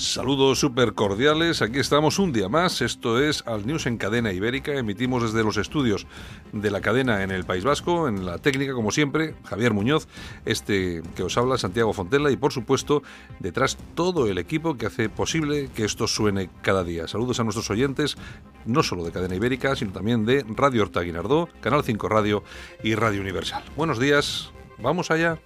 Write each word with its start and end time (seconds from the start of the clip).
Saludos 0.00 0.58
súper 0.58 0.94
cordiales, 0.94 1.60
aquí 1.60 1.78
estamos 1.78 2.18
un 2.18 2.32
día 2.32 2.48
más, 2.48 2.80
esto 2.80 3.22
es 3.22 3.46
Al 3.46 3.66
News 3.66 3.84
en 3.84 3.98
Cadena 3.98 4.32
Ibérica, 4.32 4.72
emitimos 4.72 5.22
desde 5.22 5.44
los 5.44 5.58
estudios 5.58 6.06
de 6.54 6.70
la 6.70 6.80
cadena 6.80 7.22
en 7.22 7.30
el 7.30 7.44
País 7.44 7.64
Vasco, 7.64 8.08
en 8.08 8.24
la 8.24 8.38
técnica 8.38 8.72
como 8.72 8.92
siempre, 8.92 9.34
Javier 9.44 9.74
Muñoz, 9.74 10.08
este 10.46 11.02
que 11.14 11.22
os 11.22 11.36
habla, 11.36 11.58
Santiago 11.58 11.92
Fontella 11.92 12.30
y 12.30 12.38
por 12.38 12.50
supuesto 12.50 13.02
detrás 13.40 13.76
todo 13.94 14.26
el 14.26 14.38
equipo 14.38 14.78
que 14.78 14.86
hace 14.86 15.10
posible 15.10 15.68
que 15.74 15.84
esto 15.84 16.06
suene 16.06 16.48
cada 16.62 16.82
día. 16.82 17.06
Saludos 17.06 17.38
a 17.38 17.44
nuestros 17.44 17.68
oyentes, 17.68 18.16
no 18.64 18.82
solo 18.82 19.04
de 19.04 19.12
Cadena 19.12 19.34
Ibérica, 19.34 19.76
sino 19.76 19.92
también 19.92 20.24
de 20.24 20.46
Radio 20.56 20.80
Horta 20.80 21.02
Guinardó, 21.02 21.50
Canal 21.60 21.84
5 21.84 22.08
Radio 22.08 22.42
y 22.82 22.94
Radio 22.94 23.20
Universal. 23.20 23.62
Buenos 23.76 23.98
días, 23.98 24.50
vamos 24.78 25.10
allá. 25.10 25.38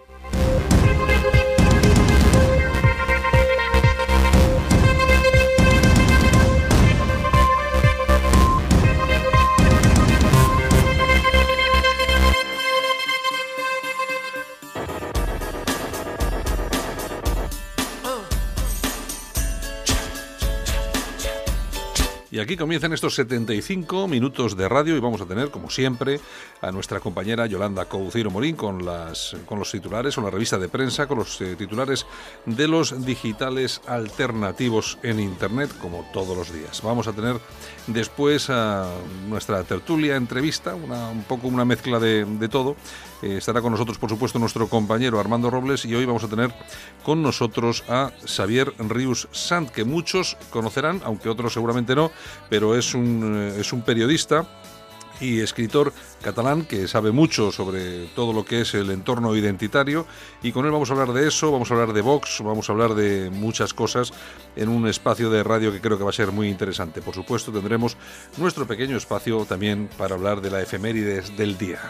Y 22.35 22.41
aquí 22.41 22.57
comienzan 22.57 22.93
estos 22.93 23.15
75 23.15 24.09
minutos 24.09 24.57
de 24.57 24.69
radio 24.69 24.97
y 24.97 24.99
vamos 24.99 25.21
a 25.21 25.25
tener, 25.25 25.53
como 25.53 25.71
siempre, 25.71 26.19
a 26.61 26.73
nuestra 26.73 26.99
compañera 26.99 27.47
Yolanda 27.47 27.85
Couceiro 27.85 28.29
Morín 28.29 28.57
con, 28.57 28.85
las, 28.85 29.37
con 29.47 29.61
los 29.61 29.71
titulares, 29.71 30.17
con 30.17 30.25
la 30.25 30.31
revista 30.31 30.59
de 30.59 30.69
prensa, 30.69 31.07
con 31.07 31.19
los 31.19 31.41
eh, 31.41 31.55
titulares 31.55 32.07
de 32.45 32.67
los 32.67 33.07
digitales 33.07 33.81
alternativos 33.87 34.99
en 35.05 35.21
Internet, 35.21 35.71
como 35.81 36.11
todos 36.13 36.37
los 36.37 36.53
días. 36.53 36.83
Vamos 36.83 37.07
a 37.07 37.13
tener 37.13 37.37
después 37.87 38.51
a 38.51 38.91
nuestra 39.29 39.63
tertulia, 39.63 40.17
entrevista, 40.17 40.75
una, 40.75 41.11
un 41.11 41.23
poco 41.23 41.47
una 41.47 41.65
mezcla 41.65 42.01
de, 42.01 42.25
de 42.25 42.49
todo. 42.49 42.75
Eh, 43.25 43.39
estará 43.39 43.63
con 43.63 43.73
nosotros, 43.73 43.97
por 43.97 44.11
supuesto, 44.11 44.39
nuestro 44.39 44.69
compañero 44.69 45.19
Armando 45.19 45.49
Robles 45.49 45.87
y 45.87 45.95
hoy 45.95 46.05
vamos 46.05 46.23
a 46.25 46.29
tener 46.29 46.53
con 47.03 47.23
nosotros 47.23 47.83
a 47.89 48.13
Xavier 48.27 48.75
Rius 48.79 49.29
Sant, 49.33 49.71
que 49.71 49.85
muchos 49.85 50.37
conocerán, 50.51 51.01
aunque 51.07 51.31
otros 51.31 51.55
seguramente 51.55 51.95
no, 51.95 52.11
pero 52.51 52.77
es 52.77 52.93
un, 52.95 53.35
eh, 53.35 53.61
es 53.61 53.73
un 53.73 53.81
periodista 53.81 54.47
y 55.21 55.41
escritor 55.41 55.95
catalán 56.21 56.67
que 56.67 56.87
sabe 56.87 57.13
mucho 57.13 57.51
sobre 57.51 58.09
todo 58.09 58.35
lo 58.35 58.45
que 58.45 58.61
es 58.61 58.75
el 58.75 58.91
entorno 58.91 59.35
identitario 59.35 60.07
y 60.43 60.53
con 60.53 60.67
él 60.67 60.73
vamos 60.73 60.91
a 60.91 60.93
hablar 60.93 61.15
de 61.15 61.27
eso, 61.27 61.51
vamos 61.51 61.71
a 61.71 61.75
hablar 61.75 61.95
de 61.95 62.03
Vox, 62.03 62.43
vamos 62.45 62.69
a 62.69 62.73
hablar 62.73 62.95
de 62.95 63.31
muchas 63.31 63.73
cosas 63.73 64.13
en 64.55 64.69
un 64.69 64.87
espacio 64.87 65.31
de 65.31 65.43
radio 65.43 65.73
que 65.73 65.81
creo 65.81 65.97
que 65.97 66.05
va 66.05 66.11
a 66.11 66.13
ser 66.13 66.31
muy 66.31 66.49
interesante. 66.49 67.01
Por 67.01 67.15
supuesto 67.15 67.53
tendremos 67.53 67.97
nuestro 68.37 68.67
pequeño 68.67 68.99
espacio 68.99 69.47
también 69.47 69.89
para 69.97 70.15
hablar 70.15 70.43
de 70.43 70.51
la 70.51 70.61
efemérides 70.61 71.35
del 71.39 71.57
día. 71.57 71.81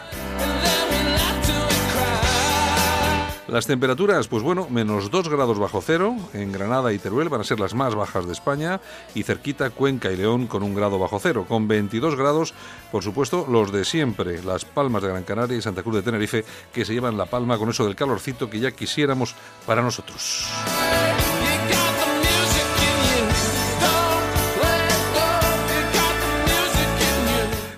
Las 3.47 3.67
temperaturas, 3.67 4.27
pues 4.27 4.41
bueno, 4.41 4.67
menos 4.71 5.11
2 5.11 5.29
grados 5.29 5.59
bajo 5.59 5.79
cero 5.79 6.15
en 6.33 6.51
Granada 6.51 6.91
y 6.93 6.97
Teruel 6.97 7.29
van 7.29 7.41
a 7.41 7.43
ser 7.43 7.59
las 7.59 7.75
más 7.75 7.93
bajas 7.93 8.25
de 8.25 8.33
España 8.33 8.81
y 9.13 9.21
cerquita 9.21 9.69
Cuenca 9.69 10.11
y 10.11 10.17
León 10.17 10.47
con 10.47 10.63
un 10.63 10.73
grado 10.73 10.97
bajo 10.97 11.19
cero. 11.19 11.45
Con 11.47 11.67
22 11.67 12.15
grados, 12.15 12.55
por 12.91 13.03
supuesto, 13.03 13.45
los 13.47 13.71
de 13.71 13.85
siempre, 13.85 14.41
las 14.41 14.65
Palmas 14.65 15.03
de 15.03 15.09
Gran 15.09 15.23
Canaria 15.23 15.57
y 15.57 15.61
Santa 15.61 15.83
Cruz 15.83 15.95
de 15.95 16.01
Tenerife, 16.01 16.43
que 16.73 16.85
se 16.85 16.93
llevan 16.93 17.17
la 17.17 17.27
palma 17.27 17.59
con 17.59 17.69
eso 17.69 17.85
del 17.85 17.95
calorcito 17.95 18.49
que 18.49 18.59
ya 18.59 18.71
quisiéramos 18.71 19.35
para 19.67 19.83
nosotros. 19.83 20.49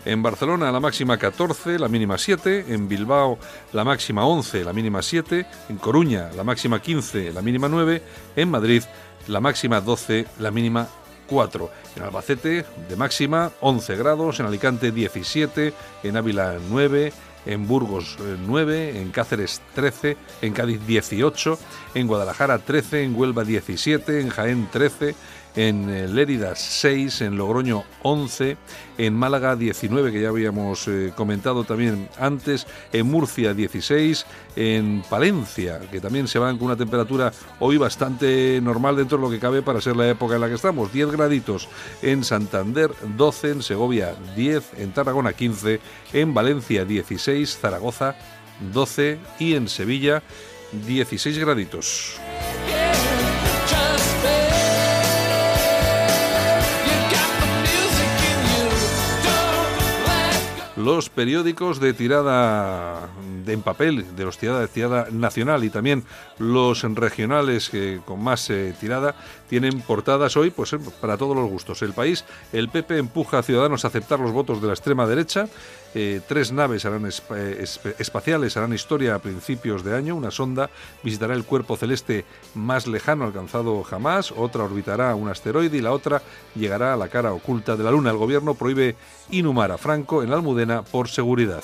En 0.08 0.24
Barcelona 0.24 0.72
la 0.72 0.80
máxima 0.80 1.18
14, 1.18 1.78
la 1.78 1.90
mínima 1.90 2.18
7. 2.18 2.68
En 2.70 2.88
Bilbao 2.88 3.38
la 3.74 3.84
máxima 3.84 4.26
11, 4.26 4.64
la 4.64 4.72
mínima 4.72 5.02
7. 5.02 5.46
En 5.68 5.76
Coruña 5.76 6.30
la 6.34 6.46
máxima 6.46 6.82
15, 6.82 7.34
la 7.34 7.42
mínima 7.42 7.68
9. 7.68 8.02
En 8.38 8.50
Madrid 8.50 8.84
la 9.28 9.42
máxima 9.42 9.82
12, 9.82 10.26
la 10.40 10.50
mínima 10.50 10.88
4. 11.28 11.70
En 11.98 12.04
Albacete 12.04 12.66
de 12.88 12.96
máxima 12.96 13.52
11 13.60 13.98
grados. 13.98 14.40
En 14.40 14.46
Alicante 14.46 14.94
17. 14.94 15.74
En 16.04 16.16
Ávila 16.16 16.56
9 16.70 17.12
en 17.46 17.68
Burgos 17.68 18.18
9, 18.46 19.02
en 19.02 19.12
Cáceres 19.12 19.62
13, 19.74 20.18
en 20.42 20.54
Cádiz 20.54 20.86
18, 20.86 21.58
en 21.96 22.08
Guadalajara 22.08 22.60
13, 22.60 23.04
en 23.04 23.16
Huelva 23.16 23.46
17, 23.46 24.20
en 24.20 24.30
Jaén 24.30 24.68
13, 24.70 25.16
en 25.58 25.90
eh, 25.90 26.08
Lérida 26.08 26.56
6, 26.56 27.22
en 27.22 27.36
Logroño 27.36 27.84
11, 28.04 28.58
en 29.00 29.14
Málaga 29.16 29.56
19, 29.56 30.12
que 30.12 30.22
ya 30.22 30.30
habíamos 30.30 30.88
eh, 30.88 31.12
comentado 31.16 31.64
también 31.64 32.08
antes, 32.20 32.68
en 32.94 33.08
Murcia 33.08 33.56
16, 33.56 34.26
en 34.56 35.04
Palencia, 35.10 35.80
que 35.92 36.00
también 36.00 36.28
se 36.28 36.38
van 36.38 36.58
con 36.58 36.68
una 36.68 36.76
temperatura 36.76 37.34
hoy 37.60 37.78
bastante 37.78 38.62
normal 38.62 38.96
dentro 38.96 39.18
de 39.18 39.24
lo 39.24 39.32
que 39.32 39.40
cabe 39.40 39.64
para 39.64 39.82
ser 39.82 39.96
la 39.96 40.08
época 40.08 40.36
en 40.36 40.42
la 40.42 40.48
que 40.48 40.56
estamos, 40.56 40.94
10 40.94 41.12
graditos, 41.12 41.68
en 42.04 42.24
Santander 42.24 42.92
12, 43.18 43.50
en 43.50 43.64
Segovia 43.64 44.16
10, 44.36 44.74
en 44.78 44.92
Tarragona 44.92 45.34
15, 45.34 45.80
en 46.14 46.36
Valencia 46.36 46.86
16, 46.86 47.58
Zaragoza 47.58 48.16
12 48.74 49.18
y 49.40 49.56
en 49.56 49.68
Sevilla 49.68 50.22
16 50.86 51.40
graditos. 51.40 52.20
Los 60.96 61.10
periódicos 61.10 61.82
de 61.82 61.94
tirada 61.94 63.10
en 63.46 63.62
papel, 63.62 64.16
de 64.16 64.24
los 64.24 64.38
tirada 64.38 64.62
de 64.62 64.70
tirada 64.70 65.08
nacional 65.12 65.66
y 65.66 65.70
también 65.70 66.06
los 66.40 66.82
regionales 66.82 67.70
que 67.70 68.00
con 68.06 68.24
más 68.24 68.50
eh, 68.50 68.74
tirada 68.80 69.14
tienen 69.50 69.82
portadas 69.82 70.38
hoy 70.38 70.50
pues 70.50 70.72
eh, 70.72 70.80
para 71.02 71.18
todos 71.18 71.36
los 71.36 71.50
gustos. 71.50 71.82
El 71.82 71.92
país, 71.92 72.24
el 72.54 72.70
PP 72.70 73.00
empuja 73.00 73.40
a 73.40 73.44
Ciudadanos 73.44 73.84
a 73.84 73.90
aceptar 73.90 74.22
los 74.22 74.32
votos 74.32 74.62
de 74.62 74.68
la 74.68 74.74
extrema 74.74 75.06
derecha. 75.06 75.50
Eh, 75.96 76.22
tres 76.28 76.52
naves 76.52 76.86
harán 76.86 77.06
espaciales 77.06 78.58
harán 78.58 78.74
historia 78.74 79.16
a 79.16 79.20
principios 79.20 79.84
de 79.84 79.96
año. 79.96 80.16
Una 80.16 80.32
sonda 80.32 80.70
visitará 81.04 81.34
el 81.34 81.44
cuerpo 81.44 81.78
celeste 81.78 82.26
más 82.54 82.88
lejano 82.88 83.26
alcanzado 83.26 83.84
jamás. 83.84 84.32
Otra 84.32 84.64
orbitará 84.64 85.16
un 85.16 85.30
asteroide 85.30 85.78
y 85.78 85.82
la 85.82 85.92
otra 85.92 86.22
llegará 86.56 86.94
a 86.94 86.98
la 86.98 87.08
cara 87.08 87.34
oculta 87.34 87.76
de 87.76 87.84
la 87.84 87.92
Luna. 87.92 88.12
El 88.12 88.18
gobierno 88.18 88.54
prohíbe 88.54 88.96
inhumar 89.32 89.72
a 89.72 89.78
Franco 89.78 90.24
en 90.24 90.30
la 90.30 90.36
Almudena 90.36 90.84
por 90.84 91.10
seguridad. 91.10 91.64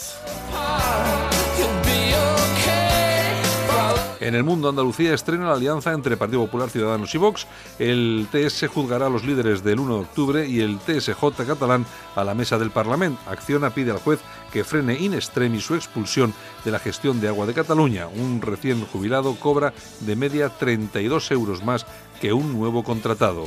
En 4.23 4.35
el 4.35 4.45
mundo, 4.45 4.69
Andalucía 4.69 5.13
estrena 5.13 5.47
la 5.47 5.55
alianza 5.55 5.91
entre 5.91 6.15
Partido 6.15 6.45
Popular, 6.45 6.69
Ciudadanos 6.69 7.13
y 7.13 7.17
Vox. 7.17 7.45
El 7.77 8.25
TS 8.31 8.69
juzgará 8.73 9.07
a 9.07 9.09
los 9.09 9.25
líderes 9.25 9.65
del 9.65 9.81
1 9.81 9.95
de 9.95 9.99
octubre 9.99 10.47
y 10.47 10.61
el 10.61 10.79
TSJ 10.79 11.45
catalán 11.45 11.85
a 12.15 12.23
la 12.23 12.33
mesa 12.33 12.57
del 12.57 12.71
Parlamento. 12.71 13.19
Acciona 13.27 13.71
pide 13.71 13.91
al 13.91 13.99
juez 13.99 14.21
que 14.53 14.63
frene 14.63 14.97
in 14.97 15.13
extremis 15.13 15.65
su 15.65 15.75
expulsión 15.75 16.33
de 16.63 16.71
la 16.71 16.79
gestión 16.79 17.19
de 17.19 17.27
agua 17.27 17.45
de 17.45 17.53
Cataluña. 17.53 18.07
Un 18.07 18.41
recién 18.41 18.85
jubilado 18.85 19.35
cobra 19.35 19.73
de 19.99 20.15
media 20.15 20.47
32 20.47 21.29
euros 21.31 21.61
más 21.61 21.85
que 22.21 22.31
un 22.31 22.53
nuevo 22.53 22.81
contratado. 22.81 23.43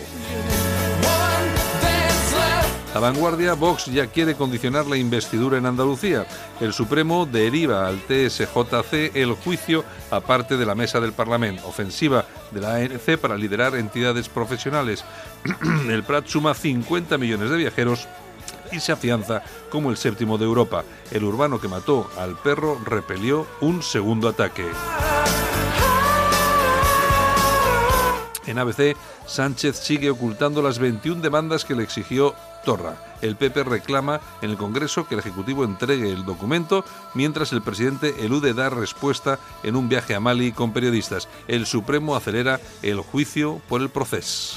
La 2.96 3.00
vanguardia, 3.00 3.52
Vox 3.52 3.84
ya 3.93 4.06
quiere 4.06 4.37
condicionar 4.37 4.87
la 4.87 4.96
investidura 4.96 5.58
en 5.58 5.66
Andalucía. 5.66 6.26
El 6.62 6.72
Supremo 6.72 7.26
deriva 7.26 7.87
al 7.87 8.00
TSJC 8.00 9.14
el 9.14 9.34
juicio 9.34 9.84
aparte 10.10 10.56
de 10.56 10.64
la 10.64 10.75
mesa 10.75 10.98
del 10.98 11.12
Parlamento. 11.12 11.69
Ofensiva 11.69 12.25
de 12.52 12.62
la 12.62 12.76
ANC 12.76 13.19
para 13.20 13.37
liderar 13.37 13.76
entidades 13.76 14.31
profesionales. 14.31 15.04
el 15.90 16.04
Prat 16.04 16.26
suma 16.26 16.54
50 16.54 17.19
millones 17.19 17.50
de 17.50 17.58
viajeros 17.58 18.08
y 18.72 18.81
se 18.81 18.93
afianza 18.93 19.42
como 19.69 19.90
el 19.90 19.99
séptimo 19.99 20.38
de 20.38 20.46
Europa. 20.46 20.82
El 21.10 21.25
urbano 21.25 21.60
que 21.60 21.69
mató 21.69 22.10
al 22.16 22.38
perro 22.38 22.81
repelió 22.82 23.46
un 23.60 23.82
segundo 23.82 24.26
ataque. 24.26 24.64
En 28.46 28.58
ABC, 28.58 28.96
Sánchez 29.26 29.76
sigue 29.76 30.10
ocultando 30.10 30.62
las 30.62 30.78
21 30.78 31.20
demandas 31.20 31.64
que 31.64 31.75
le 31.75 31.82
exigió 31.82 32.34
Torra. 32.64 32.96
El 33.22 33.37
PP 33.37 33.64
reclama 33.64 34.20
en 34.43 34.50
el 34.50 34.56
Congreso 34.56 35.06
que 35.06 35.14
el 35.14 35.20
Ejecutivo 35.20 35.64
entregue 35.64 36.12
el 36.12 36.25
documento, 36.25 36.84
mientras 37.14 37.52
el 37.52 37.62
presidente 37.62 38.14
elude 38.25 38.54
dar 38.54 38.76
respuesta 38.76 39.38
en 39.62 39.76
un 39.76 39.88
viaje 39.88 40.14
a 40.14 40.20
Mali 40.20 40.52
con 40.52 40.72
periodistas. 40.72 41.28
El 41.48 41.66
Supremo 41.66 42.16
acelera 42.16 42.60
el 42.82 43.00
juicio 43.00 43.60
por 43.69 43.82
el 43.82 43.88
proceso. 43.88 44.56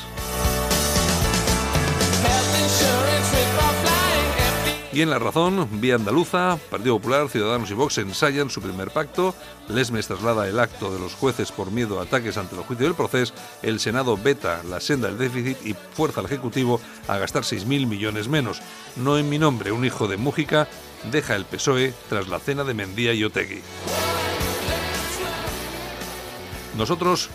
Y 4.92 5.02
en 5.02 5.12
La 5.12 5.20
Razón, 5.20 5.68
Vía 5.80 5.96
Andaluza, 5.96 6.58
Partido 6.72 6.98
Popular, 6.98 7.30
Ciudadanos 7.30 7.70
y 7.70 7.76
Vox 7.76 8.00
ensayan 8.00 8.50
su 8.50 8.60
primer 8.60 8.90
pacto. 8.90 9.36
Lesmes 9.68 10.08
traslada 10.08 10.48
el 10.48 10.60
acto 10.60 10.92
de 10.92 11.00
los 11.00 11.14
jueces 11.14 11.52
por 11.52 11.70
miedo 11.70 12.00
a 12.00 12.04
ataques 12.04 12.38
ante 12.38 12.56
el 12.56 12.64
juicio 12.64 12.88
del 12.88 12.96
proceso. 12.96 13.34
El 13.62 13.80
Senado 13.80 14.18
veta 14.18 14.64
la 14.64 14.80
senda 14.80 15.08
del 15.08 15.20
déficit 15.20 15.64
y 15.64 15.76
fuerza 15.94 16.22
al 16.22 16.26
Ejecutivo 16.26 16.82
a 17.08 17.18
gastar 17.20 17.44
6.000 17.44 17.86
millones 17.86 18.28
menos. 18.28 18.62
No 18.96 19.20
en 19.20 19.30
mi 19.30 19.38
nombre, 19.38 19.72
un 19.72 19.86
hijo 19.86 20.08
de 20.08 20.18
Mújica 20.18 20.68
deja 21.12 21.36
el 21.36 21.46
PSOE 21.46 21.94
tras 22.10 22.28
la 22.28 22.40
cena 22.40 22.64
de 22.64 22.74
Mendía 22.74 23.14
y 23.14 23.24
Otegui. 23.24 23.62
Nosotros 26.78 27.30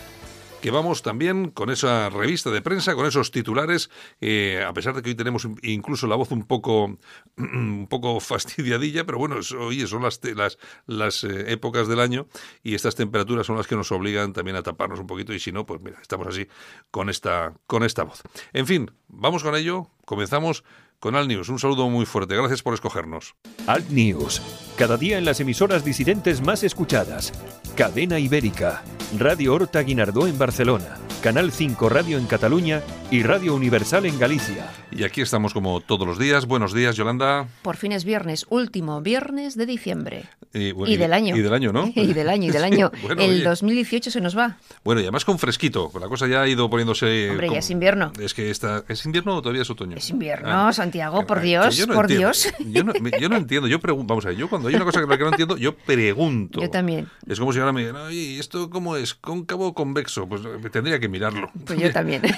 que 0.65 0.71
vamos 0.71 1.03
también 1.03 1.51
con 1.51 1.69
esa 1.69 2.09
revista 2.09 2.49
de 2.49 2.59
prensa, 2.59 2.95
con 2.95 3.05
esos 3.05 3.29
titulares, 3.29 3.91
eh, 4.19 4.65
a 4.67 4.73
pesar 4.73 4.95
de 4.95 5.03
que 5.03 5.09
hoy 5.09 5.15
tenemos 5.15 5.47
incluso 5.61 6.07
la 6.07 6.15
voz 6.15 6.31
un 6.31 6.41
poco, 6.41 6.97
un 7.37 7.85
poco 7.87 8.19
fastidiadilla, 8.19 9.05
pero 9.05 9.19
bueno, 9.19 9.35
oye, 9.59 9.85
son 9.85 10.01
las, 10.01 10.19
las, 10.23 10.57
las 10.87 11.23
eh, 11.23 11.51
épocas 11.51 11.87
del 11.87 11.99
año 11.99 12.25
y 12.63 12.73
estas 12.73 12.95
temperaturas 12.95 13.45
son 13.45 13.57
las 13.57 13.67
que 13.67 13.75
nos 13.75 13.91
obligan 13.91 14.33
también 14.33 14.57
a 14.57 14.63
taparnos 14.63 14.99
un 14.99 15.05
poquito 15.05 15.35
y 15.35 15.39
si 15.39 15.51
no, 15.51 15.67
pues 15.67 15.81
mira, 15.81 15.99
estamos 16.01 16.25
así 16.25 16.47
con 16.89 17.11
esta, 17.11 17.53
con 17.67 17.83
esta 17.83 18.01
voz. 18.01 18.23
En 18.51 18.65
fin, 18.65 18.89
vamos 19.07 19.43
con 19.43 19.55
ello, 19.55 19.91
comenzamos 20.03 20.63
con 20.99 21.15
Alt 21.15 21.27
News. 21.29 21.49
Un 21.49 21.59
saludo 21.59 21.89
muy 21.89 22.05
fuerte, 22.05 22.35
gracias 22.35 22.61
por 22.63 22.73
escogernos. 22.73 23.35
Alt 23.67 23.89
News, 23.89 24.41
cada 24.77 24.97
día 24.97 25.17
en 25.17 25.25
las 25.25 25.39
emisoras 25.39 25.83
disidentes 25.85 26.41
más 26.41 26.63
escuchadas. 26.63 27.31
Cadena 27.75 28.19
Ibérica, 28.19 28.83
Radio 29.19 29.53
Horta 29.53 29.81
Guinardó 29.81 30.27
en 30.27 30.37
Barcelona, 30.37 30.97
Canal 31.21 31.51
5 31.51 31.89
Radio 31.89 32.17
en 32.17 32.25
Cataluña 32.25 32.81
y 33.11 33.23
Radio 33.23 33.53
Universal 33.55 34.05
en 34.05 34.17
Galicia. 34.17 34.69
Y 34.91 35.03
aquí 35.03 35.21
estamos 35.21 35.53
como 35.53 35.81
todos 35.81 36.07
los 36.07 36.17
días. 36.17 36.45
Buenos 36.45 36.73
días, 36.73 36.95
Yolanda. 36.95 37.47
Por 37.63 37.75
fin 37.75 37.91
es 37.91 38.05
viernes, 38.05 38.45
último 38.49 39.01
viernes 39.01 39.57
de 39.57 39.65
diciembre. 39.65 40.23
Y, 40.53 40.71
bueno, 40.71 40.93
Y 40.93 40.95
del 40.95 41.11
año. 41.11 41.35
Y 41.35 41.41
del 41.41 41.53
año, 41.53 41.73
¿no? 41.73 41.91
y 41.95 42.13
del 42.13 42.29
año, 42.29 42.47
y 42.47 42.51
del 42.51 42.63
año. 42.63 42.91
Bueno, 43.01 43.21
el 43.21 43.29
oye. 43.31 43.43
2018 43.43 44.09
se 44.09 44.21
nos 44.21 44.37
va. 44.37 44.57
Bueno, 44.85 45.01
y 45.01 45.03
además 45.03 45.25
con 45.25 45.37
fresquito. 45.37 45.91
La 45.99 46.07
cosa 46.07 46.27
ya 46.27 46.41
ha 46.43 46.47
ido 46.47 46.69
poniéndose. 46.69 47.29
Hombre, 47.31 47.49
ya 47.51 47.59
es 47.59 47.69
invierno. 47.69 48.13
Es 48.19 48.33
que 48.33 48.49
está. 48.49 48.85
¿Es 48.87 49.05
invierno 49.05 49.35
o 49.35 49.41
todavía 49.41 49.63
es 49.63 49.69
otoño? 49.69 49.97
Es 49.97 50.09
invierno, 50.09 50.47
Ah. 50.49 50.71
Santiago, 50.85 51.25
por 51.25 51.39
Que 51.39 51.47
Dios, 51.47 51.77
yo 51.77 51.87
no 51.87 51.93
por 51.93 52.05
entiendo. 52.05 52.27
Dios. 52.27 52.53
Yo 52.59 52.83
no, 52.83 52.93
yo 53.19 53.29
no 53.29 53.37
entiendo, 53.37 53.67
yo 53.67 53.79
pregunto, 53.79 54.11
vamos 54.11 54.25
a 54.25 54.29
ver, 54.29 54.37
yo 54.37 54.47
cuando 54.49 54.69
hay 54.69 54.75
una 54.75 54.85
cosa 54.85 55.01
que 55.01 55.07
no 55.07 55.29
entiendo, 55.29 55.57
yo 55.57 55.75
pregunto. 55.75 56.61
Yo 56.61 56.69
también. 56.69 57.07
Es 57.27 57.39
como 57.39 57.51
si 57.53 57.59
ahora 57.59 57.73
me 57.73 57.81
digan, 57.81 57.95
oye, 57.95 58.15
¿y 58.15 58.39
¿esto 58.39 58.69
cómo 58.69 58.95
es? 58.95 59.15
¿Cóncavo 59.15 59.67
o 59.67 59.73
convexo? 59.73 60.27
Pues 60.27 60.41
eh, 60.45 60.69
tendría 60.69 60.99
que 60.99 61.09
mirarlo. 61.09 61.51
Pues 61.65 61.79
yo 61.79 61.91
también. 61.91 62.21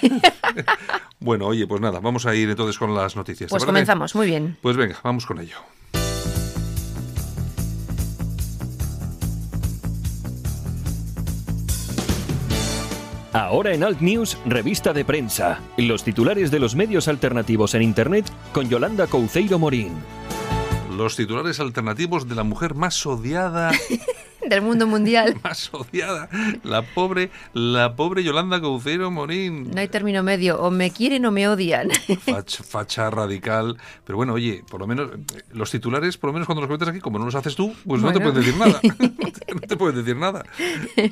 Bueno, 1.20 1.48
oye, 1.48 1.66
pues 1.66 1.82
nada, 1.82 2.00
vamos 2.00 2.28
a 2.28 2.36
ir 2.36 2.48
entonces 2.50 2.78
con 2.78 2.94
las 2.96 3.16
noticias. 3.16 3.50
¿te 3.50 3.52
Pues 3.52 3.66
comenzamos, 3.66 4.14
muy 4.14 4.28
bien. 4.28 4.56
Pues 4.62 4.78
venga, 4.78 4.98
vamos 5.04 5.26
con 5.26 5.40
ello. 5.40 5.58
Ahora 13.38 13.72
en 13.72 13.84
Alt 13.84 14.02
News, 14.02 14.36
revista 14.48 14.94
de 14.94 15.06
prensa. 15.06 15.60
Los 15.78 16.04
titulares 16.04 16.50
de 16.50 16.58
los 16.58 16.74
medios 16.74 17.08
alternativos 17.08 17.76
en 17.76 17.84
Internet 17.84 18.26
con 18.52 18.68
Yolanda 18.68 19.06
Couceiro 19.06 19.60
Morín. 19.60 19.92
Los 20.98 21.16
titulares 21.16 21.60
alternativos 21.60 22.28
de 22.28 22.34
la 22.34 22.42
mujer 22.42 22.74
más 22.74 23.06
odiada, 23.06 23.70
Del 24.48 24.62
mundo 24.62 24.88
mundial. 24.88 25.36
más 25.44 25.74
odiada, 25.74 26.30
la 26.64 26.82
pobre, 26.82 27.30
la 27.54 27.96
pobre 27.96 28.24
Yolanda 28.24 28.60
Couceiro 28.62 29.12
Morín. 29.12 29.72
No 29.72 29.80
hay 29.80 29.88
término 29.88 30.24
medio, 30.24 30.60
o 30.62 30.72
me 30.72 30.92
quieren 30.92 31.26
o 31.26 31.32
me 31.32 31.48
odian. 31.48 31.90
Facha, 32.26 32.64
facha 32.64 33.10
radical. 33.10 33.78
Pero 34.06 34.18
bueno, 34.18 34.34
oye, 34.34 34.64
por 34.70 34.80
lo 34.80 34.88
menos 34.88 35.12
los 35.52 35.72
titulares, 35.72 36.18
por 36.18 36.30
lo 36.30 36.34
menos 36.34 36.46
cuando 36.46 36.62
los 36.62 36.68
comentas 36.68 36.90
aquí, 36.90 37.00
como 37.00 37.20
no 37.20 37.26
los 37.26 37.36
haces 37.36 37.56
tú, 37.56 37.74
pues 37.86 38.02
no 38.02 38.12
te 38.12 38.20
pueden 38.20 38.36
decir 38.36 38.56
nada. 38.58 38.80
no 39.54 39.62
te 39.62 39.78
pueden 39.78 39.98
decir 39.98 40.16
nada. 40.16 40.44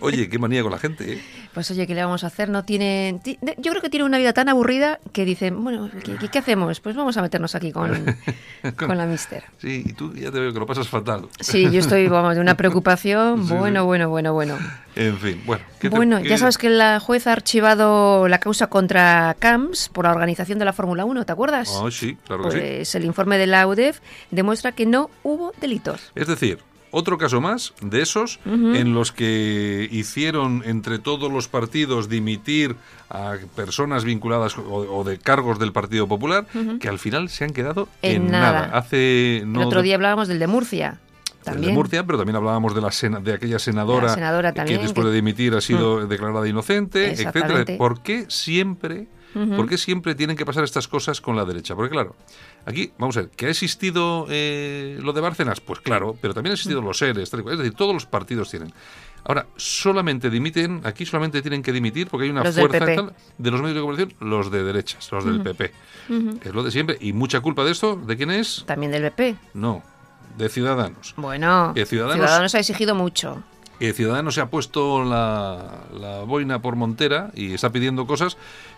Oye, 0.01 0.29
qué 0.29 0.39
manía 0.39 0.61
con 0.61 0.71
la 0.71 0.79
gente, 0.79 1.13
¿eh? 1.13 1.21
Pues 1.53 1.69
oye, 1.71 1.87
¿qué 1.87 1.95
le 1.95 2.03
vamos 2.03 2.23
a 2.23 2.27
hacer? 2.27 2.49
No 2.49 2.65
tienen, 2.65 3.21
yo 3.57 3.71
creo 3.71 3.81
que 3.81 3.89
tienen 3.89 4.05
una 4.05 4.17
vida 4.17 4.33
tan 4.33 4.49
aburrida 4.49 4.99
que 5.13 5.25
dicen, 5.25 5.63
bueno, 5.63 5.89
¿qué, 6.31 6.39
hacemos? 6.39 6.79
Pues 6.79 6.95
vamos 6.95 7.17
a 7.17 7.21
meternos 7.21 7.55
aquí 7.55 7.71
con, 7.71 7.91
con 8.77 8.97
la 8.97 9.05
mister. 9.05 9.43
Sí, 9.57 9.83
y 9.85 9.93
tú 9.93 10.13
ya 10.13 10.31
te 10.31 10.39
veo 10.39 10.53
que 10.53 10.59
lo 10.59 10.65
pasas 10.65 10.87
fatal. 10.87 11.27
Sí, 11.39 11.69
yo 11.71 11.79
estoy, 11.79 12.07
vamos, 12.07 12.35
de 12.35 12.41
una 12.41 12.55
preocupación. 12.55 13.24
Sí, 13.37 13.53
bueno, 13.53 13.81
sí. 13.81 13.85
bueno, 13.85 14.09
bueno, 14.09 14.33
bueno. 14.33 14.57
En 14.95 15.17
fin, 15.17 15.41
bueno. 15.45 15.63
¿qué 15.79 15.89
te- 15.89 15.95
Bueno, 15.95 16.21
qué- 16.21 16.29
ya 16.29 16.37
sabes 16.37 16.57
que 16.57 16.69
la 16.69 16.99
jueza 16.99 17.31
ha 17.31 17.33
archivado 17.33 18.27
la 18.27 18.39
causa 18.39 18.67
contra 18.67 19.35
CAMS 19.39 19.89
por 19.89 20.05
la 20.05 20.11
organización 20.11 20.59
de 20.59 20.65
la 20.65 20.73
Fórmula 20.73 21.03
1, 21.05 21.25
¿te 21.25 21.31
acuerdas? 21.31 21.69
Ah, 21.83 21.89
sí, 21.91 22.17
claro 22.25 22.43
que 22.45 22.51
sí. 22.51 22.57
Pues 22.59 22.95
el 22.95 23.05
informe 23.05 23.37
de 23.37 23.47
la 23.47 23.67
UDEF 23.67 23.99
demuestra 24.31 24.71
que 24.71 24.85
no 24.85 25.09
hubo 25.23 25.51
delitos. 25.59 26.11
Es 26.15 26.27
decir, 26.27 26.59
otro 26.91 27.17
caso 27.17 27.41
más 27.41 27.73
de 27.81 28.01
esos 28.01 28.39
en 28.45 28.93
los 28.93 29.11
que 29.11 29.85
hicieron 29.91 30.63
entre 30.65 30.97
todos 30.97 31.29
los 31.29 31.49
partidos 31.49 32.07
dimitir 32.07 32.77
a 33.09 33.33
personas 33.53 34.05
vinculadas 34.05 34.57
o, 34.57 34.61
o 34.63 35.03
de 35.03 35.17
cargos 35.17 35.59
del 35.59 35.73
Partido 35.73 36.07
Popular 36.07 36.45
que 36.79 36.87
al 36.87 36.97
final 36.99 37.27
se 37.27 37.43
han 37.43 37.51
quedado 37.51 37.89
en, 38.01 38.27
En 38.27 38.31
nada. 38.31 38.69
Hace 38.73 39.43
no 39.45 39.59
el 39.59 39.67
otro 39.67 39.81
día 39.81 39.95
hablábamos 39.95 40.29
del 40.29 40.39
de 40.39 40.47
Murcia. 40.47 40.99
También. 41.45 41.71
de 41.71 41.75
Murcia, 41.75 42.05
pero 42.05 42.17
también 42.17 42.35
hablábamos 42.35 42.75
de 42.75 42.81
la 42.81 42.91
sena- 42.91 43.19
de 43.19 43.33
aquella 43.33 43.59
senadora, 43.59 44.07
La 44.07 44.13
senadora 44.13 44.53
también, 44.53 44.79
que 44.79 44.83
después 44.83 45.03
que- 45.05 45.09
Mm. 45.09 45.11
de 45.11 45.15
dimitir 45.15 45.53
ha 45.55 45.61
sido 45.61 46.05
declarada 46.07 46.47
inocente, 46.47 47.11
etcétera. 47.11 47.65
¿Por 47.77 48.01
qué 48.01 48.25
siempre, 48.29 49.07
por 49.55 49.67
qué 49.67 49.77
siempre 49.77 50.15
tienen 50.15 50.35
que 50.37 50.45
pasar 50.45 50.63
estas 50.63 50.87
cosas 50.87 51.21
con 51.21 51.35
la 51.35 51.45
derecha? 51.45 51.75
Porque 51.75 51.91
claro, 51.91 52.15
aquí 52.65 52.91
vamos 52.97 53.17
a 53.17 53.21
ver, 53.21 53.29
que 53.31 53.45
ha 53.47 53.49
existido 53.49 54.25
eh, 54.29 54.97
lo 55.01 55.13
de 55.13 55.21
Bárcenas, 55.21 55.59
pues 55.61 55.79
claro, 55.81 56.17
pero 56.21 56.33
también 56.33 56.51
ha 56.51 56.55
existido 56.55 56.81
Mm. 56.81 56.85
los 56.85 56.97
seres, 56.97 57.33
es 57.33 57.57
decir, 57.57 57.73
todos 57.73 57.93
los 57.93 58.05
partidos 58.05 58.49
tienen. 58.49 58.73
Ahora, 59.27 59.47
solamente 59.55 60.29
dimiten, 60.29 60.81
aquí 60.83 61.03
solamente 61.03 61.41
tienen 61.41 61.63
que 61.63 61.71
dimitir 61.71 62.07
porque 62.09 62.25
hay 62.25 62.29
una 62.29 62.43
Los 62.43 62.53
fuerza 62.53 62.77
PP. 62.77 62.95
tal, 62.95 63.13
de 63.39 63.49
los 63.51 63.59
medios 63.59 63.75
de 63.75 63.81
comunicación, 63.81 64.29
los 64.29 64.51
de 64.51 64.63
derechas, 64.63 65.11
los 65.11 65.25
del 65.25 65.41
PP. 65.41 65.71
Es 66.43 66.53
lo 66.53 66.61
de 66.61 66.69
siempre. 66.69 66.95
Y 67.01 67.11
mucha 67.11 67.39
culpa 67.39 67.63
de 67.63 67.71
esto, 67.71 67.95
¿de 67.95 68.15
quién 68.17 68.29
es? 68.29 68.63
También 68.67 68.91
del 68.91 69.01
BP. 69.01 69.35
No, 69.55 69.81
de 70.37 70.49
Ciudadanos. 70.49 71.13
Bueno, 71.17 71.73
Ciudadanos- 71.75 72.55
ha 72.55 72.59
exigido 72.59 72.95
mucho. 72.95 73.43
Ciudadanos 73.79 74.35
se 74.35 74.41
ha 74.41 74.49
puesto 74.49 75.03
la, 75.03 75.81
la 75.93 76.23
boina 76.23 76.61
por 76.61 76.75
montera 76.77 77.31
y 77.35 77.53
está 77.53 77.71
pidiendo 77.71 78.07
cosas 78.07 78.37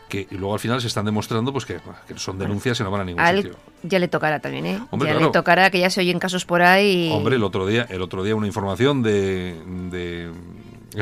que 0.10 0.26
y 0.32 0.36
luego 0.36 0.54
al 0.54 0.60
final 0.60 0.82
se 0.82 0.88
están 0.88 1.06
demostrando 1.06 1.52
pues 1.52 1.66
que, 1.66 1.80
que 2.08 2.18
son 2.18 2.40
denuncias 2.40 2.80
y 2.80 2.84
no 2.84 2.90
van 2.90 3.02
a 3.02 3.04
ningún 3.04 3.22
sitio. 3.44 3.56
ya 3.84 4.00
le 4.00 4.08
tocará 4.08 4.40
también, 4.40 4.66
¿eh? 4.66 4.80
Hombre, 4.90 5.10
ya 5.10 5.14
claro. 5.16 5.28
le 5.28 5.32
tocará 5.34 5.70
que 5.70 5.80
ya 5.80 5.90
se 5.90 6.00
oyen 6.02 6.18
casos 6.18 6.46
por 6.46 6.62
ahí. 6.62 7.10
y- 7.10 7.12
Hombre, 7.12 7.36
el 7.36 7.44
otro 7.44 7.68
día, 7.68 7.86
el 7.90 8.02
otro 8.02 8.24
día 8.24 8.34
una 8.36 8.48
información 8.48 9.04
de, 9.04 9.62
de 9.92 10.32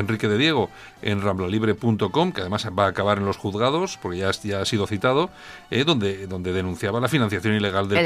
Enrique 0.00 0.28
de 0.28 0.38
Diego 0.38 0.70
en 1.02 1.20
ramblalibre.com, 1.22 2.32
que 2.32 2.40
además 2.42 2.66
va 2.78 2.84
a 2.86 2.88
acabar 2.88 3.18
en 3.18 3.24
los 3.26 3.36
juzgados, 3.36 3.98
porque 4.00 4.18
ya, 4.18 4.30
ya 4.30 4.60
ha 4.60 4.64
sido 4.64 4.86
citado, 4.86 5.30
eh, 5.70 5.84
donde, 5.84 6.26
donde 6.26 6.52
denunciaba 6.52 7.00
la 7.00 7.08
financiación 7.08 7.54
ilegal 7.54 7.88
del 7.88 7.98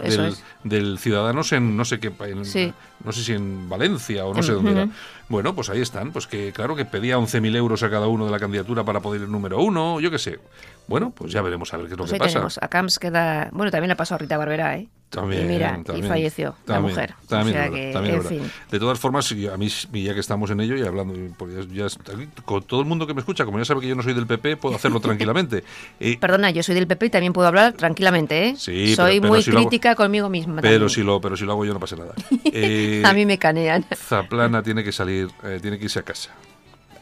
del, 0.00 0.16
del- 0.16 0.26
es. 0.32 0.44
del 0.64 0.98
Ciudadanos 0.98 1.52
en 1.52 1.76
no 1.76 1.84
sé 1.84 1.98
qué 2.00 2.12
en- 2.20 2.44
Sí. 2.44 2.72
no 3.04 3.12
sé 3.12 3.22
si 3.24 3.32
en 3.32 3.68
Valencia 3.68 4.24
o 4.24 4.34
no 4.34 4.42
sé 4.42 4.52
dónde 4.52 4.70
era. 4.72 4.88
Bueno, 5.28 5.54
pues 5.54 5.68
ahí 5.70 5.80
están, 5.80 6.10
pues 6.12 6.26
que 6.26 6.52
claro 6.52 6.74
que 6.74 6.84
pedía 6.84 7.18
11.000 7.18 7.54
euros 7.56 7.82
a 7.82 7.90
cada 7.90 8.06
uno 8.08 8.24
de 8.24 8.30
la 8.32 8.38
candidatura 8.38 8.82
para 8.84 9.00
poder 9.00 9.22
ir 9.22 9.28
número 9.28 9.60
uno, 9.60 10.00
yo 10.00 10.10
qué 10.10 10.18
sé. 10.18 10.38
Bueno, 10.86 11.10
pues 11.14 11.30
ya 11.32 11.42
veremos 11.42 11.72
a 11.74 11.76
ver 11.76 11.86
qué 11.86 11.92
es 11.92 11.98
lo 11.98 12.04
Pues 12.04 12.12
que 12.12 12.18
pasa. 12.18 12.32
tenemos. 12.32 12.58
A 12.62 12.68
Camps 12.68 12.98
queda. 12.98 13.50
Bueno, 13.52 13.70
también 13.70 13.88
le 13.90 13.96
pasó 13.96 14.14
a 14.14 14.18
Rita 14.18 14.38
Barbera, 14.38 14.76
¿eh? 14.78 14.88
También, 15.10 15.44
y 15.46 15.48
mira, 15.48 15.70
también, 15.84 16.04
y 16.04 16.08
falleció 16.08 16.54
la 16.66 16.80
mujer. 16.80 17.14
También, 17.28 17.56
o 17.56 17.58
sea 17.58 17.64
es 17.66 17.70
verdad, 17.72 17.86
que, 17.86 17.92
también 17.94 18.14
en 18.16 18.20
es 18.20 18.28
verdad. 18.28 18.42
fin. 18.44 18.52
De 18.70 18.78
todas 18.78 18.98
formas, 18.98 19.32
a 19.32 19.56
mí, 19.56 19.68
ya 20.04 20.12
que 20.12 20.20
estamos 20.20 20.50
en 20.50 20.60
ello 20.60 20.76
y 20.76 20.82
hablando, 20.82 21.14
porque 21.38 21.54
ya, 21.72 21.86
ya- 21.86 22.42
con 22.44 22.62
todo 22.64 22.80
el 22.80 22.86
mundo 22.86 23.06
que 23.06 23.14
me 23.14 23.20
escucha, 23.20 23.46
como 23.46 23.56
ya 23.58 23.64
sabe 23.64 23.80
que 23.80 23.88
yo 23.88 23.94
no 23.94 24.02
soy 24.02 24.12
del 24.12 24.26
PP, 24.26 24.58
puedo 24.58 24.76
hacerlo 24.76 25.00
tranquilamente. 25.00 25.64
Eh, 25.98 26.18
Perdona, 26.20 26.50
yo 26.50 26.62
soy 26.62 26.74
del 26.74 26.86
PP 26.86 27.06
y 27.06 27.10
también 27.10 27.32
puedo 27.32 27.48
hablar 27.48 27.72
tranquilamente, 27.72 28.48
¿eh? 28.48 28.54
Sí, 28.58 28.94
soy 28.94 29.12
pero- 29.12 29.22
pero 29.22 29.32
muy 29.32 29.42
si 29.42 29.50
lo 29.50 29.60
hago- 29.60 29.68
crítica 29.68 29.94
conmigo 29.94 30.28
misma. 30.28 30.60
pero, 30.60 30.90
si 30.90 31.02
lo, 31.02 31.22
pero 31.22 31.38
si 31.38 31.44
lo 31.46 31.52
hago 31.52 31.64
yo 31.64 31.72
no 31.74 31.80
pasa 31.80 31.96
nada. 31.96 32.12
Eh, 32.60 33.02
a 33.04 33.12
mí 33.12 33.24
me 33.24 33.38
canean. 33.38 33.84
Zaplana 33.94 34.62
tiene 34.62 34.82
que 34.82 34.90
salir, 34.90 35.17
eh, 35.44 35.58
tiene 35.60 35.78
que 35.78 35.84
irse 35.84 35.98
a 35.98 36.02
casa. 36.02 36.30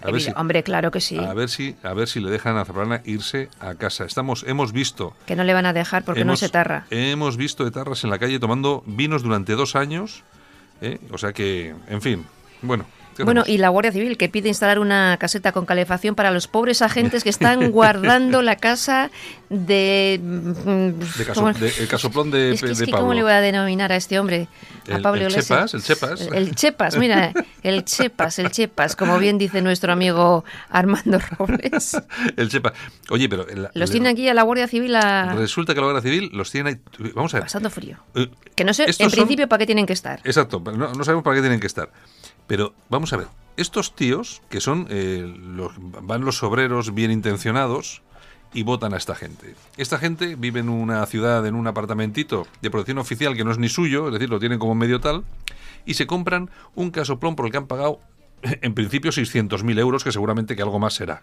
A 0.03 0.11
ver 0.11 0.21
si, 0.21 0.31
Hombre, 0.37 0.63
claro 0.63 0.91
que 0.91 1.01
sí. 1.01 1.19
a 1.19 1.33
ver 1.35 1.49
si, 1.49 1.75
a 1.83 1.93
ver 1.95 2.07
si 2.07 2.21
le 2.21 2.31
dejan 2.31 2.57
a 2.59 2.65
Zaplana 2.65 3.01
irse 3.07 3.49
a 3.59 3.75
casa. 3.75 4.05
Estamos, 4.05 4.45
hemos 4.47 4.73
visto, 4.73 5.17
Que 5.27 5.35
no 5.35 5.43
le 5.43 5.53
van 5.55 5.67
a 5.67 5.73
dejar 5.73 6.05
porque 6.05 6.25
no 6.25 6.37
se 6.37 6.49
tarra. 6.49 6.87
hemos 6.91 7.37
visto 7.37 7.67
etarras 7.67 8.05
en 8.05 8.11
la 8.11 8.19
calle 8.19 8.39
tomando 8.39 8.85
vinos 8.87 9.23
durante 9.23 9.55
dos 9.55 9.75
años. 9.75 10.23
¿eh? 10.81 10.99
O 11.11 11.19
sea 11.19 11.33
que, 11.33 11.75
en 11.89 12.03
fin, 12.03 12.25
bueno. 12.63 12.85
¿Qué 13.17 13.25
Bueno, 13.25 13.45
y 13.47 13.59
la 13.59 13.69
Guardia 13.69 13.93
Civil 13.93 14.17
que 14.17 14.29
pide 14.29 14.49
instalar 14.49 14.79
una 14.79 15.17
caseta 15.19 15.53
con 15.53 15.67
calefacción 15.67 16.15
para 16.15 16.31
los 16.31 16.47
pobres 16.49 16.83
agentes 16.83 17.25
que 17.25 17.31
están 17.31 17.71
guardando 17.73 18.43
la 18.43 18.57
casa 18.57 19.11
de... 19.49 20.21
De 20.23 21.25
caso- 21.25 21.41
¿cómo- 21.41 21.53
de- 21.53 21.73
el 21.79 21.89
casoplón 21.89 22.31
de, 22.31 22.53
es 22.53 22.63
que, 22.63 22.71
es 22.73 22.79
de 22.79 22.87
que 22.87 22.91
Pablo. 22.93 23.05
¿cómo 23.05 23.15
le 23.15 23.23
voy 23.23 23.33
a 23.33 23.41
denominar 23.41 23.93
a 23.93 23.97
este 23.97 24.19
hombre? 24.19 24.49
A 24.91 24.97
El- 24.97 25.03
Pablo 25.03 25.27
el. 25.27 25.33
Chepas, 25.35 25.75
el 25.75 25.83
Chepas. 25.83 26.21
El, 26.21 26.35
el 26.35 26.55
Chepas, 26.55 26.97
mira, 26.97 27.33
el 27.63 27.85
Chepas, 27.85 28.39
el 28.39 28.51
Chepas, 28.51 28.97
como 28.97 29.19
bien 29.19 29.39
dice 29.39 29.63
nuestro 29.63 29.93
amigo 29.93 30.45
Armando 30.71 31.19
Robles. 31.39 31.97
El 32.37 32.49
Chepa. 32.49 32.73
Oye, 33.11 33.29
pero... 33.29 33.47
Los 33.75 33.91
tiene 33.91 34.09
aquí 34.09 34.29
a 34.29 34.35
la 34.35 34.43
Guardia 34.43 34.69
Civil 34.69 34.95
a- 34.97 35.33
Resulta 35.35 35.75
que 35.75 35.81
la 35.81 35.87
Guardia 35.87 36.03
Civil 36.03 36.31
los 36.33 36.51
tiene 36.51 36.71
ahí... 36.71 37.11
Vamos 37.15 37.33
a 37.35 37.39
ver. 37.39 37.45
pasando 37.45 37.71
frío. 37.71 37.99
Eh, 38.15 38.31
Que 38.55 38.65
no 38.65 38.75
sé, 38.75 38.85
en 38.85 38.93
son- 38.93 39.11
principio, 39.11 39.49
para 39.49 39.59
qué 39.61 39.67
tienen 39.67 39.87
que 39.87 39.93
estar. 39.93 40.21
Exacto, 40.25 40.61
no, 40.65 40.93
no 40.93 41.05
sabemos 41.05 41.23
para 41.25 41.37
qué 41.37 41.43
tienen 41.43 41.61
que 41.61 41.67
estar. 41.67 41.91
Pero 42.47 42.75
vamos 42.89 43.13
a 43.13 43.17
ver, 43.17 43.29
estos 43.57 43.95
tíos 43.95 44.43
que 44.49 44.61
son 44.61 44.87
eh, 44.91 45.25
los, 45.39 45.73
van 45.79 46.25
los 46.25 46.43
obreros 46.43 46.95
bien 46.95 47.11
intencionados 47.11 48.03
y 48.55 48.63
votan 48.63 48.95
a 48.95 48.97
esta 48.97 49.15
gente. 49.15 49.55
Esta 49.77 49.99
gente 49.99 50.37
vive 50.37 50.61
en 50.61 50.69
una 50.69 51.05
ciudad, 51.07 51.45
en 51.47 51.55
un 51.55 51.67
apartamentito 51.67 52.47
de 52.63 52.71
protección 52.71 52.99
oficial 52.99 53.35
que 53.37 53.45
no 53.45 53.51
es 53.51 53.59
ni 53.59 53.69
suyo, 53.69 54.07
es 54.07 54.13
decir, 54.15 54.31
lo 54.31 54.39
tienen 54.39 54.59
como 54.59 54.75
medio 54.75 55.01
tal, 55.01 55.25
y 55.85 55.95
se 55.95 56.07
compran 56.07 56.51
un 56.75 56.91
casoplón 56.91 57.37
por 57.37 57.47
el 57.47 57.53
que 57.53 57.59
han 57.59 57.67
pagado 57.67 58.01
en 58.43 58.75
principio 58.75 59.11
600.000 59.11 59.79
euros, 59.79 60.05
que 60.05 60.13
seguramente 60.13 60.55
que 60.57 60.63
algo 60.63 60.79
más 60.79 60.95
será. 60.95 61.23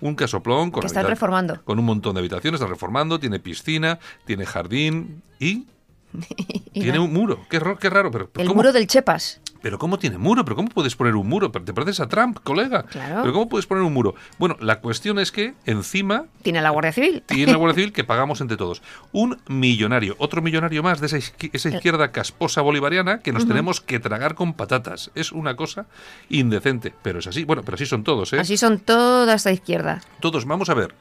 Un 0.00 0.14
casoplón 0.16 0.70
con, 0.70 0.80
Que 0.80 0.86
están 0.88 1.06
reformando. 1.06 1.62
con 1.64 1.78
un 1.78 1.84
montón 1.84 2.14
de 2.14 2.20
habitaciones, 2.20 2.58
están 2.60 2.70
reformando, 2.72 3.20
tiene 3.20 3.38
piscina, 3.38 3.98
tiene 4.26 4.44
jardín 4.46 5.22
y 5.38 5.66
Y 6.72 6.80
tiene 6.80 6.98
un 6.98 7.12
muro. 7.12 7.40
Qué, 7.50 7.58
ro- 7.60 7.76
qué 7.78 7.90
raro, 7.90 8.10
pero 8.10 8.30
El 8.36 8.46
¿cómo? 8.48 8.56
muro 8.56 8.72
del 8.72 8.86
Chepas. 8.86 9.40
Pero 9.64 9.78
¿cómo 9.78 9.98
tiene 9.98 10.18
muro? 10.18 10.44
¿Pero 10.44 10.56
cómo 10.56 10.68
puedes 10.68 10.94
poner 10.94 11.16
un 11.16 11.26
muro? 11.26 11.50
¿Te 11.50 11.72
pareces 11.72 11.98
a 12.00 12.06
Trump, 12.06 12.38
colega? 12.44 12.82
Claro. 12.82 13.22
¿Pero 13.22 13.32
cómo 13.32 13.48
puedes 13.48 13.64
poner 13.64 13.82
un 13.82 13.94
muro? 13.94 14.14
Bueno, 14.36 14.58
la 14.60 14.80
cuestión 14.80 15.18
es 15.18 15.32
que 15.32 15.54
encima 15.64 16.26
Tiene 16.42 16.60
la 16.60 16.68
Guardia 16.68 16.92
Civil. 16.92 17.22
tiene 17.26 17.50
la 17.50 17.56
Guardia 17.56 17.74
Civil 17.76 17.94
que 17.94 18.04
pagamos 18.04 18.42
entre 18.42 18.58
todos. 18.58 18.82
Un 19.12 19.38
millonario, 19.48 20.16
otro 20.18 20.42
millonario 20.42 20.82
más 20.82 21.00
de 21.00 21.06
esa, 21.06 21.16
esa 21.16 21.68
izquierda 21.70 22.12
casposa 22.12 22.60
bolivariana 22.60 23.20
que 23.20 23.32
nos 23.32 23.48
tenemos 23.48 23.80
que 23.80 24.00
tragar 24.00 24.34
con 24.34 24.52
patatas. 24.52 25.10
Es 25.14 25.32
una 25.32 25.56
cosa 25.56 25.86
indecente, 26.28 26.92
pero 27.02 27.20
es 27.20 27.26
así. 27.26 27.44
Bueno, 27.44 27.62
pero 27.64 27.76
así 27.76 27.86
son 27.86 28.04
todos, 28.04 28.34
¿eh? 28.34 28.40
Así 28.40 28.58
son 28.58 28.80
toda 28.80 29.32
esta 29.32 29.50
izquierda. 29.50 30.02
Todos, 30.20 30.44
vamos 30.44 30.68
a 30.68 30.74
ver. 30.74 30.94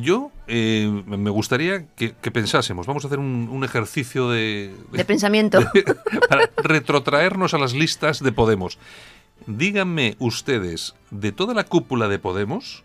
Yo 0.00 0.30
eh, 0.46 0.88
me 1.06 1.30
gustaría 1.30 1.86
que, 1.96 2.12
que 2.20 2.30
pensásemos, 2.30 2.86
vamos 2.86 3.04
a 3.04 3.08
hacer 3.08 3.18
un, 3.18 3.48
un 3.50 3.64
ejercicio 3.64 4.28
de, 4.30 4.74
De 4.92 5.04
pensamiento. 5.04 5.60
para 6.28 6.50
retrotraernos 6.56 7.54
a 7.54 7.58
las 7.58 7.74
listas 7.74 8.20
de 8.22 8.32
Podemos. 8.32 8.78
Díganme 9.46 10.16
ustedes, 10.18 10.94
de 11.10 11.32
toda 11.32 11.54
la 11.54 11.64
cúpula 11.64 12.08
de 12.08 12.18
Podemos, 12.18 12.82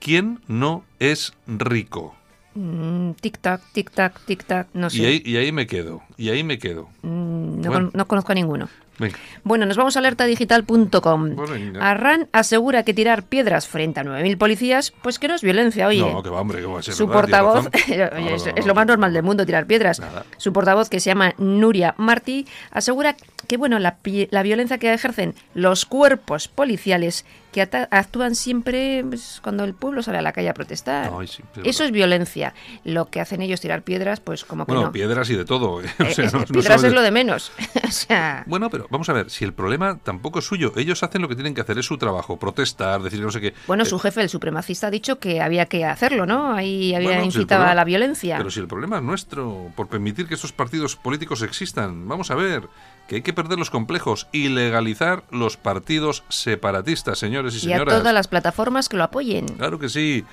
¿quién 0.00 0.40
no 0.48 0.84
es 0.98 1.34
rico? 1.46 2.14
Mm, 2.54 3.10
tic-tac, 3.12 3.60
tic-tac, 3.72 4.12
tic-tac, 4.26 4.66
no 4.74 4.90
sé. 4.90 4.98
Y 4.98 5.04
ahí, 5.06 5.22
y 5.24 5.36
ahí 5.36 5.52
me 5.52 5.66
quedo, 5.66 6.02
y 6.16 6.30
ahí 6.30 6.42
me 6.44 6.58
quedo. 6.58 6.88
Mm, 7.02 7.60
no, 7.60 7.70
Bueno. 7.70 7.90
con- 7.90 7.90
no 7.94 8.06
conozco 8.08 8.32
a 8.32 8.34
ninguno. 8.34 8.68
Venga. 9.02 9.18
Bueno, 9.42 9.66
nos 9.66 9.76
vamos 9.76 9.96
a 9.96 9.98
alertadigital.com. 9.98 11.36
Arran 11.80 12.28
asegura 12.32 12.84
que 12.84 12.94
tirar 12.94 13.24
piedras 13.24 13.66
frente 13.66 14.00
a 14.00 14.04
9.000 14.04 14.38
policías, 14.38 14.92
pues 15.02 15.18
que 15.18 15.28
no 15.28 15.34
es 15.34 15.42
violencia, 15.42 15.88
oye. 15.88 16.00
No, 16.00 16.22
que 16.22 16.30
va, 16.30 16.40
hombre, 16.40 16.60
que 16.60 16.66
va 16.66 16.78
a 16.78 16.82
ser 16.82 16.94
Su 16.94 17.06
verdad, 17.06 17.20
portavoz, 17.22 17.64
razón. 17.66 17.72
oye, 18.16 18.30
No, 18.30 18.36
es, 18.36 18.46
no, 18.46 18.52
es 18.54 18.60
no, 18.60 18.66
lo 18.68 18.74
más 18.74 18.86
no. 18.86 18.92
normal 18.92 19.12
del 19.12 19.22
mundo 19.22 19.44
tirar 19.44 19.66
piedras. 19.66 19.98
Nada. 20.00 20.24
Su 20.36 20.52
portavoz, 20.52 20.88
que 20.88 21.00
se 21.00 21.10
llama 21.10 21.34
Nuria 21.38 21.94
Martí, 21.98 22.46
asegura 22.70 23.16
que 23.48 23.56
bueno, 23.56 23.78
la, 23.78 23.98
la 24.30 24.42
violencia 24.42 24.78
que 24.78 24.92
ejercen 24.92 25.34
los 25.54 25.84
cuerpos 25.84 26.48
policiales 26.48 27.24
que 27.52 27.60
actúan 27.62 28.34
siempre 28.34 29.04
pues, 29.08 29.40
cuando 29.42 29.64
el 29.64 29.74
pueblo 29.74 30.02
sale 30.02 30.18
a 30.18 30.22
la 30.22 30.32
calle 30.32 30.48
a 30.48 30.54
protestar. 30.54 31.12
Sí, 31.26 31.42
Eso 31.64 31.84
es 31.84 31.90
violencia. 31.92 32.54
Lo 32.84 33.10
que 33.10 33.20
hacen 33.20 33.42
ellos 33.42 33.60
tirar 33.60 33.82
piedras, 33.82 34.20
pues 34.20 34.44
como 34.44 34.64
que 34.66 34.72
Bueno, 34.72 34.86
no. 34.86 34.92
piedras 34.92 35.28
y 35.30 35.36
de 35.36 35.44
todo. 35.44 35.80
¿eh? 35.82 35.86
O 36.00 36.02
Eh, 36.04 36.14
sea, 36.14 36.24
eh, 36.24 36.30
no- 36.32 36.38
no 36.40 36.44
piedras 36.46 36.82
es 36.84 36.92
lo 36.92 37.02
de 37.02 37.10
menos. 37.10 37.52
o 37.86 37.90
sea, 37.90 38.42
Bueno, 38.46 38.70
pero 38.70 38.86
vamos 38.90 39.08
a 39.08 39.12
ver, 39.12 39.30
si 39.30 39.44
el 39.44 39.52
problema 39.52 39.98
tampoco 40.02 40.38
es 40.40 40.46
suyo, 40.46 40.72
ellos 40.76 41.02
hacen 41.02 41.20
lo 41.22 41.28
que 41.28 41.34
tienen 41.34 41.54
que 41.54 41.60
hacer, 41.60 41.78
es 41.78 41.86
su 41.86 41.98
trabajo, 41.98 42.38
protestar, 42.38 43.02
decir 43.02 43.18
que 43.20 43.24
no 43.26 43.30
sé 43.32 43.40
qué. 43.40 43.54
bueno, 43.66 43.82
Eh, 43.82 43.86
su 43.86 43.98
jefe, 43.98 44.22
el 44.22 44.28
supremacista, 44.30 44.86
ha 44.86 44.90
dicho 44.90 45.18
que 45.18 45.40
había 45.42 45.66
que 45.66 45.84
hacerlo, 45.84 46.24
¿no? 46.26 46.54
Ahí 46.54 46.94
había 46.94 47.08
Bueno, 47.10 47.30
si 47.30 47.38
incitado 47.38 47.64
a 47.64 47.74
la 47.74 47.84
violencia. 47.84 48.38
Pero 48.38 48.50
si 48.50 48.60
el 48.60 48.66
problema 48.66 48.96
es 48.96 49.02
nuestro, 49.02 49.70
por 49.76 49.88
permitir 49.88 50.26
que 50.26 50.34
estos 50.34 50.52
partidos 50.52 50.96
políticos 50.96 51.42
existan, 51.42 52.08
vamos 52.08 52.30
a 52.30 52.34
ver, 52.34 52.68
que 53.12 53.16
hay 53.16 53.22
que 53.22 53.34
perder 53.34 53.58
los 53.58 53.68
complejos 53.68 54.26
y 54.32 54.48
legalizar 54.48 55.22
los 55.30 55.58
partidos 55.58 56.24
separatistas, 56.30 57.18
señores 57.18 57.52
y, 57.52 57.56
y 57.68 57.72
a 57.72 57.76
señoras. 57.76 57.98
todas 57.98 58.14
las 58.14 58.26
plataformas 58.26 58.88
que 58.88 58.96
lo 58.96 59.04
apoyen. 59.04 59.44
Claro 59.48 59.78
que 59.78 59.90
sí. 59.90 60.24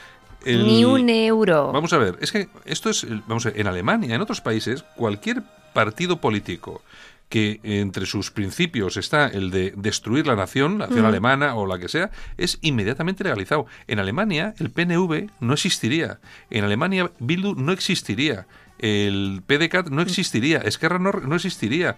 El- 0.46 0.66
Ni 0.66 0.86
un 0.86 1.10
euro. 1.10 1.74
Vamos 1.74 1.92
a 1.92 1.98
ver, 1.98 2.18
es 2.22 2.32
que 2.32 2.48
esto 2.64 2.90
es, 2.90 3.06
vamos 3.28 3.46
a 3.46 3.50
ver, 3.50 3.60
en 3.60 3.68
Alemania, 3.68 4.16
en 4.16 4.22
otros 4.22 4.40
países, 4.40 4.84
cualquier 4.96 5.44
partido 5.74 6.22
político 6.22 6.82
que 7.28 7.60
entre 7.64 8.06
sus 8.06 8.32
principios 8.32 8.96
está 8.96 9.28
el 9.28 9.52
de 9.52 9.74
destruir 9.76 10.26
la 10.26 10.38
nación, 10.38 10.78
la 10.80 10.88
nación 10.88 11.06
alemana 11.06 11.56
o 11.56 11.68
la 11.68 11.80
que 11.80 11.90
sea, 11.90 12.12
es 12.38 12.60
inmediatamente 12.62 13.26
legalizado. 13.26 13.66
En 13.88 14.00
Alemania 14.00 14.54
el 14.58 14.72
PNV 14.72 15.30
no 15.42 15.52
existiría. 15.54 16.20
En 16.50 16.64
Alemania 16.64 17.12
Bildu 17.20 17.56
no 17.56 17.74
existiría. 17.74 18.48
El 18.80 19.44
PDCAT 19.46 19.90
no 19.90 20.02
existiría. 20.02 20.60
Esquerra 20.60 20.98
no, 20.98 21.12
no 21.12 21.36
existiría. 21.36 21.98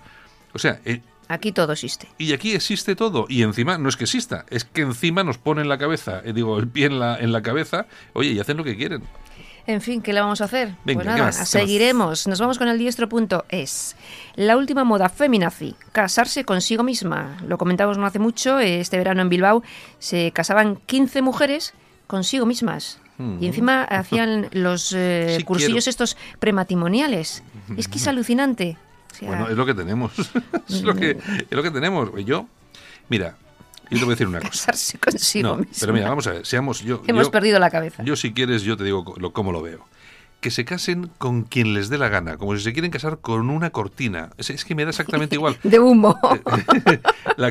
O 0.54 0.60
sea, 0.60 0.80
eh, 0.86 1.02
Aquí 1.28 1.52
todo 1.52 1.72
existe. 1.74 2.08
y 2.18 2.34
aquí 2.34 2.54
existe 2.54 2.96
todo. 2.96 3.26
Y 3.30 3.44
encima, 3.44 3.78
no 3.78 3.88
es 3.90 3.96
que 3.96 4.04
exista, 4.04 4.46
es 4.50 4.66
que 4.66 4.82
encima 4.82 5.24
nos 5.24 5.38
ponen 5.38 5.70
la 5.70 5.78
cabeza, 5.78 6.22
eh, 6.26 6.34
digo, 6.34 6.58
el 6.60 6.68
pie 6.68 6.88
en 6.88 7.00
la, 7.00 7.18
en 7.18 7.32
la 7.32 7.42
cabeza, 7.42 7.86
oye, 8.14 8.32
y 8.32 8.40
hacen 8.40 8.58
lo 8.58 8.64
que 8.64 8.76
quieren. 8.76 9.04
En 9.68 9.80
fin, 9.80 10.02
¿qué 10.02 10.12
le 10.12 10.20
vamos 10.20 10.42
a 10.42 10.46
hacer? 10.46 10.76
Venga, 10.84 11.04
pues 11.04 11.14
¿qué 11.14 11.20
nada, 11.20 11.26
más? 11.26 11.48
Seguiremos. 11.48 12.28
Nos 12.28 12.40
vamos 12.42 12.58
con 12.58 12.68
el 12.68 12.80
diestro.es. 12.80 13.96
La 14.36 14.58
última 14.58 14.84
moda 14.84 15.08
feminazi, 15.08 15.76
casarse 15.92 16.44
consigo 16.46 16.84
misma. 16.84 17.38
Lo 17.48 17.60
comentamos 17.60 17.98
no 18.00 18.08
hace 18.08 18.18
mucho, 18.20 18.60
este 18.60 18.98
verano 18.98 19.22
en 19.22 19.30
Bilbao 19.30 19.64
se 20.00 20.32
casaban 20.32 20.78
15 20.88 21.22
mujeres 21.22 21.74
consigo 22.08 22.46
mismas. 22.46 23.00
Y 23.40 23.46
encima 23.46 23.84
hacían 23.84 24.48
los 24.52 24.94
eh, 24.98 25.36
Sí 25.38 25.44
cursillos 25.44 25.84
quiero. 25.84 25.90
estos 25.92 26.18
prematrimoniales. 26.40 27.44
Es 27.78 27.88
que 27.88 28.00
es 28.00 28.08
alucinante. 28.08 28.78
O 29.12 29.16
sea, 29.16 29.28
Bueno, 29.28 29.48
es 29.50 29.58
lo 29.58 29.66
que 29.66 29.74
tenemos. 29.74 30.12
es, 30.70 30.82
lo 30.84 30.96
que, 30.96 31.12
es 31.12 31.52
lo 31.52 31.64
que 31.64 31.72
tenemos. 31.72 32.10
Yo, 32.26 32.48
mira, 33.10 33.36
yo 33.90 33.98
te 34.00 34.06
voy 34.06 34.12
a 34.14 34.16
decir 34.16 34.28
una 34.28 34.40
cosa. 34.40 34.72
consigo 35.04 35.58
No, 35.58 35.66
pero 35.80 35.94
mira, 35.94 36.10
vamos 36.10 36.28
a 36.28 36.32
ver, 36.32 36.46
seamos 36.46 36.80
yo. 36.82 37.04
Hemos 37.08 37.26
yo- 37.28 37.32
perdido 37.32 37.60
la 37.60 37.70
cabeza. 37.70 38.04
Yo, 38.04 38.16
si 38.16 38.34
quieres, 38.34 38.62
yo 38.64 38.78
te 38.78 38.84
digo 38.84 39.16
lo, 39.18 39.34
cómo 39.34 39.52
lo 39.52 39.62
veo. 39.62 39.86
Que 40.42 40.52
se 40.52 40.66
casen 40.66 41.10
con 41.20 41.44
quien 41.44 41.74
les 41.76 41.90
dé 41.90 41.98
la 42.00 42.10
gana, 42.10 42.38
como 42.38 42.56
si 42.58 42.64
se 42.64 42.74
quieren 42.74 42.90
casar 42.92 43.20
con 43.20 43.50
una 43.52 43.70
cortina. 43.70 44.32
Es, 44.38 44.50
es 44.50 44.66
que 44.66 44.74
me 44.76 44.84
da 44.84 44.90
exactamente 44.90 45.36
igual. 45.36 45.58
De 45.64 45.80
humo. 45.80 46.18
La, 47.38 47.50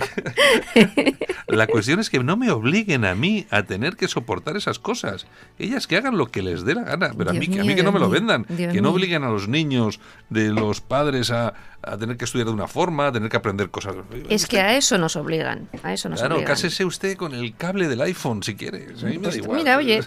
la 1.47 1.67
cuestión 1.67 2.01
es 2.01 2.11
que 2.11 2.19
no 2.23 2.37
me 2.37 2.51
obliguen 2.51 3.05
a 3.05 3.15
mí 3.15 3.47
a 3.51 3.63
tener 3.63 3.97
que 3.97 4.09
soportar 4.09 4.57
esas 4.57 4.79
cosas. 4.79 5.27
Ellas 5.59 5.87
que 5.87 5.97
hagan 5.97 6.19
lo 6.19 6.27
que 6.27 6.43
les 6.43 6.65
dé 6.65 6.75
la 6.75 6.83
gana, 6.83 7.13
pero 7.17 7.31
a 7.31 7.33
mí, 7.33 7.47
que- 7.49 7.61
a 7.61 7.63
mío, 7.63 7.65
mí 7.65 7.75
que 7.75 7.83
no 7.83 7.93
me 7.93 7.99
lo 7.99 8.07
mío, 8.09 8.15
vendan. 8.15 8.47
Dios 8.49 8.73
que 8.73 8.81
no 8.81 8.89
mío. 8.91 8.97
obliguen 8.97 9.25
a 9.25 9.31
los 9.31 9.49
niños 9.49 10.01
de 10.29 10.49
los 10.51 10.81
padres 10.81 11.31
a, 11.31 11.55
a 11.83 11.97
tener 11.97 12.17
que 12.17 12.25
estudiar 12.25 12.47
de 12.49 12.53
una 12.53 12.69
forma, 12.69 13.07
a 13.09 13.13
tener 13.13 13.31
que 13.31 13.37
aprender 13.37 13.71
cosas. 13.71 13.95
es 14.29 14.47
que 14.47 14.61
a 14.61 14.77
eso 14.77 14.99
nos 14.99 15.17
obligan. 15.17 15.69
A 15.83 15.93
eso 15.93 16.09
nos 16.09 16.21
Claro, 16.21 16.37
obligan. 16.37 16.53
cásese 16.53 16.85
usted 16.85 17.17
con 17.17 17.35
el 17.35 17.55
cable 17.57 17.89
del 17.89 18.01
iPhone 18.03 18.43
si 18.43 18.55
quiere. 18.55 18.89
A 19.01 19.05
mí 19.07 19.13
me 19.19 19.19
da 19.19 19.21
Pues 19.23 19.37
igual. 19.37 19.59
mira, 19.59 19.77
oye, 19.79 20.01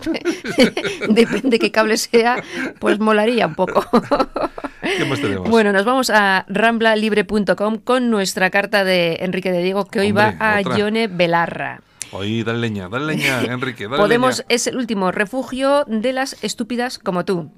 depende 1.10 1.60
qué 1.60 1.72
cable 1.72 1.98
sea, 1.98 2.42
pues 2.80 3.00
molaría 3.00 3.48
un 3.48 3.56
poco. 3.56 3.86
¿Qué 4.98 5.06
más 5.06 5.20
tenemos? 5.20 5.50
Bueno, 5.50 5.72
nos 5.72 5.86
vamos 5.86 6.10
a 6.10 6.46
ramblalibre.com 6.48 7.78
con 7.78 8.10
nuestra 8.10 8.50
carta 8.50 8.84
de 8.84 9.18
Enrique 9.22 9.52
de 9.52 9.64
Diego 9.64 9.86
que 9.86 10.00
hoy 10.00 10.10
Hombre, 10.10 10.36
va 10.40 10.56
a 10.56 10.60
otra. 10.60 10.78
Yone 10.78 11.08
Belarra. 11.08 11.82
Oye, 12.12 12.44
dale 12.44 12.60
leña, 12.60 12.90
dale 12.90 13.06
leña, 13.06 13.42
Enrique, 13.50 13.86
dale 13.86 13.98
Podemos 13.98 14.40
leña. 14.40 14.46
es 14.50 14.68
el 14.68 14.78
último 14.78 15.12
refugio 15.12 15.86
de 15.88 16.14
las 16.14 16.44
estúpidas 16.44 17.00
como 17.00 17.26
tú. 17.26 17.52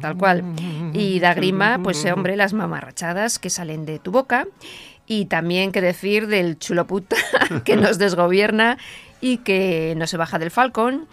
Tal 0.00 0.16
cual. 0.16 0.44
Y 0.94 1.20
da 1.20 1.34
grima, 1.34 1.78
pues 1.82 2.06
hombre, 2.06 2.34
las 2.36 2.54
mamarrachadas 2.54 3.38
que 3.38 3.50
salen 3.50 3.84
de 3.84 3.98
tu 3.98 4.10
boca. 4.10 4.46
Y 5.06 5.26
también 5.26 5.72
qué 5.72 5.82
decir 5.82 6.26
del 6.26 6.58
chulo 6.58 6.86
puta 6.86 7.16
que 7.64 7.76
nos 7.76 7.98
desgobierna 7.98 8.78
y 9.20 9.38
que 9.38 9.94
no 9.96 10.06
se 10.06 10.16
baja 10.16 10.38
del 10.38 10.50
falcón. 10.50 11.06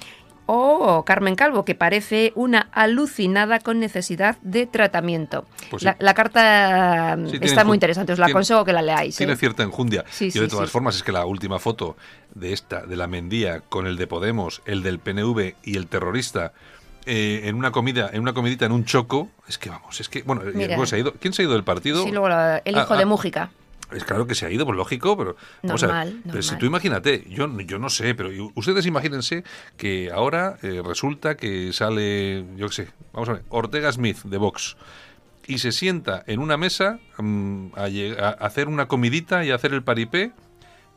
O 0.50 1.04
Carmen 1.06 1.36
Calvo, 1.36 1.66
que 1.66 1.76
parece 1.76 2.32
una 2.36 2.70
alucinada 2.72 3.60
con 3.60 3.80
necesidad 3.80 4.38
de 4.42 4.66
tratamiento. 4.66 5.46
Pues 5.70 5.82
sí. 5.82 5.86
la, 5.86 5.98
la 6.00 6.14
carta 6.14 7.18
Sí, 7.30 7.38
mm, 7.38 7.44
está 7.44 7.64
muy 7.66 7.76
interesante, 7.76 8.14
os 8.14 8.20
la 8.20 8.26
tiene- 8.28 8.38
aconsejo 8.38 8.64
que 8.66 8.74
la 8.74 8.82
leáis. 8.82 9.16
Tiene 9.18 9.34
¿eh? 9.34 9.38
cierta 9.38 9.64
enjundia. 9.64 10.06
Sí, 10.10 10.32
Yo 10.32 10.42
de 10.42 10.48
todas 10.48 10.72
formas 10.72 10.96
es 10.96 11.04
que 11.04 11.12
la 11.12 11.26
última 11.26 11.60
foto 11.60 11.98
de 12.34 12.54
esta, 12.54 12.86
de 12.86 12.96
la 12.96 13.08
Mendía, 13.08 13.62
con 13.68 13.88
el 13.88 13.98
de 13.98 14.08
Podemos, 14.08 14.62
el 14.66 14.84
del 14.84 15.00
PNV 15.00 15.56
y 15.64 15.76
el 15.78 15.88
terrorista, 15.88 16.54
eh, 17.06 17.42
en 17.46 17.56
una 17.56 17.72
comida, 17.72 18.10
en 18.12 18.22
una 18.22 18.34
comidita 18.34 18.66
en 18.66 18.72
un 18.72 18.86
choco, 18.86 19.30
es 19.48 19.58
que 19.58 19.70
vamos, 19.70 20.00
es 20.00 20.10
que, 20.10 20.24
bueno, 20.24 20.42
Mira. 20.54 20.68
luego 20.70 20.86
se 20.86 20.96
ha 20.96 21.00
ido, 21.00 21.14
¿quién 21.20 21.34
se 21.34 21.42
ha 21.42 21.46
ido 21.46 21.54
del 21.54 21.64
partido? 21.64 22.04
Sí, 22.04 22.12
luego 22.12 22.30
la- 22.30 22.62
el 22.66 22.76
hijo 22.76 22.94
Ah, 22.94 22.98
de 22.98 23.04
ah. 23.04 23.06
Mújica. 23.06 23.50
Es 23.92 24.04
claro 24.04 24.28
que 24.28 24.36
se 24.36 24.46
ha 24.46 24.52
ido, 24.52 24.66
pues 24.66 24.76
lógico, 24.76 25.18
pero 25.18 25.32
a 25.32 25.34
ver, 25.68 25.72
Normal, 25.82 26.20
pero 26.26 26.42
si 26.42 26.48
normal. 26.50 26.60
tú 26.60 26.66
imagínate, 26.66 27.24
yo, 27.30 27.48
yo 27.62 27.80
no 27.80 27.90
sé, 27.90 28.14
pero 28.16 28.30
ustedes 28.56 28.86
imagínense 28.86 29.44
que 29.78 30.12
ahora 30.14 30.58
eh, 30.62 30.82
resulta 30.86 31.38
que 31.38 31.72
sale, 31.72 32.46
yo 32.58 32.68
qué 32.68 32.74
sé, 32.74 32.88
vamos 33.14 33.30
a 33.30 33.34
ver, 33.34 33.44
Ortega 33.50 33.90
Smith 33.92 34.24
de 34.24 34.38
Vox 34.38 34.76
y 35.48 35.60
se 35.60 35.72
sienta 35.72 36.24
en 36.28 36.40
una 36.42 36.58
mesa 36.58 37.00
mm, 37.18 37.68
a, 37.78 38.28
hacer 38.46 38.68
una 38.68 38.88
comidita 38.90 39.46
y 39.46 39.52
a 39.52 39.56
hacer 39.56 39.74
el 39.74 39.84
paripé 39.84 40.32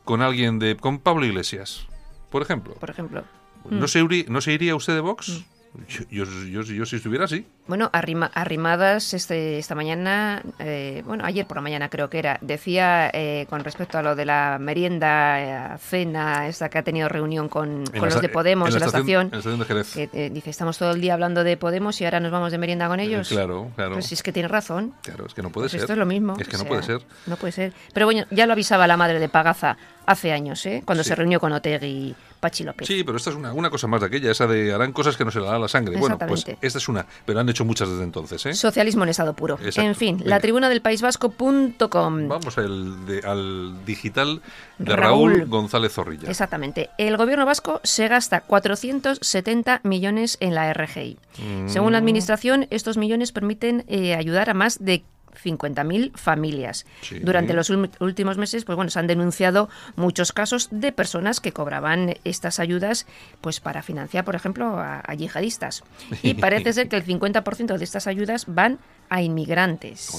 con 0.03 0.21
alguien 0.21 0.59
de, 0.59 0.75
con 0.75 0.99
Pablo 0.99 1.25
Iglesias, 1.25 1.87
por 2.29 2.41
ejemplo. 2.41 2.73
por 2.75 2.89
ejemplo. 2.89 3.23
¿No, 3.69 3.85
Mm. 3.85 3.87
se, 3.87 4.03
uri- 4.03 4.27
¿No 4.27 4.41
se 4.41 4.51
iría 4.53 4.75
usted 4.75 4.95
de 4.95 5.01
Vox? 5.01 5.43
Yo, 5.87 6.03
yo, 6.09 6.25
yo- 6.25 6.61
yo 6.63 6.85
si 6.85 6.97
estuviera 6.97 7.25
así. 7.25 7.45
Bueno, 7.67 7.89
arrima- 7.93 8.29
arrimadas 8.33 9.13
este, 9.13 9.57
esta 9.57 9.73
mañana, 9.73 10.41
eh, 10.59 11.01
bueno, 11.05 11.23
ayer 11.23 11.45
por 11.45 11.55
la 11.57 11.61
mañana 11.61 11.89
creo 11.89 12.09
que 12.09 12.19
era, 12.19 12.37
decía 12.41 13.09
eh, 13.13 13.45
con 13.49 13.63
respecto 13.63 13.97
a 13.97 14.01
lo 14.01 14.15
de 14.15 14.25
la 14.25 14.57
merienda, 14.59 15.75
eh, 15.75 15.77
cena, 15.79 16.47
esta 16.49 16.67
que 16.69 16.77
ha 16.79 16.83
tenido 16.83 17.07
reunión 17.07 17.47
con, 17.47 17.85
con 17.85 18.01
los 18.09 18.21
de 18.21 18.27
Podemos 18.27 18.73
en 18.73 18.79
la, 18.81 18.85
estación, 18.87 19.27
En 19.27 19.31
la 19.31 19.37
estación 19.37 19.59
de 19.59 19.65
Jerez. 19.65 19.93
que 19.93 20.09
eh, 20.11 20.29
dice, 20.29 20.49
estamos 20.49 20.77
todo 20.77 20.91
el 20.91 20.99
día 20.99 21.13
hablando 21.13 21.43
de 21.45 21.55
Podemos 21.55 22.01
y 22.01 22.05
ahora 22.05 22.19
nos 22.19 22.31
vamos 22.31 22.51
de 22.51 22.57
merienda 22.57 22.89
con 22.89 22.99
ellos. 22.99 23.31
Eh, 23.31 23.35
claro, 23.35 23.71
claro. 23.75 23.93
Pues 23.93 24.07
si 24.07 24.15
es 24.15 24.23
que 24.23 24.33
tiene 24.33 24.49
razón. 24.49 24.93
Claro, 25.03 25.25
es 25.25 25.33
que 25.33 25.41
no 25.41 25.51
puede 25.51 25.65
Pues 25.65 25.71
ser. 25.71 25.81
esto 25.81 25.93
es 25.93 25.99
lo 25.99 26.05
mismo. 26.05 26.35
Es 26.37 26.47
que 26.49 26.55
o 26.57 26.59
no 26.59 26.63
sea, 26.63 26.67
puede 26.69 26.83
ser. 26.83 27.01
No 27.27 27.37
puede 27.37 27.53
ser. 27.53 27.73
Pero 27.93 28.05
bueno, 28.07 28.25
ya 28.31 28.45
lo 28.45 28.51
avisaba 28.53 28.87
la 28.87 28.97
madre 28.97 29.19
de 29.19 29.29
Pagaza 29.29 29.77
hace 30.05 30.31
años, 30.31 30.65
¿eh? 30.65 30.81
cuando 30.85 31.03
Sí. 31.03 31.09
se 31.09 31.15
reunió 31.15 31.39
con 31.39 31.51
Otegi 31.53 31.85
y 31.87 32.15
Pachi 32.39 32.63
López. 32.63 32.87
Sí, 32.87 33.03
pero 33.03 33.17
esta 33.17 33.29
es 33.29 33.35
una, 33.35 33.53
una 33.53 33.69
cosa 33.69 33.87
más 33.87 34.01
de 34.01 34.07
aquella, 34.07 34.31
esa 34.31 34.47
de 34.47 34.73
harán 34.73 34.91
cosas 34.93 35.15
que 35.15 35.23
no 35.23 35.31
se 35.31 35.39
le 35.39 35.45
da 35.45 35.59
la 35.59 35.67
sangre. 35.67 35.97
Bueno, 35.97 36.17
pues 36.17 36.45
esta 36.61 36.77
es 36.79 36.89
una, 36.89 37.05
pero 37.25 37.39
han 37.39 37.47
hecho 37.49 37.65
muchas 37.65 37.87
desde 37.89 38.03
entonces, 38.03 38.45
¿eh? 38.47 38.53
Socialismo 38.53 39.03
en 39.03 39.09
estado 39.09 39.33
puro. 39.35 39.55
Exacto. 39.61 39.81
En 39.81 39.95
fin, 39.95 40.17
Venga. 40.17 40.29
la 40.29 40.39
tribuna 40.39 40.67
del 40.69 40.81
País 40.81 41.01
Vasco.com. 41.03 42.27
Vamos 42.27 42.57
al, 42.57 43.05
de- 43.05 43.19
al 43.25 43.85
digital 43.85 44.41
de 44.79 44.95
Raúl, 44.95 45.33
Raúl. 45.35 45.45
González 45.49 45.93
Zorrilla. 45.93 46.29
Exactamente. 46.29 46.89
El 46.97 47.15
gobierno 47.17 47.45
vasco 47.45 47.79
se 47.83 48.07
gasta 48.07 48.41
470 48.41 49.81
millones 49.83 50.37
en 50.39 50.55
la 50.55 50.73
RGI. 50.73 51.17
Mm. 51.37 51.69
Según 51.69 51.91
la 51.91 51.97
administración, 51.99 52.67
estos 52.69 52.97
millones 52.97 53.31
permiten 53.31 53.85
eh, 53.87 54.15
ayudar 54.15 54.49
a 54.49 54.53
más 54.53 54.83
de 54.83 55.03
50.000 55.43 56.11
familias. 56.15 56.85
Sí. 57.01 57.19
Durante 57.19 57.53
los 57.53 57.69
últimos 57.69 58.37
meses, 58.37 58.65
pues 58.65 58.75
bueno, 58.75 58.91
se 58.91 58.99
han 58.99 59.07
denunciado 59.07 59.69
muchos 59.95 60.31
casos 60.33 60.67
de 60.71 60.91
personas 60.91 61.39
que 61.39 61.51
cobraban 61.51 62.15
estas 62.23 62.59
ayudas, 62.59 63.05
pues 63.41 63.59
para 63.59 63.81
financiar, 63.83 64.23
por 64.25 64.35
ejemplo, 64.35 64.77
a, 64.79 65.01
a 65.05 65.13
yihadistas. 65.13 65.83
Y 66.23 66.33
parece 66.35 66.73
ser 66.73 66.89
que 66.89 66.95
el 66.97 67.05
50% 67.05 67.77
de 67.77 67.83
estas 67.83 68.07
ayudas 68.07 68.45
van 68.47 68.79
a 69.09 69.21
inmigrantes. 69.21 70.09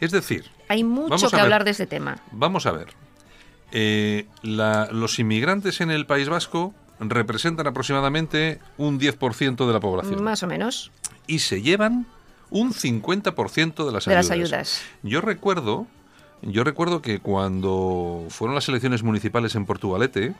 Es 0.00 0.10
decir, 0.10 0.44
Hay 0.68 0.84
mucho 0.84 1.28
que 1.30 1.36
ver. 1.36 1.44
hablar 1.44 1.64
de 1.64 1.70
este 1.70 1.86
tema. 1.86 2.18
vamos 2.32 2.66
a 2.66 2.72
ver. 2.72 2.88
Eh, 3.72 4.26
la- 4.42 4.88
los 4.92 5.18
inmigrantes 5.18 5.80
en 5.80 5.90
el 5.90 6.06
País 6.06 6.28
Vasco 6.28 6.74
representan 7.00 7.66
aproximadamente 7.66 8.60
un 8.76 9.00
10% 9.00 9.66
de 9.66 9.72
la 9.72 9.80
población 9.80 10.22
Más 10.22 10.42
o 10.42 10.46
menos. 10.46 10.92
y 11.26 11.40
se 11.40 11.60
llevan 11.60 12.06
un 12.54 12.72
50% 12.72 13.84
de 13.84 13.92
las 13.92 14.04
De 14.04 14.12
ayudas. 14.16 14.28
las 14.28 14.30
ayudas. 14.30 14.82
Yo 15.02 15.20
recuerdo, 15.20 15.86
yo 16.42 16.62
recuerdo 16.64 17.02
que 17.02 17.18
cuando 17.18 18.26
fueron 18.30 18.54
las 18.54 18.68
elecciones 18.68 19.02
municipales 19.02 19.54
en 19.56 19.66
Portugalete, 19.66 20.34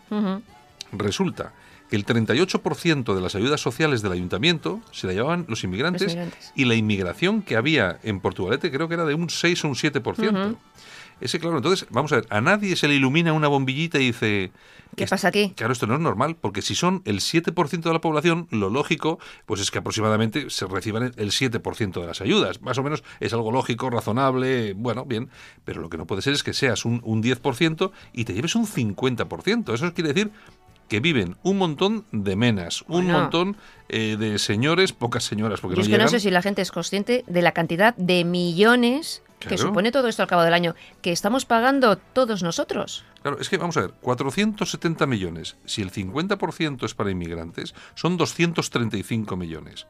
resulta 0.93 1.53
que 1.91 1.97
el 1.97 2.07
38% 2.07 3.15
de 3.15 3.21
las 3.21 3.35
ayudas 3.35 3.61
sociales 3.61 4.01
del 4.01 4.13
ayuntamiento 4.13 4.81
se 4.93 5.07
la 5.07 5.13
llevaban 5.13 5.45
los 5.49 5.65
inmigrantes, 5.65 6.03
Los 6.03 6.13
inmigrantes. 6.15 6.53
y 6.55 6.65
la 6.65 6.75
inmigración 6.77 7.43
que 7.43 7.57
había 7.57 7.99
en 8.03 8.21
Portugalete 8.21 8.71
creo 8.71 8.89
que 8.89 8.95
era 8.95 9.05
de 9.05 9.15
un 9.15 9.29
6 9.29 9.65
o 9.65 9.69
un 9.69 9.75
7%. 9.75 10.47
Ujú. 10.47 10.57
Ese, 11.21 11.39
claro, 11.39 11.57
entonces, 11.57 11.87
vamos 11.91 12.13
a 12.13 12.17
ver, 12.17 12.27
a 12.31 12.41
nadie 12.41 12.77
se 12.77 12.89
le 12.89 12.95
ilumina 12.95 13.33
una 13.33 13.49
bombillita 13.49 13.99
y 13.99 14.07
dice... 14.07 14.51
¿Qué 14.97 15.05
"Est- 15.05 15.11
pasa 15.11 15.29
aquí? 15.29 15.53
Claro, 15.57 15.73
esto 15.73 15.87
no 15.87 15.95
es 15.95 16.01
normal, 16.01 16.37
porque 16.41 16.63
si 16.63 16.75
son 16.75 17.03
el 17.05 17.21
7% 17.21 17.83
de 17.89 17.93
la 17.93 18.01
población, 18.01 18.47
lo 18.51 18.71
lógico, 18.71 19.19
pues 19.47 19.61
es 19.61 19.71
que 19.71 19.79
aproximadamente 19.79 20.51
se 20.51 20.67
reciban 20.67 21.13
el 21.17 21.31
7% 21.33 22.01
de 22.01 22.07
las 22.07 22.21
ayudas. 22.21 22.63
Más 22.63 22.79
o 22.79 22.83
menos 22.83 23.03
es 23.21 23.33
algo 23.33 23.51
lógico, 23.51 23.91
razonable, 23.91 24.75
bueno, 24.75 25.05
bien, 25.05 25.31
pero 25.65 25.81
lo 25.81 25.89
que 25.89 25.97
no 25.97 26.07
puede 26.07 26.23
ser 26.23 26.33
es 26.33 26.43
que 26.43 26.53
seas 26.53 26.85
un, 26.85 27.01
un 27.05 27.23
10% 27.23 27.91
y 28.13 28.25
te 28.25 28.35
lleves 28.35 28.55
un 28.55 28.67
50%. 28.67 29.73
Eso 29.75 29.93
quiere 29.95 30.13
decir 30.13 30.31
que 30.89 31.01
viven 31.01 31.37
un 31.43 31.57
montón 31.59 32.05
de 32.13 32.37
menas, 32.37 32.83
un 32.83 33.05
Bueno. 33.07 33.21
montón 33.21 33.57
eh, 33.89 34.17
de 34.19 34.39
señores, 34.39 34.93
pocas 34.93 35.25
señoras, 35.25 35.61
porque 35.61 35.77
Yo 35.77 35.83
es 35.83 35.89
no 35.89 35.97
que 35.97 36.03
no 36.03 36.09
sé 36.09 36.21
si 36.21 36.31
la 36.31 36.43
gente 36.43 36.63
es 36.63 36.71
consciente 36.71 37.25
de 37.27 37.43
la 37.43 37.53
cantidad 37.53 37.97
de 37.97 38.25
millones 38.25 39.23
que 39.47 39.57
Claro. 39.57 39.71
supone 39.71 39.93
todo 39.93 40.09
esto 40.09 40.23
al 40.23 40.29
cabo 40.29 40.43
del 40.43 40.55
año, 40.55 40.75
que 41.03 41.13
estamos 41.13 41.45
pagando 41.45 41.97
todos 41.97 42.43
nosotros. 42.43 43.05
Claro, 43.23 43.39
es 43.41 43.49
que 43.49 43.59
vamos 43.59 43.77
a 43.77 43.83
ver, 43.83 43.93
470 44.01 45.07
millones, 45.07 45.57
si 45.65 45.83
el 45.83 45.91
50% 45.91 46.85
es 46.85 46.95
para 46.95 47.11
inmigrantes, 47.11 47.75
son 47.95 48.17
235 48.17 49.37
millones. 49.37 49.87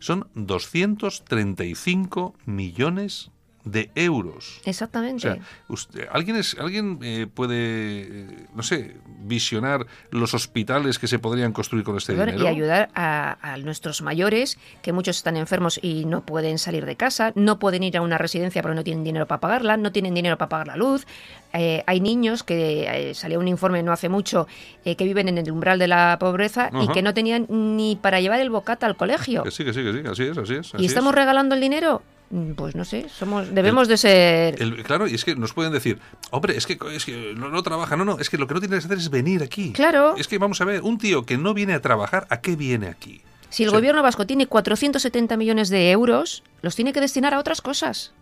Son 0.00 0.28
235 0.34 2.34
millones 2.46 3.30
de 3.64 3.90
euros. 3.94 4.60
O 4.66 4.70
Exactamente. 4.70 5.22
sea, 5.22 5.38
usted- 5.68 6.06
¿alguien, 6.12 6.36
es, 6.36 6.54
alguien 6.60 6.98
eh, 7.02 7.26
puede, 7.32 7.54
eh, 8.02 8.46
no 8.54 8.62
sé, 8.62 8.96
visionar 9.20 9.86
los 10.10 10.34
hospitales 10.34 10.98
que 10.98 11.06
se 11.06 11.18
podrían 11.18 11.52
construir 11.52 11.84
con 11.84 11.96
este 11.96 12.14
Bueno, 12.14 12.32
dinero? 12.32 12.44
y 12.44 12.48
ayudar 12.54 12.90
a, 12.94 13.38
a 13.40 13.56
nuestros 13.56 14.02
mayores, 14.02 14.58
que 14.82 14.92
muchos 14.92 15.16
están 15.16 15.36
enfermos 15.36 15.78
y 15.82 16.04
no 16.04 16.20
pueden 16.26 16.58
salir 16.58 16.84
de 16.84 16.96
casa, 16.96 17.32
no 17.36 17.58
pueden 17.58 17.82
ir 17.82 17.96
a 17.96 18.02
una 18.02 18.18
residencia 18.18 18.60
porque 18.60 18.76
no 18.76 18.84
tienen 18.84 19.02
dinero 19.04 19.26
para 19.26 19.40
pagarla, 19.40 19.76
no 19.78 19.92
tienen 19.92 20.12
dinero 20.14 20.36
para 20.36 20.48
pagar 20.50 20.66
la 20.66 20.76
luz. 20.76 21.06
Eh, 21.54 21.84
hay 21.86 22.00
niños 22.00 22.42
que 22.42 23.10
eh, 23.10 23.14
salió 23.14 23.38
un 23.38 23.46
informe 23.48 23.82
no 23.82 23.92
hace 23.92 24.08
mucho 24.08 24.46
que 24.84 24.96
viven 25.04 25.28
en 25.28 25.38
el 25.38 25.50
umbral 25.50 25.78
de 25.78 25.86
la 25.88 26.16
pobreza 26.20 26.68
y 26.82 26.88
que 26.88 27.00
no 27.00 27.14
tenían 27.14 27.46
ni 27.48 27.96
para 27.96 28.20
llevar 28.20 28.40
el 28.40 28.50
bocata 28.50 28.86
al 28.86 28.96
colegio. 28.96 29.42
Que 29.44 29.50
sí, 29.50 29.64
que 29.64 29.72
sí, 29.72 29.82
que 29.82 29.92
sí, 29.92 30.00
así 30.06 30.22
es, 30.24 30.36
así 30.36 30.54
es. 30.54 30.72
¿Y 30.78 30.84
estamos 30.86 31.12
es. 31.12 31.16
regalando 31.16 31.54
el 31.54 31.60
dinero? 31.60 32.02
Mm, 32.34 32.54
Pues 32.54 32.74
no 32.74 32.84
sé, 32.84 33.08
somos 33.08 33.54
debemos 33.54 33.86
de 33.86 33.96
ser... 33.96 34.60
El- 34.60 34.82
claro, 34.82 35.06
y 35.06 35.14
es 35.14 35.24
que 35.24 35.36
nos 35.36 35.52
pueden 35.52 35.72
decir, 35.72 36.00
hombre, 36.32 36.56
es 36.56 36.66
que, 36.66 36.76
es 36.92 37.04
que 37.04 37.32
no, 37.36 37.48
no 37.48 37.62
trabaja. 37.62 37.96
No, 37.96 38.04
no, 38.04 38.18
es 38.18 38.28
que 38.28 38.36
lo 38.38 38.48
que 38.48 38.54
no 38.54 38.60
tienes 38.60 38.80
que 38.80 38.86
hacer 38.86 38.98
es 38.98 39.08
venir 39.08 39.42
aquí. 39.42 39.72
Claro. 39.72 40.16
Es 40.16 40.26
que 40.26 40.38
vamos 40.38 40.60
a 40.60 40.64
ver, 40.64 40.82
un 40.82 40.98
tío 40.98 41.24
que 41.24 41.38
no 41.38 41.54
viene 41.54 41.74
a 41.74 41.80
trabajar, 41.80 42.26
¿a 42.30 42.40
qué 42.40 42.56
viene 42.56 42.88
aquí? 42.88 43.20
Si 43.50 43.62
el 43.62 43.68
O 43.68 43.70
sea, 43.70 43.78
gobierno 43.78 44.02
vasco 44.02 44.26
tiene 44.26 44.48
470 44.48 45.36
millones 45.36 45.68
de 45.68 45.92
euros, 45.92 46.42
los 46.60 46.74
tiene 46.74 46.92
que 46.92 47.00
destinar 47.00 47.34
a 47.34 47.38
otras 47.38 47.60
cosas. 47.62 48.12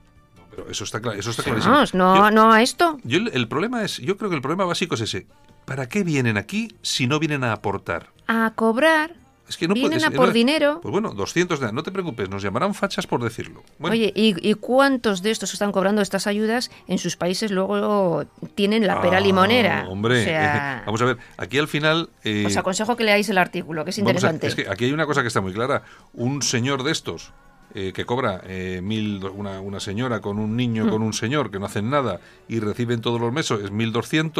Pero 0.50 0.68
eso 0.68 0.84
está, 0.84 1.00
claro, 1.00 1.18
eso 1.18 1.30
está 1.30 1.42
clarísimo. 1.42 1.72
Vamos, 1.72 1.94
no, 1.94 2.14
Yo- 2.16 2.30
no 2.30 2.52
a 2.52 2.60
esto. 2.60 2.98
Yo 3.04 3.16
el, 3.16 3.30
el 3.32 3.48
problema 3.48 3.82
es, 3.82 3.96
yo 3.96 4.18
creo 4.18 4.28
que 4.28 4.36
el 4.36 4.42
problema 4.42 4.66
básico 4.66 4.94
es 4.96 5.00
ese. 5.00 5.26
¿Para 5.64 5.88
qué 5.88 6.04
vienen 6.04 6.36
aquí 6.36 6.76
si 6.82 7.06
no 7.06 7.18
vienen 7.18 7.44
a 7.44 7.52
aportar? 7.54 8.10
A 8.26 8.52
cobrar. 8.54 9.14
Es 9.52 9.58
que 9.58 9.68
no 9.68 9.74
Vienen 9.74 9.98
puedes- 9.98 10.04
a 10.06 10.10
por 10.10 10.28
no- 10.28 10.32
dinero. 10.32 10.80
Pues 10.82 10.90
bueno, 10.90 11.10
200 11.12 11.60
de 11.60 11.72
no 11.72 11.82
te 11.82 11.92
preocupes, 11.92 12.30
nos 12.30 12.42
llamarán 12.42 12.72
fachas 12.74 13.06
por 13.06 13.22
decirlo. 13.22 13.62
Bueno, 13.78 13.92
Oye, 13.94 14.10
¿y, 14.16 14.34
y 14.48 14.54
cuántos 14.54 15.20
de 15.22 15.30
estos 15.30 15.50
que 15.50 15.56
están 15.56 15.72
cobrando 15.72 16.00
estas 16.00 16.26
ayudas 16.26 16.70
en 16.88 16.96
sus 16.98 17.16
países 17.16 17.50
luego 17.50 18.24
tienen 18.54 18.86
la 18.86 19.00
pera 19.02 19.18
ah, 19.18 19.20
limonera? 19.20 19.86
Hombre, 19.88 20.22
O 20.22 20.24
sea, 20.24 20.82
vamos 20.86 21.02
a 21.02 21.04
ver, 21.04 21.18
aquí 21.36 21.58
al 21.58 21.68
final 21.68 22.08
eh, 22.24 22.44
os 22.46 22.56
aconsejo 22.56 22.96
que 22.96 23.04
leáis 23.04 23.28
el 23.28 23.36
artículo, 23.38 23.84
que 23.84 23.90
es 23.90 23.98
a- 23.98 24.00
interesante. 24.00 24.46
es 24.46 24.54
que 24.54 24.66
aquí 24.68 24.86
hay 24.86 24.92
una 24.92 25.04
cosa 25.06 25.20
que 25.20 25.28
está 25.28 25.40
muy 25.42 25.52
clara. 25.52 25.82
Un 26.14 26.40
señor 26.42 26.82
de 26.82 26.92
estos 26.92 27.32
eh, 27.74 27.92
que 27.94 28.04
cobra 28.04 28.40
eh, 28.44 28.80
mil, 28.82 29.24
una, 29.24 29.60
una 29.60 29.80
señora 29.80 30.20
con 30.20 30.38
un 30.38 30.56
niño, 30.56 30.90
con 30.90 31.02
un 31.02 31.12
señor 31.12 31.50
que 31.50 31.58
no 31.58 31.66
hacen 31.66 31.88
nada 31.90 32.20
y 32.48 32.60
reciben 32.60 33.00
todos 33.00 33.20
los 33.20 33.32
meses 33.32 33.60
es 33.64 33.72
1.200. 33.72 34.32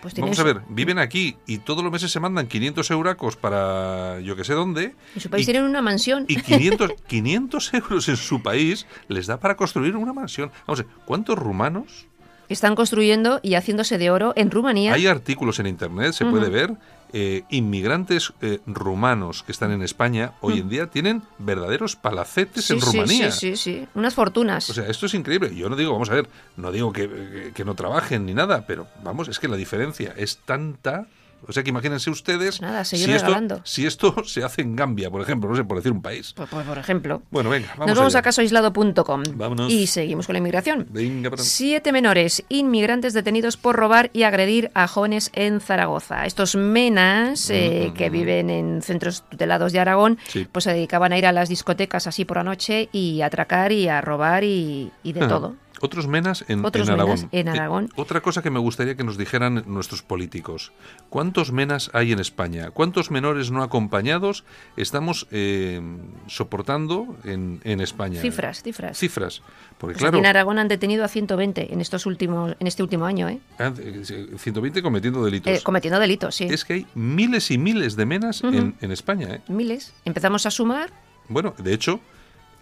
pues 0.00 0.14
Vamos 0.14 0.14
tienes- 0.14 0.38
a 0.38 0.42
ver, 0.44 0.60
viven 0.68 0.98
aquí 0.98 1.36
y 1.46 1.58
todos 1.58 1.82
los 1.82 1.92
meses 1.92 2.10
se 2.10 2.20
mandan 2.20 2.46
500 2.46 2.90
euracos 2.90 3.36
para 3.36 4.20
yo 4.20 4.36
que 4.36 4.44
sé 4.44 4.54
dónde. 4.54 4.94
En 5.14 5.20
su 5.20 5.30
país 5.30 5.42
y- 5.48 5.52
tienen 5.52 5.68
una 5.68 5.82
mansión. 5.82 6.24
Y 6.28 6.36
500, 6.40 6.92
500 7.06 7.74
euros 7.74 8.08
en 8.08 8.16
su 8.16 8.42
país 8.42 8.86
les 9.08 9.26
da 9.26 9.38
para 9.40 9.56
construir 9.56 9.96
una 9.96 10.12
mansión. 10.12 10.50
Vamos 10.66 10.80
a 10.80 10.82
ver, 10.84 10.92
¿cuántos 11.04 11.38
rumanos? 11.38 12.06
Están 12.48 12.74
construyendo 12.76 13.40
y 13.42 13.56
haciéndose 13.56 13.98
de 13.98 14.10
oro 14.10 14.32
en 14.34 14.50
Rumanía. 14.50 14.94
Hay 14.94 15.06
artículos 15.06 15.58
en 15.58 15.66
internet, 15.66 16.12
se 16.14 16.24
puede 16.24 16.48
ver, 16.48 16.72
eh, 17.12 17.44
inmigrantes 17.50 18.32
eh, 18.42 18.60
rumanos 18.66 19.42
que 19.42 19.52
están 19.52 19.72
en 19.72 19.82
España 19.82 20.32
hoy 20.40 20.58
en 20.60 20.68
día 20.68 20.88
tienen 20.88 21.22
verdaderos 21.38 21.96
palacetes 21.96 22.64
sí, 22.66 22.74
en 22.74 22.80
sí, 22.80 22.86
Rumanía. 22.86 23.30
sí, 23.30 23.56
sí, 23.56 23.80
sí. 23.80 23.88
Unas 23.94 24.14
fortunas. 24.14 24.68
O 24.70 24.74
sea, 24.74 24.86
esto 24.88 25.06
es 25.06 25.14
increíble. 25.14 25.54
Yo 25.54 25.68
no 25.68 25.76
digo, 25.76 25.92
vamos 25.92 26.10
a 26.10 26.14
ver, 26.14 26.28
no 26.56 26.70
digo 26.72 26.92
que, 26.92 27.08
que- 27.08 27.52
que 27.54 27.64
no 27.64 27.74
trabajen 27.74 28.26
ni 28.26 28.34
nada, 28.34 28.66
pero 28.66 28.86
vamos, 29.02 29.28
es 29.28 29.38
que 29.38 29.48
la 29.48 29.56
diferencia 29.56 30.14
es 30.16 30.38
tanta 30.38 31.06
O 31.46 31.52
sea 31.52 31.62
que 31.62 31.70
imagínense 31.70 32.10
ustedes 32.10 32.58
Pues 32.58 32.60
nada, 32.60 32.84
si, 32.84 32.96
esto, 33.10 33.60
si 33.64 33.86
esto 33.86 34.24
se 34.24 34.44
hace 34.44 34.62
en 34.62 34.76
Gambia, 34.76 35.10
por 35.10 35.22
ejemplo, 35.22 35.48
no 35.48 35.56
sé, 35.56 35.64
por 35.64 35.76
decir 35.78 35.92
un 35.92 36.02
país. 36.02 36.32
Pues, 36.36 36.48
pues, 36.50 36.66
por 36.66 36.78
ejemplo. 36.78 37.22
Bueno, 37.30 37.50
venga, 37.50 37.68
vamos 37.72 37.86
Nos 37.88 37.96
vamos 37.98 38.14
allá. 38.14 38.20
a 38.20 38.22
casoaislado.com 38.22 39.22
y 39.68 39.86
seguimos 39.86 40.26
con 40.26 40.34
la 40.34 40.38
inmigración. 40.38 40.86
Venga, 40.90 41.30
Siete 41.36 41.92
menores 41.92 42.44
inmigrantes 42.48 43.12
detenidos 43.14 43.56
por 43.56 43.76
robar 43.76 44.10
y 44.12 44.24
agredir 44.24 44.70
a 44.74 44.88
jóvenes 44.88 45.30
en 45.34 45.60
Zaragoza. 45.60 46.26
Estos 46.26 46.56
menas 46.56 47.50
eh, 47.50 47.92
que 47.96 48.10
viven 48.10 48.50
en 48.50 48.82
centros 48.82 49.22
tutelados 49.28 49.72
de 49.72 49.80
Aragón, 49.80 50.18
Sí. 50.28 50.46
pues 50.50 50.64
se 50.64 50.72
dedicaban 50.72 51.12
a 51.12 51.18
ir 51.18 51.26
a 51.26 51.32
las 51.32 51.48
discotecas 51.48 52.06
así 52.06 52.24
por 52.24 52.36
la 52.38 52.44
noche 52.44 52.88
y 52.92 53.20
a 53.22 53.26
atracar 53.26 53.72
y 53.72 53.88
a 53.88 54.00
robar 54.00 54.44
y, 54.44 54.90
y 55.02 55.12
de 55.12 55.20
Ajá. 55.20 55.28
todo. 55.28 55.56
Otros 55.80 56.06
menas 56.08 56.44
en, 56.48 56.64
Otros 56.64 56.88
en 56.88 56.94
Aragón. 56.94 57.16
menas 57.16 57.28
en 57.32 57.48
Eh, 57.48 57.50
Aragón. 57.50 57.88
otra 57.96 58.20
cosa 58.20 58.42
que 58.42 58.50
me 58.50 58.58
gustaría 58.58 58.96
que 58.96 59.04
nos 59.04 59.16
dijeran 59.18 59.64
nuestros 59.66 60.02
políticos. 60.02 60.72
¿Cuántos 61.08 61.52
menas 61.52 61.90
hay 61.92 62.12
en 62.12 62.18
España? 62.18 62.70
¿Cuántos 62.70 63.10
menores 63.10 63.50
no 63.50 63.62
acompañados 63.62 64.44
estamos 64.76 65.26
eh, 65.30 65.80
soportando 66.26 67.16
en, 67.24 67.60
en 67.64 67.80
España? 67.80 68.20
Cifras, 68.20 68.62
cifras. 68.62 68.98
Cifras. 68.98 69.42
Porque 69.78 69.94
Pues 69.94 69.98
claro, 69.98 70.18
en 70.18 70.26
Aragón 70.26 70.58
han 70.58 70.68
detenido 70.68 71.04
a 71.04 71.08
120 71.08 71.72
en 71.72 71.80
estos 71.80 72.06
últimos, 72.06 72.54
en 72.58 72.66
este 72.66 72.82
último 72.82 73.04
año, 73.06 73.28
¿eh? 73.28 73.38
ah, 73.58 73.72
eh, 73.78 74.02
120 74.36 74.82
cometiendo 74.82 75.24
delitos. 75.24 75.62
Cometiendo 75.62 75.98
delitos, 76.00 76.34
sí. 76.34 76.44
Es 76.44 76.64
que 76.64 76.72
hay 76.74 76.86
miles 76.94 77.50
y 77.50 77.58
miles 77.58 77.96
de 77.96 78.06
menas 78.06 78.42
en, 78.42 78.74
en 78.80 78.90
España. 78.92 79.28
¿eh? 79.36 79.40
Miles. 79.48 79.92
Empezamos 80.04 80.46
a 80.46 80.50
sumar 80.50 80.90
Bueno, 81.28 81.54
de 81.58 81.72
hecho... 81.74 82.00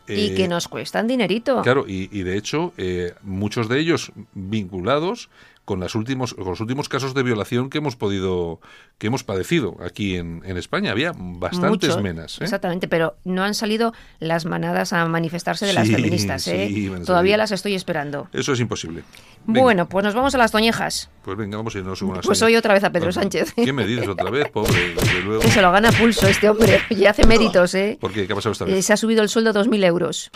y 0.08 0.32
eh, 0.32 0.34
que 0.34 0.48
nos 0.48 0.68
cuestan 0.68 1.06
dinerito. 1.06 1.62
Claro, 1.62 1.84
y, 1.86 2.08
y 2.12 2.22
de 2.22 2.36
hecho, 2.36 2.72
eh, 2.76 3.14
muchos 3.22 3.68
de 3.68 3.78
ellos 3.78 4.12
vinculados 4.34 5.28
con, 5.66 5.80
las 5.80 5.94
últimos, 5.94 6.32
con 6.32 6.46
los 6.46 6.60
últimos 6.60 6.88
casos 6.88 7.12
de 7.12 7.22
violación 7.22 7.68
que 7.68 7.78
hemos 7.78 7.96
podido, 7.96 8.60
que 8.96 9.08
hemos 9.08 9.22
padecido 9.24 9.76
aquí 9.84 10.16
en, 10.16 10.40
en 10.46 10.56
España. 10.56 10.92
Había 10.92 11.12
bastantes 11.14 11.90
Mucho, 11.90 12.00
menas. 12.00 12.40
¿eh? 12.40 12.44
Exactamente, 12.44 12.88
pero 12.88 13.16
no 13.24 13.42
han 13.44 13.52
salido 13.52 13.92
las 14.18 14.46
manadas 14.46 14.94
a 14.94 15.04
manifestarse 15.06 15.66
de 15.66 15.74
las 15.74 15.88
feministas. 15.90 16.46
¿eh? 16.48 16.68
sí, 16.72 16.88
a 16.90 17.02
Todavía 17.04 17.36
las 17.36 17.52
estoy 17.52 17.74
esperando. 17.74 18.28
Eso 18.32 18.52
es 18.54 18.60
imposible. 18.60 19.02
Venga, 19.44 19.60
Bueno, 19.60 19.88
pues 19.88 20.04
nos 20.04 20.14
vamos 20.14 20.34
a 20.34 20.38
las 20.38 20.52
toñejas. 20.52 21.10
Pues 21.22 21.36
venga, 21.36 21.56
vamos 21.58 21.74
a 21.74 21.78
irnos 21.78 22.00
una 22.00 22.20
Pues 22.20 22.40
hoy 22.42 22.56
otra 22.56 22.72
vez 22.72 22.84
a 22.84 22.90
Pedro. 22.90 23.12
Sánchez. 23.12 23.52
¿Qué 23.54 23.72
me 23.72 23.86
dices 23.86 24.08
otra 24.08 24.30
vez? 24.30 24.48
Pobre, 24.50 24.94
desde 24.94 25.20
luego. 25.22 25.42
Que 25.42 25.50
se 25.50 25.60
lo 25.60 25.72
gana 25.72 25.88
a 25.88 25.92
pulso 25.92 26.26
este 26.28 26.48
hombre 26.48 26.80
y 26.90 27.04
hace 27.06 27.26
méritos, 27.26 27.74
¿eh? 27.74 27.98
¿Por 28.00 28.12
qué? 28.12 28.26
¿Qué 28.26 28.32
ha 28.32 28.36
pasado 28.36 28.52
esta 28.52 28.64
Eh, 28.66 28.74
vez? 28.74 28.86
Se 28.86 28.92
ha 28.92 28.96
subido 28.96 29.22
el 29.22 29.28
sueldo 29.28 29.50
a 29.50 29.52
2.000 29.52 29.84
euros. 29.84 30.30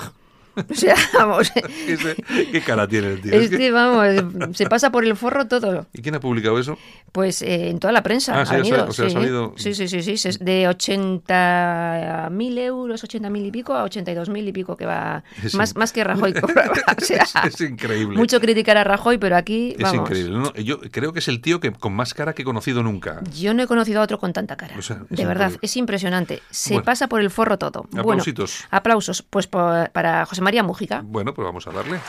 O 0.70 0.74
sea, 0.74 0.94
vamos. 1.14 1.50
¿Qué, 1.50 1.96
se- 1.96 2.16
qué 2.50 2.60
cara 2.60 2.86
tiene 2.88 3.08
el 3.14 3.20
tío? 3.20 3.32
Es 3.32 3.48
que- 3.50 3.54
Este, 3.56 3.70
vamos, 3.70 4.56
se 4.56 4.66
pasa 4.66 4.90
por 4.90 5.04
el 5.04 5.16
forro 5.16 5.46
todo. 5.48 5.86
¿Y 5.92 6.02
quién 6.02 6.14
ha 6.14 6.20
publicado 6.20 6.58
eso? 6.58 6.76
Pues 7.12 7.42
eh, 7.42 7.70
en 7.70 7.78
toda 7.78 7.92
la 7.92 8.02
prensa. 8.02 8.34
Ah, 8.38 8.42
ha 8.42 8.46
sí, 8.46 8.54
ha 8.54 8.56
venido, 8.58 8.76
sal- 8.78 8.88
o 8.88 8.92
sea, 8.92 9.06
ha 9.06 9.08
sí. 9.08 9.14
salido- 9.14 9.54
sí, 9.56 9.74
sí, 9.74 9.88
sí, 9.88 10.02
sí, 10.02 10.16
sí, 10.16 10.28
es 10.28 10.38
de 10.38 10.68
80.000 10.68 12.58
euros, 12.58 13.02
80.000 13.04 13.46
y 13.46 13.50
pico 13.50 13.74
a 13.74 13.84
82.000 13.84 14.48
y 14.48 14.52
pico 14.52 14.76
que 14.76 14.86
va. 14.86 15.22
Es 15.42 15.54
Más, 15.54 15.72
in- 15.72 15.78
más 15.78 15.92
que 15.92 16.04
Rajoy 16.04 16.32
cobraba. 16.34 16.72
O 17.00 17.04
sea, 17.04 17.22
es, 17.22 17.34
es 17.54 17.60
increíble. 17.70 18.16
mucho 18.16 18.40
criticar 18.40 18.76
a 18.76 18.84
Rajoy, 18.84 19.18
pero 19.18 19.36
aquí, 19.36 19.70
es 19.76 19.82
vamos. 19.82 20.00
increíble. 20.08 20.36
No, 20.38 20.52
yo 20.54 20.80
creo 20.90 21.12
que 21.12 21.18
es 21.20 21.28
el 21.28 21.40
tío 21.40 21.60
que 21.60 21.72
con 21.72 21.92
más 21.94 22.14
cara 22.14 22.34
que 22.34 22.42
he 22.42 22.44
conocido 22.44 22.82
nunca. 22.82 23.20
Yo 23.38 23.54
no 23.54 23.62
he 23.62 23.66
conocido 23.66 24.00
a 24.00 24.04
otro 24.04 24.18
con 24.18 24.32
tanta 24.32 24.56
cara. 24.56 24.74
O 24.78 24.82
sea, 24.82 25.02
es 25.10 25.16
de 25.16 25.24
verdad, 25.26 25.46
increíble. 25.46 25.58
es 25.66 25.76
impresionante. 25.76 26.42
Se 26.50 26.74
Bueno. 26.74 26.84
pasa 26.84 27.08
por 27.08 27.20
el 27.20 27.30
forro 27.30 27.58
todo. 27.58 27.86
Bueno, 27.90 28.02
Aplausitos. 28.12 28.64
aplausos. 28.70 29.22
Pues 29.22 29.46
por- 29.46 29.90
para 29.90 30.24
José 30.26 30.39
María 30.40 30.62
Mújica, 30.62 31.02
Bueno, 31.04 31.34
pues 31.34 31.44
vamos 31.46 31.66
a 31.66 31.70
darle. 31.72 32.00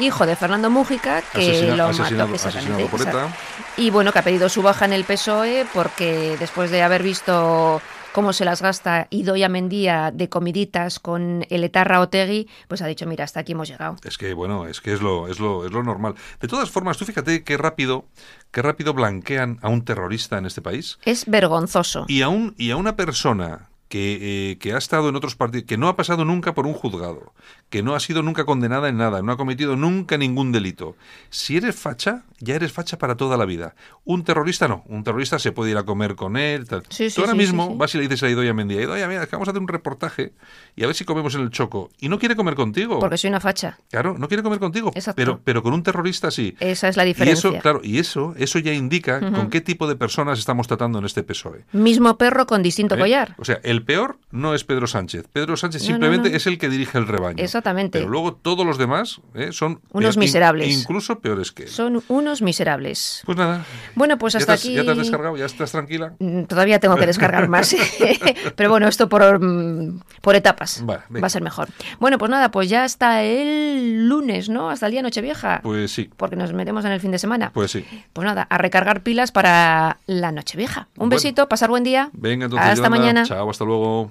hijo 0.00 0.26
de 0.26 0.36
Fernando 0.36 0.70
Mújica, 0.70 1.22
que 1.32 1.40
Asesina- 1.40 1.76
lo 1.76 1.92
mató. 1.92 2.32
exacto. 2.34 3.28
Y 3.76 3.90
bueno, 3.90 4.12
que 4.12 4.18
ha 4.20 4.22
pedido 4.22 4.48
su 4.48 4.62
baja 4.62 4.84
en 4.84 4.92
el 4.92 5.04
PSOE 5.04 5.66
porque 5.74 6.36
después 6.38 6.70
de 6.70 6.82
haber 6.84 7.02
visto 7.02 7.82
cómo 8.12 8.32
se 8.32 8.44
las 8.44 8.62
gasta 8.62 9.08
Idoia 9.10 9.48
Mendía 9.48 10.10
de 10.12 10.28
comiditas 10.28 11.00
con 11.00 11.44
el 11.50 11.64
etarra 11.64 12.00
Otegui, 12.00 12.48
pues 12.68 12.80
ha 12.80 12.86
dicho, 12.86 13.06
mira, 13.06 13.24
hasta 13.24 13.40
aquí 13.40 13.52
hemos 13.52 13.68
llegado. 13.68 13.96
Es 14.04 14.18
que 14.18 14.34
bueno, 14.34 14.66
es 14.68 14.80
que 14.80 14.92
es 14.92 15.00
lo, 15.02 15.26
es 15.28 15.40
lo, 15.40 15.66
es 15.66 15.72
lo 15.72 15.82
normal. 15.82 16.14
De 16.40 16.46
todas 16.46 16.70
formas, 16.70 16.96
tú 16.96 17.04
fíjate 17.04 17.42
qué 17.42 17.56
rápido, 17.56 18.06
qué 18.52 18.62
rápido 18.62 18.94
blanquean 18.94 19.58
a 19.62 19.68
un 19.68 19.84
terrorista 19.84 20.38
en 20.38 20.46
este 20.46 20.62
país 20.62 20.98
Es 21.04 21.26
vergonzoso. 21.26 22.04
y 22.06 22.22
a 22.22 22.28
un, 22.28 22.54
y 22.56 22.70
a 22.70 22.76
una 22.76 22.94
persona 22.94 23.68
que, 23.88 24.52
eh, 24.52 24.58
que 24.58 24.72
ha 24.72 24.78
estado 24.78 25.08
en 25.08 25.16
otros 25.16 25.36
partidos, 25.36 25.66
que 25.66 25.78
no 25.78 25.88
ha 25.88 25.96
pasado 25.96 26.24
nunca 26.24 26.54
por 26.54 26.66
un 26.66 26.74
juzgado, 26.74 27.32
que 27.70 27.82
no 27.82 27.94
ha 27.94 28.00
sido 28.00 28.22
nunca 28.22 28.44
condenada 28.44 28.88
en 28.88 28.96
nada, 28.96 29.20
no 29.22 29.32
ha 29.32 29.36
cometido 29.36 29.76
nunca 29.76 30.16
ningún 30.16 30.52
delito. 30.52 30.96
Si 31.30 31.56
eres 31.56 31.76
facha, 31.76 32.22
ya 32.40 32.54
eres 32.54 32.72
facha 32.72 32.96
para 32.98 33.16
toda 33.16 33.36
la 33.36 33.44
vida. 33.44 33.74
Un 34.04 34.24
terrorista 34.24 34.68
no, 34.68 34.84
un 34.86 35.04
terrorista 35.04 35.38
se 35.38 35.52
puede 35.52 35.72
ir 35.72 35.76
a 35.76 35.82
comer 35.82 36.14
con 36.14 36.36
él. 36.36 36.66
Tal. 36.66 36.82
Sí, 36.88 37.10
sí, 37.10 37.16
Tú 37.16 37.20
ahora 37.22 37.32
sí, 37.32 37.38
mismo 37.38 37.76
vas 37.76 37.94
y 37.94 37.98
le 37.98 38.04
dices 38.04 38.22
a 38.22 38.30
Idoia 38.30 38.54
Mendía, 38.54 38.80
Idoia, 38.82 39.06
mira, 39.06 39.22
es 39.22 39.28
que 39.28 39.36
vamos 39.36 39.48
a 39.48 39.50
hacer 39.50 39.60
un 39.60 39.68
reportaje 39.68 40.32
y 40.76 40.84
a 40.84 40.86
ver 40.86 40.94
si 40.96 41.04
comemos 41.04 41.34
en 41.34 41.42
el 41.42 41.50
choco. 41.50 41.90
Y 42.00 42.08
no 42.08 42.18
quiere 42.18 42.36
comer 42.36 42.54
contigo. 42.54 42.98
Porque 43.00 43.18
soy 43.18 43.28
una 43.28 43.40
facha. 43.40 43.78
Claro, 43.90 44.16
no 44.16 44.28
quiere 44.28 44.42
comer 44.42 44.58
contigo, 44.60 44.90
Exacto. 44.94 45.16
pero, 45.16 45.40
pero 45.44 45.62
con 45.62 45.74
un 45.74 45.82
terrorista 45.82 46.30
sí. 46.30 46.56
Esa 46.60 46.88
es 46.88 46.96
la 46.96 47.04
Y 47.04 47.08
diferencia. 47.08 47.50
eso, 47.50 47.58
claro, 47.60 47.80
y 47.84 47.98
eso, 47.98 48.34
eso 48.38 48.58
ya 48.58 48.72
indica 48.72 49.20
con 49.20 49.50
qué 49.50 49.60
tipo 49.60 49.86
de 49.86 49.96
personas 49.96 50.38
estamos 50.38 50.66
tratando 50.68 50.98
en 51.00 51.04
este 51.04 51.22
PSOE. 51.22 51.64
Mismo 51.72 52.16
perro 52.16 52.46
con 52.46 52.62
distinto 52.62 52.94
¿eh? 52.94 52.98
collar. 52.98 53.34
O 53.38 53.44
sea, 53.44 53.60
el 53.62 53.82
peor 53.84 54.18
no 54.30 54.54
es 54.54 54.64
Pedro 54.64 54.86
Sánchez. 54.86 55.26
Pedro 55.32 55.56
Sánchez 55.56 55.82
No, 55.82 55.86
simplemente 55.88 56.30
no. 56.30 56.36
es 56.36 56.46
el 56.46 56.56
que 56.58 56.68
dirige 56.68 56.96
el 56.98 57.06
rebaño. 57.06 57.42
Exactamente. 57.58 57.98
Pero 57.98 58.10
luego 58.10 58.34
todos 58.34 58.64
los 58.64 58.78
demás 58.78 59.20
¿eh? 59.34 59.50
son 59.52 59.80
Unos 59.92 60.14
in- 60.16 60.20
miserables. 60.20 60.68
incluso 60.80 61.18
peores 61.20 61.52
que 61.52 61.64
él. 61.64 61.68
Son 61.68 62.02
unos 62.08 62.40
miserables. 62.42 63.22
Pues 63.26 63.36
nada. 63.36 63.64
Bueno, 63.94 64.16
pues 64.18 64.32
¿Ya 64.34 64.38
hasta 64.38 64.52
te 64.52 64.54
has- 64.54 64.60
aquí. 64.64 64.74
¿Ya 64.74 64.84
te 64.84 64.90
has 64.92 64.96
descargado? 64.98 65.36
¿Ya 65.36 65.44
estás 65.46 65.72
tranquila? 65.72 66.14
Mm, 66.18 66.44
Todavía 66.44 66.78
tengo 66.80 66.96
que 66.96 67.06
descargar 67.06 67.48
más. 67.48 67.74
Pero 68.56 68.70
bueno, 68.70 68.88
esto 68.88 69.08
por, 69.08 69.40
mm, 69.40 70.00
por 70.20 70.34
etapas. 70.36 70.82
Vale. 70.84 71.02
Va 71.20 71.26
a 71.26 71.30
ser 71.30 71.42
mejor. 71.42 71.68
Bueno, 72.00 72.18
pues 72.18 72.30
nada, 72.30 72.50
pues 72.50 72.68
ya 72.68 72.84
hasta 72.84 73.22
el 73.22 74.08
lunes, 74.08 74.48
¿no? 74.48 74.70
Hasta 74.70 74.86
el 74.86 74.92
día 74.92 75.02
Nochevieja. 75.02 75.60
Pues 75.62 75.90
sí, 75.92 76.10
Porque 76.16 76.36
nos 76.36 76.52
metemos 76.52 76.84
en 76.84 76.92
el 76.92 77.00
fin 77.00 77.10
de 77.10 77.18
semana. 77.18 77.50
pues 77.52 77.70
sí. 77.72 77.84
Pues 78.12 78.24
nada, 78.26 78.42
a 78.48 78.58
recargar 78.58 79.02
pilas 79.02 79.32
para 79.32 79.98
la 80.06 80.32
Nochevieja. 80.32 80.88
Un 80.96 81.08
Bueno. 81.08 81.10
besito, 81.16 81.48
pasar 81.48 81.68
buen 81.70 81.84
día. 81.84 82.10
Venga, 82.12 82.44
entonces, 82.46 82.68
Hasta 82.70 82.76
Yolanda. 82.86 82.98
mañana. 82.98 83.24
Chao, 83.24 83.50
hasta 83.50 83.64
luego. 83.64 84.10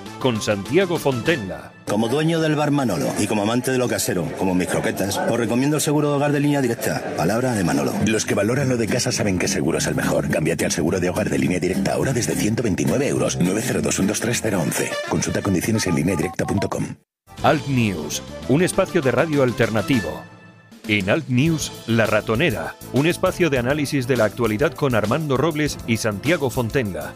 Con 0.21 0.39
Santiago 0.39 0.99
Fontenla. 0.99 1.71
Como 1.87 2.07
dueño 2.07 2.39
del 2.39 2.55
bar 2.55 2.69
Manolo 2.69 3.07
y 3.19 3.25
como 3.25 3.41
amante 3.41 3.71
de 3.71 3.79
lo 3.79 3.87
casero, 3.87 4.31
como 4.37 4.53
mis 4.53 4.67
croquetas, 4.67 5.17
os 5.17 5.39
recomiendo 5.39 5.77
el 5.77 5.81
seguro 5.81 6.09
de 6.09 6.15
hogar 6.15 6.31
de 6.31 6.39
línea 6.39 6.61
directa. 6.61 7.01
Palabra 7.17 7.53
de 7.55 7.63
Manolo. 7.63 7.91
Los 8.05 8.25
que 8.25 8.35
valoran 8.35 8.69
lo 8.69 8.77
de 8.77 8.85
casa 8.85 9.11
saben 9.11 9.39
que 9.39 9.47
seguro 9.47 9.79
es 9.79 9.87
el 9.87 9.95
mejor. 9.95 10.29
Cámbiate 10.29 10.65
al 10.65 10.71
seguro 10.71 10.99
de 10.99 11.09
hogar 11.09 11.27
de 11.27 11.39
línea 11.39 11.59
directa 11.59 11.93
ahora 11.93 12.13
desde 12.13 12.35
129 12.35 13.07
euros. 13.07 13.39
902-123-011. 13.39 14.89
Consulta 15.09 15.41
condiciones 15.41 15.87
en 15.87 15.95
lineadirecta.com. 15.95 16.85
Alt 17.41 17.67
News. 17.67 18.21
Un 18.47 18.61
espacio 18.61 19.01
de 19.01 19.09
radio 19.09 19.41
alternativo. 19.41 20.21
En 20.87 21.09
Alt 21.09 21.29
News, 21.29 21.71
La 21.87 22.05
Ratonera. 22.05 22.75
Un 22.93 23.07
espacio 23.07 23.49
de 23.49 23.57
análisis 23.57 24.05
de 24.05 24.17
la 24.17 24.25
actualidad 24.25 24.73
con 24.73 24.93
Armando 24.93 25.35
Robles 25.35 25.79
y 25.87 25.97
Santiago 25.97 26.51
Fontenla. 26.51 27.11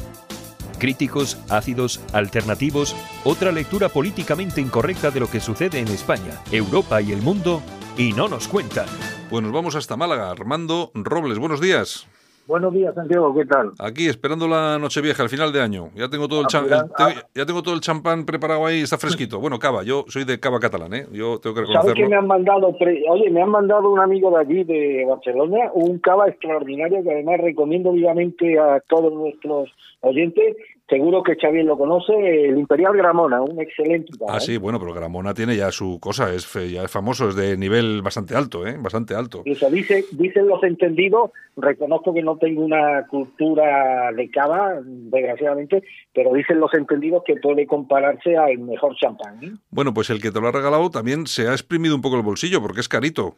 Críticos, 0.77 1.37
ácidos, 1.49 2.01
alternativos, 2.13 2.95
otra 3.23 3.51
lectura 3.51 3.89
políticamente 3.89 4.61
incorrecta 4.61 5.11
de 5.11 5.19
lo 5.19 5.29
que 5.29 5.39
sucede 5.39 5.79
en 5.79 5.87
España, 5.87 6.41
Europa 6.51 7.01
y 7.01 7.11
el 7.11 7.21
mundo, 7.21 7.61
y 7.97 8.13
no 8.13 8.27
nos 8.27 8.47
cuentan. 8.47 8.87
Pues 9.29 9.43
nos 9.43 9.51
vamos 9.51 9.75
hasta 9.75 9.97
Málaga. 9.97 10.29
Armando 10.29 10.91
Robles, 10.93 11.39
buenos 11.39 11.61
días. 11.61 12.07
Buenos 12.47 12.73
días, 12.75 12.93
Santiago, 12.93 13.33
¿qué 13.33 13.43
tal? 13.45 13.71
Aquí 13.79 14.07
esperando 14.07 14.47
la 14.47 14.77
Nochevieja, 14.77 15.23
al 15.23 15.29
final 15.29 15.51
de 15.51 15.61
año. 15.61 15.89
Ya 15.95 16.07
tengo 16.09 16.27
todo 16.27 16.41
el, 16.41 16.45
Ah, 16.53 16.59
el- 16.61 16.69
tengo- 16.93 17.21
ya 17.33 17.45
tengo 17.47 17.63
todo 17.63 17.73
el 17.73 17.81
champán 17.81 18.23
preparado 18.23 18.67
ahí, 18.67 18.81
está 18.81 18.99
fresquito. 18.99 19.39
Bueno, 19.39 19.57
cava, 19.57 19.81
yo 19.81 20.05
soy 20.09 20.25
de 20.25 20.39
cava 20.39 20.59
catalán, 20.59 20.93
¿eh? 20.93 21.07
Yo 21.11 21.39
tengo 21.39 21.55
que 21.55 21.65
¿Sabes 21.65 21.93
que 21.95 22.03
reconocerlo. 22.03 22.09
me 22.09 22.15
han 22.17 22.27
mandado? 22.27 22.77
pre- 22.77 23.03
Oye, 23.09 23.31
me 23.31 23.41
han 23.41 23.49
mandado 23.49 23.89
un 23.89 23.99
amigo 23.99 24.29
de 24.29 24.37
allí, 24.37 24.63
de 24.63 25.05
Barcelona, 25.09 25.71
un 25.73 25.97
cava 25.97 26.27
extraordinario 26.29 27.01
que 27.03 27.11
además 27.11 27.39
recomiendo 27.41 27.91
vivamente 27.93 28.59
a 28.59 28.79
todos 28.87 29.11
nuestros 29.11 29.69
oyentes. 30.01 30.55
Seguro 30.87 31.23
que 31.23 31.35
Xavier 31.35 31.65
lo 31.65 31.77
conoce, 31.79 32.13
el 32.45 32.59
Imperial 32.59 32.95
Gramona, 32.95 33.41
un 33.41 33.59
excelente. 33.59 34.13
Ah, 34.29 34.37
¿eh? 34.37 34.39
sí, 34.41 34.57
bueno, 34.57 34.79
pero 34.79 34.93
Gramona 34.93 35.33
tiene 35.33 35.55
ya 35.55 35.71
su 35.71 35.99
cosa, 35.99 36.31
es 36.31 36.45
fe- 36.45 36.69
ya 36.69 36.83
es 36.83 36.91
famoso, 36.91 37.29
es 37.29 37.35
de 37.35 37.57
nivel 37.57 38.03
bastante 38.03 38.35
alto, 38.35 38.67
¿eh? 38.67 38.77
Bastante 38.79 39.15
alto. 39.15 39.39
Incluso 39.45 39.69
dice, 39.71 40.05
dicen 40.11 40.47
los 40.47 40.61
entendidos, 40.63 41.31
reconozco 41.57 42.13
que 42.13 42.21
no 42.21 42.37
tengo 42.37 42.63
una 42.63 43.07
cultura 43.07 44.11
de 44.11 44.29
cava, 44.29 44.75
desgraciadamente, 44.85 45.81
pero 46.13 46.31
dicen 46.33 46.59
los 46.59 46.73
entendidos 46.73 47.23
que 47.25 47.35
puede 47.37 47.65
compararse 47.65 48.37
al 48.37 48.57
mejor 48.59 48.95
champán. 48.95 49.43
¿eh? 49.43 49.51
Bueno, 49.71 49.93
pues 49.93 50.09
el 50.11 50.21
que 50.21 50.29
te 50.31 50.39
lo 50.39 50.47
ha 50.47 50.51
regalado 50.51 50.91
también 50.91 51.25
se 51.25 51.47
ha 51.47 51.51
exprimido 51.53 51.95
un 51.95 52.01
poco 52.01 52.17
el 52.17 52.21
bolsillo 52.21 52.61
porque 52.61 52.81
es 52.81 52.89
carito. 52.89 53.35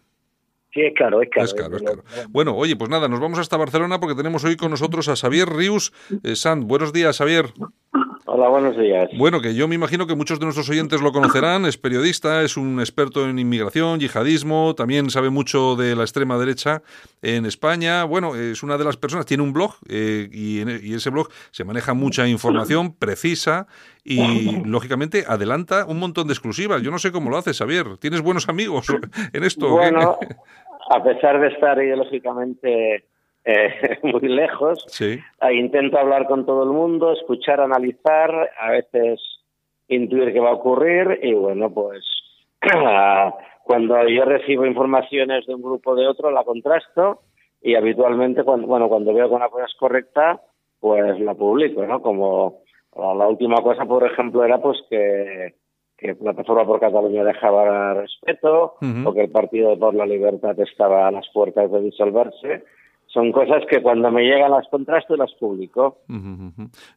Sí, 0.78 0.84
es 0.84 0.94
caro, 0.96 1.24
es 1.24 1.30
caro. 1.32 1.46
Es 1.46 1.54
caro, 1.56 1.78
es 1.78 1.82
caro. 1.82 2.04
Bueno, 2.30 2.56
oye, 2.56 2.76
pues 2.76 2.88
nada, 2.88 3.08
nos 3.08 3.20
vamos 3.20 3.40
hasta 3.40 3.58
Barcelona 3.58 4.00
porque 4.00 4.14
tenemos 4.14 4.44
hoy 4.44 4.56
con 4.58 4.70
nosotros 4.70 5.10
a 5.10 5.16
Xavier 5.16 5.50
Rius. 5.50 5.92
Eh, 6.24 6.36
San, 6.36 6.68
buenos 6.68 6.94
días, 6.94 7.18
Xavier. 7.18 7.48
Hola, 8.30 8.50
buenos 8.50 8.78
días. 8.78 9.10
Bueno, 9.18 9.40
que 9.40 9.56
yo 9.56 9.70
me 9.70 9.76
imagino 9.76 10.06
que 10.06 10.14
muchos 10.14 10.38
de 10.38 10.46
nuestros 10.46 10.70
oyentes 10.70 11.02
lo 11.02 11.14
conocerán, 11.14 11.66
es 11.66 11.78
periodista, 11.78 12.42
es 12.42 12.58
un 12.58 12.82
experto 12.82 13.26
en 13.26 13.40
inmigración, 13.40 14.02
yihadismo, 14.02 14.76
también 14.76 15.10
sabe 15.10 15.30
mucho 15.30 15.78
de 15.78 15.96
la 15.96 16.02
extrema 16.02 16.38
derecha 16.38 16.82
en 17.22 17.46
España. 17.46 18.04
Bueno, 18.04 18.36
es 18.36 18.64
una 18.64 18.78
de 18.78 18.84
las 18.84 18.98
personas, 18.98 19.26
tiene 19.26 19.44
un 19.44 19.54
blog 19.54 19.76
eh, 19.88 20.28
y, 20.30 20.60
en, 20.60 20.78
y 20.84 20.94
ese 20.94 21.10
blog 21.10 21.30
se 21.52 21.64
maneja 21.64 21.94
mucha 21.94 22.28
información 22.28 22.94
precisa 22.94 23.66
y 24.04 24.62
lógicamente 24.66 25.24
adelanta 25.26 25.86
un 25.86 25.98
montón 25.98 26.28
de 26.28 26.34
exclusivas. 26.34 26.82
Yo 26.82 26.92
no 26.92 27.00
sé 27.00 27.14
cómo 27.14 27.30
lo 27.30 27.38
haces, 27.38 27.58
Xavier. 27.58 27.98
¿Tienes 27.98 28.22
buenos 28.22 28.50
amigos 28.50 28.88
en 29.32 29.44
esto? 29.46 29.70
Bueno, 29.70 30.18
a 30.90 31.02
pesar 31.02 31.40
de 31.40 31.48
estar 31.48 31.82
ideológicamente 31.82 33.06
eh, 33.48 34.00
muy 34.04 34.28
lejos, 34.28 34.84
sí. 34.90 35.20
intento 35.54 35.98
hablar 35.98 36.28
con 36.28 36.46
todo 36.46 36.64
el 36.64 36.70
mundo, 36.70 37.14
escuchar, 37.14 37.62
analizar, 37.62 38.52
a 38.60 38.72
veces 38.72 39.22
intuir 39.88 40.34
qué 40.34 40.40
va 40.42 40.50
a 40.50 40.56
ocurrir 40.56 41.20
y 41.24 41.34
bueno, 41.34 41.74
pues 41.74 42.06
cuando 43.64 44.08
yo 44.10 44.26
recibo 44.26 44.66
informaciones 44.66 45.46
de 45.46 45.56
un 45.56 45.62
grupo 45.62 45.92
o 45.92 45.96
de 45.96 46.08
otro 46.08 46.30
la 46.30 46.44
contrasto 46.44 47.22
y 47.62 47.76
habitualmente 47.76 48.44
cuando, 48.44 48.68
bueno, 48.68 48.90
cuando 48.90 49.14
veo 49.14 49.30
que 49.30 49.36
una 49.36 49.50
cosa 49.50 49.66
es 49.66 49.76
correcta, 49.80 50.42
pues 50.80 51.18
la 51.20 51.34
publico, 51.34 51.86
¿no? 51.86 52.02
Como 52.02 52.60
la 52.96 53.28
última 53.28 53.62
cosa, 53.62 53.86
por 53.86 54.06
ejemplo, 54.06 54.44
era 54.44 54.60
pues 54.62 54.78
que, 54.90 55.56
que 55.98 56.16
Plataforma 56.16 56.66
por 56.66 56.80
Cataluña 56.80 57.24
dejaba 57.24 57.94
respeto 57.94 58.76
Uh 58.82 58.86
-huh. 58.86 59.08
o 59.08 59.14
que 59.14 59.22
el 59.22 59.32
Partido 59.32 59.78
por 59.80 59.94
la 59.96 60.06
Libertad 60.06 60.60
estaba 60.60 61.08
a 61.08 61.12
las 61.12 61.28
puertas 61.34 61.72
de 61.72 61.82
disolverse. 61.82 62.64
Son 63.18 63.32
cosas 63.32 63.64
que 63.68 63.82
cuando 63.82 64.12
me 64.12 64.22
llegan 64.22 64.52
las 64.52 64.68
contrasto 64.68 65.16
las 65.16 65.34
publico. 65.40 66.04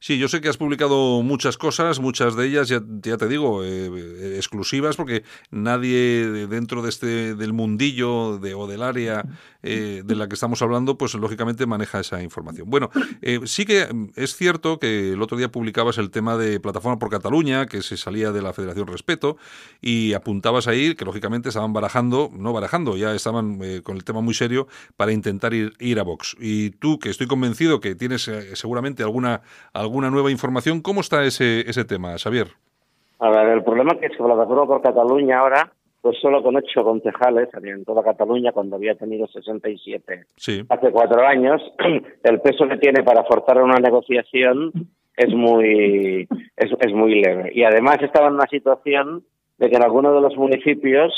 Sí, 0.01 0.19
yo 0.19 0.29
sé 0.29 0.43
que 0.43 0.51
has 0.51 0.59
publicado 0.59 1.23
muchas 1.23 1.57
cosas, 1.57 1.99
muchas 1.99 2.37
de 2.37 2.47
ellas, 2.47 2.69
ya, 2.69 2.81
ya 3.03 3.17
te 3.17 3.27
digo, 3.27 3.65
eh, 3.65 3.87
eh, 3.87 4.35
exclusivas, 4.37 4.99
porque 4.99 5.23
nadie 5.51 6.47
dentro 6.47 6.83
de 6.83 6.91
este 6.91 7.35
del 7.35 7.55
mundillo 7.55 8.37
de, 8.37 8.53
o 8.53 8.67
del 8.67 8.83
área 8.83 9.23
eh, 9.63 10.03
de 10.05 10.17
la 10.17 10.29
que 10.29 10.35
estamos 10.35 10.63
hablando, 10.63 10.97
pues 10.97 11.15
lógicamente 11.15 11.67
maneja 11.67 12.01
esa 12.01 12.23
información. 12.23 12.69
Bueno, 12.71 12.91
eh, 13.23 13.41
sí 13.45 13.65
que 13.65 13.87
es 14.17 14.37
cierto 14.37 14.79
que 14.79 15.13
el 15.13 15.23
otro 15.23 15.37
día 15.37 15.51
publicabas 15.51 15.99
el 15.99 16.11
tema 16.11 16.37
de 16.37 16.61
Plataforma 16.61 16.99
por 16.99 17.11
Cataluña, 17.11 17.67
que 17.67 17.83
se 17.83 17.97
salía 17.97 18.33
de 18.33 18.43
la 18.43 18.53
Federación 18.53 18.87
Respeto, 18.87 19.37
y 19.81 20.15
apuntabas 20.15 20.67
ahí 20.69 20.95
que 20.95 21.05
lógicamente 21.05 21.49
estaban 21.49 21.73
barajando, 21.73 22.31
no 22.33 22.53
barajando, 22.53 22.97
ya 22.97 23.15
estaban 23.15 23.59
eh, 23.63 23.83
con 23.83 23.97
el 23.97 24.05
tema 24.05 24.21
muy 24.21 24.35
serio 24.35 24.67
para 24.97 25.13
intentar 25.13 25.55
ir, 25.55 25.73
ir 25.79 26.01
a 26.01 26.03
Vox. 26.03 26.37
Y 26.41 26.71
tú, 26.71 26.99
que 26.99 27.11
estoy 27.11 27.27
convencido 27.27 27.81
que 27.81 27.95
tienes 27.95 28.31
seguramente 28.55 29.03
alguna, 29.03 29.43
alguna 29.73 30.11
nueva 30.11 30.31
información, 30.31 30.81
¿cómo 30.81 31.01
está 31.01 31.25
ese, 31.25 31.69
ese 31.69 31.85
tema, 31.85 32.17
Xavier? 32.19 32.49
A 33.19 33.29
ver, 33.29 33.49
el 33.49 33.63
problema 33.63 33.93
es 33.93 34.01
que 34.01 34.17
Plataforma 34.17 34.67
por 34.67 34.81
Cataluña 34.81 35.41
ahora, 35.41 35.73
pues 36.01 36.19
solo 36.21 36.43
con 36.43 36.57
ocho 36.57 36.83
concejales 36.83 37.49
en 37.63 37.85
toda 37.85 38.03
Cataluña, 38.03 38.53
cuando 38.53 38.77
había 38.77 38.95
tenido 38.95 39.27
67 39.27 40.25
sí. 40.37 40.63
hace 40.69 40.91
cuatro 40.91 41.27
años, 41.27 41.61
el 42.25 42.41
peso 42.41 42.67
que 42.69 42.79
tiene 42.79 43.03
para 43.03 43.25
forzar 43.25 43.63
una 43.63 43.79
negociación 43.79 44.73
es 45.17 45.35
muy, 45.35 46.27
es, 46.57 46.71
es 46.81 46.93
muy 46.93 47.21
leve. 47.21 47.53
Y 47.55 47.65
además 47.65 47.99
estaba 48.01 48.29
en 48.29 48.35
una 48.35 48.47
situación 48.47 49.25
de 49.59 49.69
que 49.69 49.77
en 49.77 49.85
algunos 49.85 50.15
de 50.15 50.23
los 50.23 50.37
municipios 50.37 51.13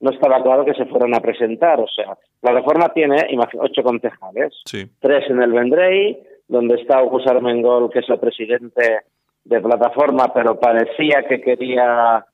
no 0.00 0.10
estaba 0.10 0.42
claro 0.42 0.64
que 0.64 0.74
se 0.74 0.86
fueran 0.86 1.14
a 1.14 1.20
presentar. 1.20 1.80
O 1.80 1.88
sea, 1.88 2.16
la 2.42 2.52
reforma 2.52 2.92
tiene 2.92 3.16
ocho 3.58 3.82
concejales, 3.82 4.54
sí. 4.64 4.84
tres 5.00 5.28
en 5.28 5.42
el 5.42 5.52
Vendrey, 5.52 6.18
donde 6.46 6.76
está 6.76 6.98
Augusto 6.98 7.30
Armengol, 7.30 7.90
que 7.90 8.00
es 8.00 8.08
el 8.08 8.18
presidente 8.18 9.00
de 9.44 9.60
plataforma, 9.60 10.32
pero 10.32 10.60
parecía 10.60 11.24
que 11.28 11.40
quería 11.40 12.24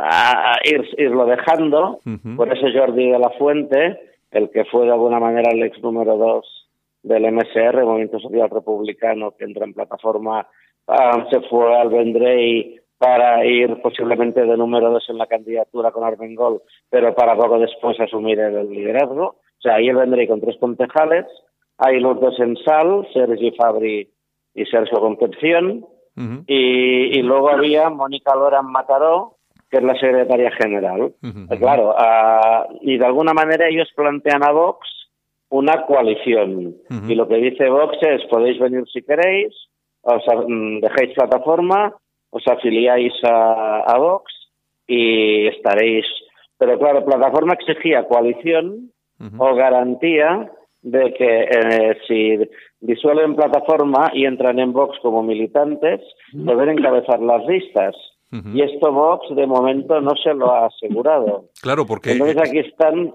a, 0.00 0.56
ir, 0.64 0.82
irlo 0.98 1.26
dejando. 1.26 1.98
Uh 2.04 2.10
-huh. 2.10 2.36
Por 2.36 2.52
eso 2.52 2.66
Jordi 2.72 3.10
de 3.10 3.18
la 3.18 3.30
Fuente, 3.30 3.98
el 4.30 4.50
que 4.50 4.64
fue 4.64 4.86
de 4.86 4.92
alguna 4.92 5.20
manera 5.20 5.50
el 5.52 5.62
ex 5.62 5.82
número 5.82 6.16
dos 6.16 6.68
del 7.02 7.30
MSR, 7.30 7.84
Movimiento 7.84 8.18
Social 8.18 8.48
Republicano, 8.50 9.32
que 9.36 9.44
entra 9.44 9.64
en 9.64 9.74
plataforma, 9.74 10.46
um, 10.88 11.28
se 11.30 11.40
fue 11.48 11.76
al 11.76 11.90
Vendrey 11.90 12.80
para 12.98 13.44
ir 13.44 13.80
posiblemente 13.82 14.40
de 14.42 14.56
número 14.56 14.90
dos 14.90 15.04
en 15.10 15.18
la 15.18 15.26
candidatura 15.26 15.90
con 15.90 16.04
Armengol, 16.04 16.62
pero 16.88 17.14
para 17.14 17.36
poco 17.36 17.58
después 17.58 18.00
asumir 18.00 18.40
el 18.40 18.70
liderazgo. 18.70 19.26
O 19.26 19.60
sea, 19.60 19.74
ahí 19.74 19.88
el 19.88 19.96
Vendrey 19.96 20.26
con 20.26 20.40
tres 20.40 20.56
concejales, 20.58 21.26
hay 21.76 22.00
los 22.00 22.18
dos 22.20 22.38
en 22.40 22.56
Sal, 22.56 23.06
Sergi 23.12 23.50
Fabri 23.52 24.08
y 24.54 24.64
Sergio 24.66 25.00
Concepción, 25.00 25.84
Uh 26.16 26.20
-huh. 26.20 26.44
y, 26.46 27.18
y, 27.18 27.22
luego 27.22 27.50
había 27.50 27.90
Mónica 27.90 28.36
Lora 28.36 28.62
Mataró, 28.62 29.33
que 29.74 29.78
es 29.78 29.84
la 29.84 29.98
secretaria 29.98 30.52
general. 30.52 31.00
Uh 31.02 31.26
-huh. 31.26 31.58
Claro, 31.58 31.90
uh, 31.90 32.78
y 32.80 32.96
de 32.96 33.06
alguna 33.06 33.32
manera 33.32 33.66
ellos 33.68 33.90
plantean 33.96 34.42
a 34.44 34.52
Vox 34.52 34.86
una 35.50 35.84
coalición. 35.86 36.50
Uh 36.56 36.74
-huh. 36.88 37.10
Y 37.10 37.14
lo 37.16 37.26
que 37.26 37.36
dice 37.36 37.68
Vox 37.68 37.98
es, 38.02 38.24
podéis 38.30 38.58
venir 38.60 38.84
si 38.92 39.02
queréis, 39.02 39.52
os 40.02 40.22
dejáis 40.80 41.12
plataforma, 41.14 41.80
os 42.30 42.44
afiliáis 42.46 43.14
a, 43.24 43.80
a 43.92 43.98
Vox 43.98 44.24
y 44.86 45.48
estaréis... 45.48 46.06
Pero 46.58 46.78
claro, 46.78 47.04
plataforma 47.04 47.54
exigía 47.54 48.06
coalición 48.06 48.92
-huh. 49.20 49.36
o 49.38 49.54
garantía 49.54 50.50
de 50.82 51.04
que 51.14 51.32
eh, 51.58 51.96
si 52.06 52.18
disuelven 52.80 53.34
plataforma 53.34 54.10
y 54.12 54.26
entran 54.26 54.58
en 54.58 54.72
Vox 54.72 54.98
como 55.00 55.22
militantes, 55.22 56.00
deben 56.32 56.68
encabezar 56.68 57.20
las 57.20 57.44
listas. 57.46 57.96
Uh 58.34 58.38
-huh. 58.38 58.56
Y 58.56 58.62
esto 58.62 58.90
Vox 58.92 59.34
de 59.34 59.46
momento 59.46 60.00
no 60.00 60.12
se 60.16 60.34
lo 60.34 60.52
ha 60.52 60.66
asegurado. 60.66 61.50
Claro, 61.62 61.86
porque... 61.86 62.12
Entonces 62.12 62.36
aquí 62.36 62.58
están... 62.58 63.14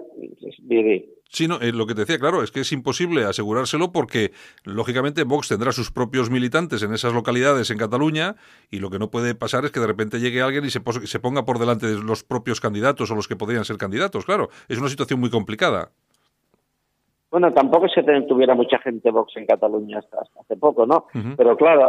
Sí, 1.28 1.46
no, 1.46 1.60
eh, 1.60 1.70
lo 1.72 1.86
que 1.86 1.94
te 1.94 2.00
decía, 2.00 2.18
claro, 2.18 2.42
es 2.42 2.50
que 2.50 2.60
es 2.60 2.72
imposible 2.72 3.22
asegurárselo 3.24 3.92
porque, 3.92 4.32
lógicamente, 4.64 5.22
Vox 5.22 5.48
tendrá 5.48 5.70
sus 5.70 5.92
propios 5.92 6.28
militantes 6.28 6.82
en 6.82 6.92
esas 6.92 7.12
localidades 7.12 7.70
en 7.70 7.78
Cataluña 7.78 8.34
y 8.68 8.80
lo 8.80 8.90
que 8.90 8.98
no 8.98 9.10
puede 9.10 9.36
pasar 9.36 9.64
es 9.64 9.70
que 9.70 9.78
de 9.78 9.86
repente 9.86 10.18
llegue 10.18 10.42
alguien 10.42 10.64
y 10.64 10.70
se, 10.70 10.80
se 11.04 11.20
ponga 11.20 11.44
por 11.44 11.60
delante 11.60 11.86
de 11.86 12.02
los 12.02 12.24
propios 12.24 12.60
candidatos 12.60 13.10
o 13.12 13.14
los 13.14 13.28
que 13.28 13.36
podrían 13.36 13.64
ser 13.64 13.76
candidatos, 13.76 14.24
claro. 14.24 14.48
Es 14.68 14.78
una 14.78 14.88
situación 14.88 15.20
muy 15.20 15.30
complicada. 15.30 15.92
Bueno, 17.30 17.52
tampoco 17.52 17.86
es 17.86 17.94
que 17.94 18.02
tuviera 18.22 18.54
mucha 18.54 18.78
gente 18.78 19.10
Vox 19.10 19.36
en 19.36 19.46
Cataluña 19.46 19.98
hasta, 19.98 20.20
hasta 20.20 20.40
hace 20.40 20.56
poco, 20.56 20.84
¿no? 20.84 21.06
Uh 21.14 21.18
-huh. 21.18 21.34
Pero 21.36 21.56
claro, 21.56 21.88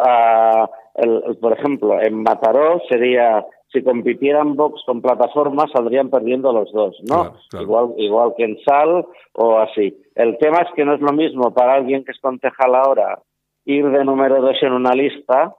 el, 0.95 1.23
el, 1.25 1.37
por 1.37 1.53
ejemplo, 1.53 1.99
en 1.99 2.21
Mataró 2.21 2.79
sería, 2.87 3.43
si 3.73 3.81
compitieran 3.83 4.55
Vox 4.55 4.83
con 4.85 5.01
plataforma, 5.01 5.65
saldrían 5.73 6.09
perdiendo 6.11 6.53
los 6.53 6.71
dos, 6.71 6.95
¿no? 7.09 7.21
Claro, 7.21 7.33
claro. 7.49 7.63
Igual, 7.63 7.93
igual 7.97 8.33
que 8.37 8.43
en 8.43 8.59
Sal 8.63 9.05
o 9.33 9.57
así. 9.57 9.97
El 10.13 10.37
tema 10.37 10.59
es 10.59 10.71
que 10.75 10.85
no 10.85 10.93
es 10.93 11.01
lo 11.01 11.11
mismo 11.11 11.51
para 11.53 11.73
alguien 11.73 12.03
que 12.03 12.11
es 12.11 12.19
concejal 12.19 12.75
ahora 12.75 13.19
ir 13.65 13.89
de 13.89 14.03
número 14.05 14.41
dos 14.41 14.57
en 14.61 14.73
una 14.73 14.93
lista 14.93 15.55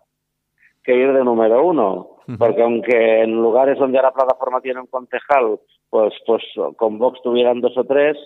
que 0.84 0.94
ir 0.94 1.12
de 1.12 1.24
número 1.24 1.64
uno. 1.64 1.88
Uh 2.28 2.32
-huh. 2.32 2.38
Porque 2.38 2.62
aunque 2.62 3.22
en 3.22 3.32
lugares 3.32 3.78
donde 3.78 3.98
ahora 3.98 4.12
plataforma 4.12 4.60
tiene 4.60 4.80
un 4.80 4.86
concejal, 4.86 5.58
pues, 5.90 6.14
pues 6.24 6.42
con 6.76 6.98
Vox 6.98 7.20
tuvieran 7.22 7.60
dos 7.60 7.76
o 7.76 7.84
tres, 7.84 8.16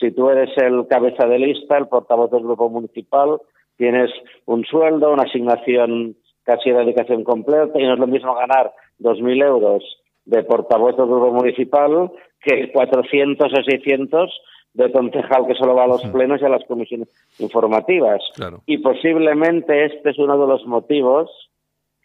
si 0.00 0.10
tú 0.12 0.30
eres 0.30 0.50
el 0.56 0.86
cabeza 0.88 1.26
de 1.26 1.38
lista, 1.38 1.76
el 1.76 1.86
portavoz 1.86 2.30
del 2.30 2.42
grupo 2.42 2.70
municipal, 2.70 3.38
tienes 3.76 4.10
un 4.46 4.64
sueldo, 4.64 5.12
una 5.12 5.24
asignación 5.24 6.16
casi 6.42 6.70
de 6.70 6.78
dedicación 6.78 7.22
completa 7.22 7.78
y 7.78 7.84
no 7.84 7.94
es 7.94 8.00
lo 8.00 8.06
mismo 8.06 8.34
ganar 8.34 8.72
2.000 9.00 9.44
euros 9.44 9.84
de 10.24 10.42
portavoz 10.42 10.96
del 10.96 11.06
grupo 11.06 11.32
municipal 11.32 12.10
que 12.40 12.72
400 12.72 13.52
o 13.52 13.62
600 13.62 14.42
de 14.72 14.92
concejal 14.92 15.46
que 15.46 15.54
solo 15.54 15.74
va 15.74 15.84
a 15.84 15.88
los 15.88 16.02
plenos 16.06 16.40
y 16.40 16.44
a 16.44 16.48
las 16.48 16.64
comisiones 16.64 17.08
informativas. 17.38 18.22
Claro. 18.36 18.62
Y 18.66 18.78
posiblemente 18.78 19.84
este 19.84 20.10
es 20.10 20.18
uno 20.18 20.38
de 20.38 20.46
los 20.46 20.64
motivos 20.66 21.30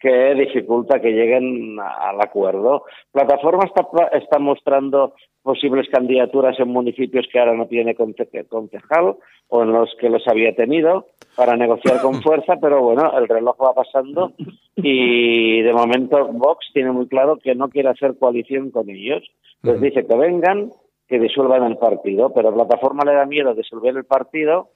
que 0.06 0.34
dificulta 0.36 1.00
que 1.00 1.10
lleguen 1.10 1.80
al 1.80 2.20
acuerdo. 2.20 2.84
Plataforma 3.10 3.64
está, 3.64 3.82
está 4.16 4.38
mostrando 4.38 5.14
posibles 5.42 5.88
candidaturas 5.90 6.58
en 6.60 6.68
municipios 6.68 7.26
que 7.32 7.40
ahora 7.40 7.54
no 7.54 7.66
tiene 7.66 7.96
concejal 7.96 9.16
o 9.48 9.62
en 9.62 9.72
los 9.72 9.92
que 9.98 10.08
los 10.08 10.22
había 10.28 10.54
tenido 10.54 11.06
para 11.34 11.56
negociar 11.56 12.00
con 12.00 12.14
fuerza, 12.22 12.54
pero 12.60 12.82
bueno, 12.82 13.18
el 13.18 13.26
reloj 13.26 13.56
va 13.60 13.74
pasando 13.74 14.30
y 14.76 15.62
de 15.62 15.72
momento 15.72 16.28
Vox 16.28 16.70
tiene 16.72 16.92
muy 16.92 17.08
claro 17.08 17.38
que 17.42 17.56
no 17.56 17.68
quiere 17.68 17.88
hacer 17.88 18.16
coalición 18.16 18.70
con 18.70 18.88
ellos. 18.88 19.24
Les 19.64 19.80
dice 19.80 20.06
que 20.06 20.16
vengan, 20.16 20.70
que 21.08 21.18
disuelvan 21.18 21.64
el 21.64 21.78
partido, 21.78 22.32
pero 22.32 22.50
a 22.50 22.54
Plataforma 22.54 23.02
le 23.04 23.14
da 23.14 23.26
miedo 23.26 23.54
disolver 23.54 23.96
el 23.96 24.04
partido 24.04 24.68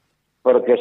porque 0.43 0.77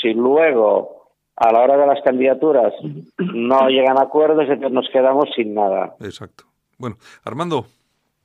si 0.00 0.14
luego 0.14 0.99
a 1.40 1.52
la 1.52 1.60
hora 1.60 1.76
de 1.78 1.86
las 1.86 2.02
candidaturas 2.02 2.74
no 3.18 3.68
llegan 3.68 3.98
a 3.98 4.02
acuerdos, 4.02 4.44
entonces 4.46 4.72
nos 4.72 4.88
quedamos 4.92 5.24
sin 5.34 5.54
nada. 5.54 5.96
Exacto. 6.00 6.44
Bueno, 6.78 6.96
Armando. 7.24 7.64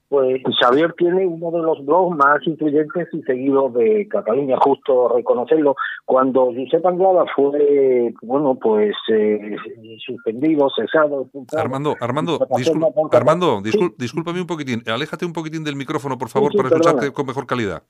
Pues 0.09 0.43
Xavier 0.61 0.93
tiene 0.93 1.25
uno 1.25 1.49
de 1.49 1.63
los 1.63 1.83
blogs 1.83 2.15
más 2.15 2.45
influyentes 2.45 3.07
y 3.11 3.21
seguidos 3.23 3.73
de 3.73 4.07
Cataluña, 4.07 4.55
justo 4.59 5.09
reconocerlo. 5.09 5.75
Cuando 6.05 6.53
Josep 6.53 6.85
Anglada 6.85 7.25
fue, 7.35 8.13
bueno, 8.21 8.55
pues 8.55 8.95
eh, 9.11 9.55
suspendido, 10.05 10.67
cesado... 10.75 11.27
Armando, 11.57 11.95
Armando, 11.99 12.37
Armando, 13.11 13.61
discúlpame 13.97 14.41
un 14.41 14.47
poquitín, 14.47 14.83
aléjate 14.85 15.25
un 15.25 15.33
poquitín 15.33 15.63
del 15.63 15.75
micrófono, 15.75 16.17
por 16.17 16.29
favor, 16.29 16.51
para 16.55 16.67
escucharte 16.67 17.11
con 17.11 17.25
mejor 17.25 17.47
calidad. 17.47 17.81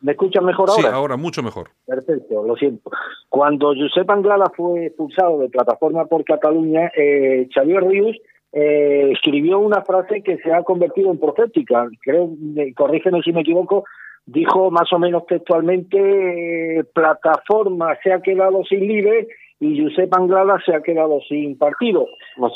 ¿Me 0.00 0.12
escuchas 0.12 0.42
mejor 0.44 0.70
ahora? 0.70 0.82
Sí, 0.82 0.88
ahora 0.92 1.16
mucho 1.16 1.42
mejor. 1.42 1.70
Perfecto, 1.86 2.44
lo 2.46 2.56
siento. 2.56 2.90
Cuando 3.28 3.74
Josep 3.74 4.08
Anglada 4.10 4.46
fue 4.56 4.86
expulsado 4.86 5.38
de 5.38 5.48
Plataforma 5.48 6.04
por 6.06 6.24
Cataluña, 6.24 6.90
eh, 6.96 7.48
Xavier 7.54 7.82
Rius 7.82 8.16
eh, 8.52 9.10
escribió 9.12 9.58
una 9.58 9.82
frase 9.82 10.22
que 10.22 10.38
se 10.38 10.52
ha 10.52 10.62
convertido 10.62 11.10
en 11.10 11.18
profética. 11.18 11.88
Creo, 12.02 12.30
corrígeme 12.74 13.22
si 13.22 13.32
me 13.32 13.40
equivoco, 13.40 13.84
dijo 14.26 14.70
más 14.70 14.92
o 14.92 14.98
menos 14.98 15.26
textualmente, 15.26 16.84
plataforma 16.92 17.96
se 18.02 18.12
ha 18.12 18.20
quedado 18.20 18.64
sin 18.64 18.86
líder 18.86 19.28
y 19.58 19.82
Josep 19.82 20.12
Anglada 20.14 20.58
se 20.64 20.74
ha 20.74 20.82
quedado 20.82 21.18
sin 21.28 21.56
partido. 21.56 22.06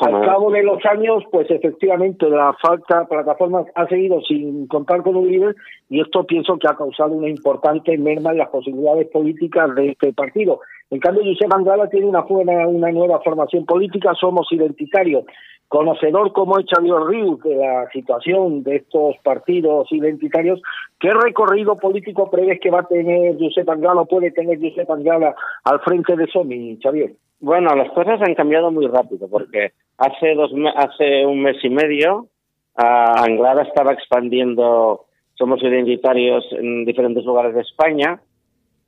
Al 0.00 0.24
cabo 0.24 0.50
de 0.50 0.62
los 0.62 0.84
años, 0.84 1.24
pues 1.30 1.50
efectivamente 1.50 2.28
la 2.28 2.54
falta 2.60 3.06
plataforma 3.06 3.64
ha 3.74 3.86
seguido 3.86 4.20
sin 4.22 4.66
contar 4.66 5.02
con 5.02 5.16
un 5.16 5.28
líder 5.28 5.56
y 5.88 6.00
esto 6.00 6.24
pienso 6.24 6.58
que 6.58 6.68
ha 6.68 6.76
causado 6.76 7.12
una 7.12 7.28
importante 7.28 7.96
merma 7.96 8.32
en 8.32 8.38
las 8.38 8.50
posibilidades 8.50 9.08
políticas 9.08 9.74
de 9.74 9.90
este 9.90 10.12
partido. 10.12 10.60
En 10.90 10.98
cambio, 10.98 11.22
Josep 11.24 11.52
Anglada 11.52 11.88
tiene 11.88 12.06
una, 12.06 12.24
una 12.66 12.90
nueva 12.90 13.20
formación 13.20 13.64
política, 13.64 14.12
somos 14.14 14.50
identitarios 14.50 15.24
conocedor 15.70 16.32
como 16.32 16.58
es 16.58 16.66
Xavier 16.68 17.00
Rius 17.06 17.40
de 17.44 17.54
la 17.54 17.88
situación 17.92 18.64
de 18.64 18.76
estos 18.76 19.14
partidos 19.22 19.86
identitarios, 19.92 20.60
¿qué 20.98 21.10
recorrido 21.10 21.76
político 21.76 22.28
prevés 22.28 22.58
que 22.60 22.72
va 22.72 22.80
a 22.80 22.88
tener 22.88 23.38
Josep 23.38 23.70
Angala 23.70 24.00
o 24.00 24.06
puede 24.06 24.32
tener 24.32 24.58
Josep 24.60 24.90
Angala 24.90 25.32
al 25.62 25.78
frente 25.78 26.16
de 26.16 26.26
SOMI, 26.26 26.76
Xavier? 26.82 27.12
Bueno, 27.38 27.72
las 27.76 27.88
cosas 27.92 28.20
han 28.20 28.34
cambiado 28.34 28.72
muy 28.72 28.88
rápido 28.88 29.28
porque 29.30 29.70
hace 29.96 30.34
dos 30.34 30.50
hace 30.74 31.24
un 31.24 31.40
mes 31.40 31.56
y 31.62 31.70
medio 31.70 32.26
Anglada 32.74 33.62
estaba 33.62 33.92
expandiendo 33.92 35.04
Somos 35.34 35.62
Identitarios 35.62 36.44
en 36.50 36.84
diferentes 36.84 37.24
lugares 37.24 37.54
de 37.54 37.60
España 37.60 38.20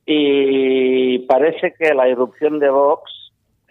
y 0.05 1.21
parece 1.21 1.75
que 1.79 1.95
la 1.95 2.09
irrupción 2.09 2.59
de 2.59 2.71
Vox 2.71 3.23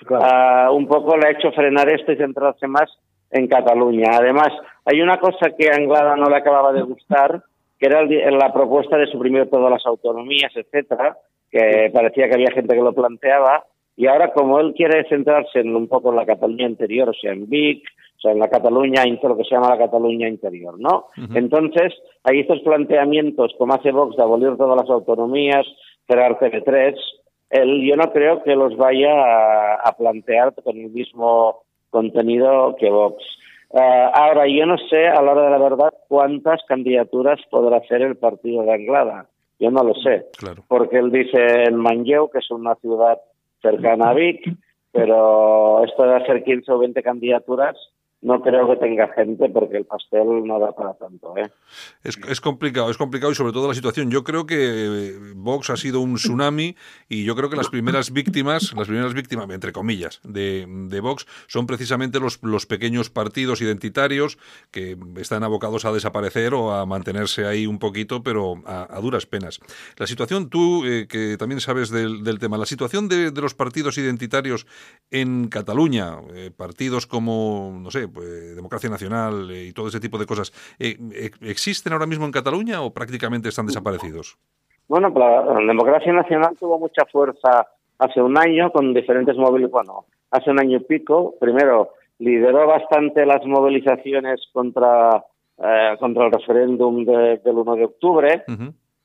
Ah, 0.10 0.70
un 0.72 0.88
poco 0.88 1.16
le 1.18 1.28
ha 1.28 1.32
hecho 1.32 1.52
frenar 1.52 1.92
esto 1.92 2.12
y 2.12 2.18
centrarse 2.18 2.68
más 2.68 2.90
en 3.30 3.48
Cataluña. 3.48 4.12
Además, 4.14 4.50
hay 4.86 5.02
una 5.02 5.20
cosa 5.20 5.52
que 5.58 5.70
a 5.70 5.76
Anglada 5.76 6.16
no 6.16 6.30
le 6.30 6.36
acababa 6.36 6.74
de 6.74 6.82
gustar, 6.82 7.44
que 7.80 7.86
era 7.86 8.04
la 8.04 8.54
propuesta 8.54 8.98
de 8.98 9.08
suprimir 9.08 9.50
todas 9.50 9.72
las 9.72 9.86
autonomías, 9.86 10.52
etcétera, 10.56 11.18
que 11.50 11.90
parecía 11.94 12.28
que 12.28 12.36
había 12.36 12.52
gente 12.52 12.76
que 12.76 12.82
lo 12.82 12.94
planteaba, 12.94 13.66
y 13.96 14.08
ahora 14.08 14.32
como 14.34 14.60
él 14.60 14.74
quiere 14.76 15.08
centrarse 15.10 15.60
en 15.60 15.76
un 15.76 15.88
poco 15.88 16.10
en 16.10 16.16
la 16.16 16.26
Cataluña 16.26 16.68
interior, 16.68 17.10
o 17.10 17.14
sea, 17.14 17.34
en 17.34 17.50
Vic, 17.50 17.84
o 18.18 18.22
sea, 18.22 18.32
en 18.32 18.40
la 18.40 18.50
Cataluña, 18.50 19.04
lo 19.06 19.38
que 19.38 19.44
se 19.44 19.56
llama 19.56 19.70
la 19.70 19.78
Cataluña 19.78 20.28
interior, 20.28 20.80
¿no? 20.80 21.08
Entonces, 21.34 21.94
hay 22.24 22.42
estos 22.42 22.62
planteamientos, 22.62 23.54
como 23.58 23.74
hace 23.74 23.92
Vox, 23.92 24.16
de 24.16 24.24
abolir 24.24 24.56
todas 24.58 24.80
las 24.80 24.90
autonomías, 24.90 25.66
cerrar 26.12 26.38
TV3, 26.40 26.96
él, 27.52 27.88
yo 27.88 27.96
no 27.96 28.12
creo 28.12 28.44
que 28.44 28.56
los 28.56 28.76
vaya 28.76 29.76
a, 29.76 29.96
plantear 29.98 30.54
con 30.56 30.78
el 30.78 30.90
mismo 30.90 31.64
contenido 31.90 32.76
que 32.78 32.90
Vox. 32.90 33.24
Eh, 33.74 34.10
ahora, 34.14 34.48
yo 34.48 34.66
no 34.66 34.78
sé, 34.90 35.08
a 35.08 35.22
la 35.22 35.32
hora 35.32 35.44
de 35.44 35.50
la 35.52 35.58
verdad, 35.58 35.94
cuántas 36.08 36.62
candidaturas 36.68 37.40
podrá 37.50 37.78
hacer 37.78 38.02
el 38.02 38.18
partido 38.18 38.64
de 38.64 38.74
Anglada. 38.74 39.28
Yo 39.60 39.70
no 39.70 39.84
lo 39.84 39.94
sé. 39.96 40.26
Porque 40.68 40.98
él 40.98 41.12
dice 41.12 41.64
en 41.64 41.76
Manlleu, 41.76 42.30
que 42.30 42.40
es 42.40 42.50
una 42.52 42.76
ciudad 42.76 43.20
cercana 43.62 44.10
a 44.10 44.14
Vic, 44.14 44.42
pero 44.92 45.84
esto 45.86 46.04
de 46.04 46.16
hacer 46.16 46.44
15 46.44 46.72
o 46.72 46.80
20 46.80 47.04
candidaturas, 47.04 47.78
no 48.22 48.42
creo 48.42 48.70
que 48.70 48.76
tenga 48.76 49.08
gente 49.14 49.50
porque 49.50 49.78
el 49.78 49.86
pastel 49.86 50.46
no 50.46 50.60
da 50.60 50.72
para 50.74 50.94
tanto. 50.94 51.36
¿eh? 51.38 51.50
Es, 52.04 52.40
complicado, 52.40 52.92
es 52.92 52.98
complicado 52.98 53.32
y 53.32 53.36
sobre 53.36 53.52
todo 53.52 53.68
la 53.68 53.74
situación. 53.74 54.12
Yo 54.12 54.24
creo 54.24 54.46
que 54.46 55.16
Vox 55.36 55.72
ha 55.72 55.78
sido 55.78 56.02
un 56.02 56.16
tsunami 56.16 56.76
y 57.10 57.24
yo 57.24 57.36
creo 57.36 57.50
que 57.50 57.56
las 57.56 57.70
primeras 57.70 58.12
víctimas, 58.12 58.74
las 58.76 58.88
primeras 58.88 59.14
víctimas, 59.14 59.50
entre 59.50 59.72
comillas, 59.72 60.22
de, 60.24 60.68
de 60.68 61.00
Vox 61.00 61.26
son 61.48 61.66
precisamente 61.66 62.20
los, 62.20 62.42
los 62.44 62.68
pequeños 62.68 63.10
partidos 63.10 63.62
identitarios 63.62 64.38
que 64.70 64.98
están 65.18 65.44
abocados 65.44 65.86
a 65.86 65.92
desaparecer 65.92 66.54
o 66.54 66.74
a 66.74 66.86
mantenerse 66.86 67.46
ahí 67.46 67.66
un 67.66 67.80
poquito, 67.80 68.22
pero 68.22 68.62
a, 68.66 69.00
duras 69.02 69.26
penas. 69.26 69.60
La 69.98 70.06
situación, 70.06 70.50
tú 70.50 70.86
eh, 70.86 71.08
que 71.08 71.38
también 71.38 71.60
sabes 71.60 71.90
del, 71.90 72.24
del, 72.24 72.38
tema, 72.38 72.58
la 72.58 72.68
situación 72.68 73.08
de, 73.08 73.32
de, 73.32 73.42
los 73.42 73.56
partidos 73.56 73.98
identitarios 73.98 74.68
en 75.10 75.48
Cataluña, 75.48 76.18
eh, 76.36 76.52
partidos 76.56 77.08
como, 77.08 77.80
no 77.82 77.90
sé, 77.90 78.11
pues, 78.14 78.56
democracia 78.56 78.90
nacional 78.90 79.50
eh, 79.52 79.68
y 79.68 79.74
todo 79.74 79.88
ese 79.88 80.00
tipo 80.00 80.18
de 80.18 80.26
cosas, 80.26 80.52
eh, 80.80 80.98
eh, 81.14 81.32
¿existen 81.42 81.94
ahora 81.94 82.06
mismo 82.06 82.26
en 82.26 82.32
Cataluña 82.32 82.82
o 82.82 82.92
prácticamente 82.92 83.50
están 83.50 83.68
desaparecidos? 83.68 84.38
Bueno, 84.88 85.14
pues, 85.14 85.26
la 85.26 85.56
democracia 85.68 86.14
nacional 86.14 86.56
tuvo 86.60 86.80
mucha 86.80 87.06
fuerza 87.12 87.68
hace 88.00 88.22
un 88.22 88.38
año 88.38 88.72
con 88.72 88.94
diferentes 88.94 89.36
movilizaciones, 89.38 89.72
bueno, 89.72 90.06
hace 90.32 90.50
un 90.50 90.60
año 90.60 90.78
y 90.78 90.84
pico, 90.84 91.36
primero 91.40 91.94
lideró 92.20 92.68
bastante 92.68 93.26
las 93.26 93.46
movilizaciones 93.46 94.42
contra, 94.54 95.24
contra 96.00 96.26
el 96.26 96.32
referéndum 96.32 97.04
del 97.04 97.40
1 97.46 97.76
de 97.76 97.86
octubre 97.86 98.44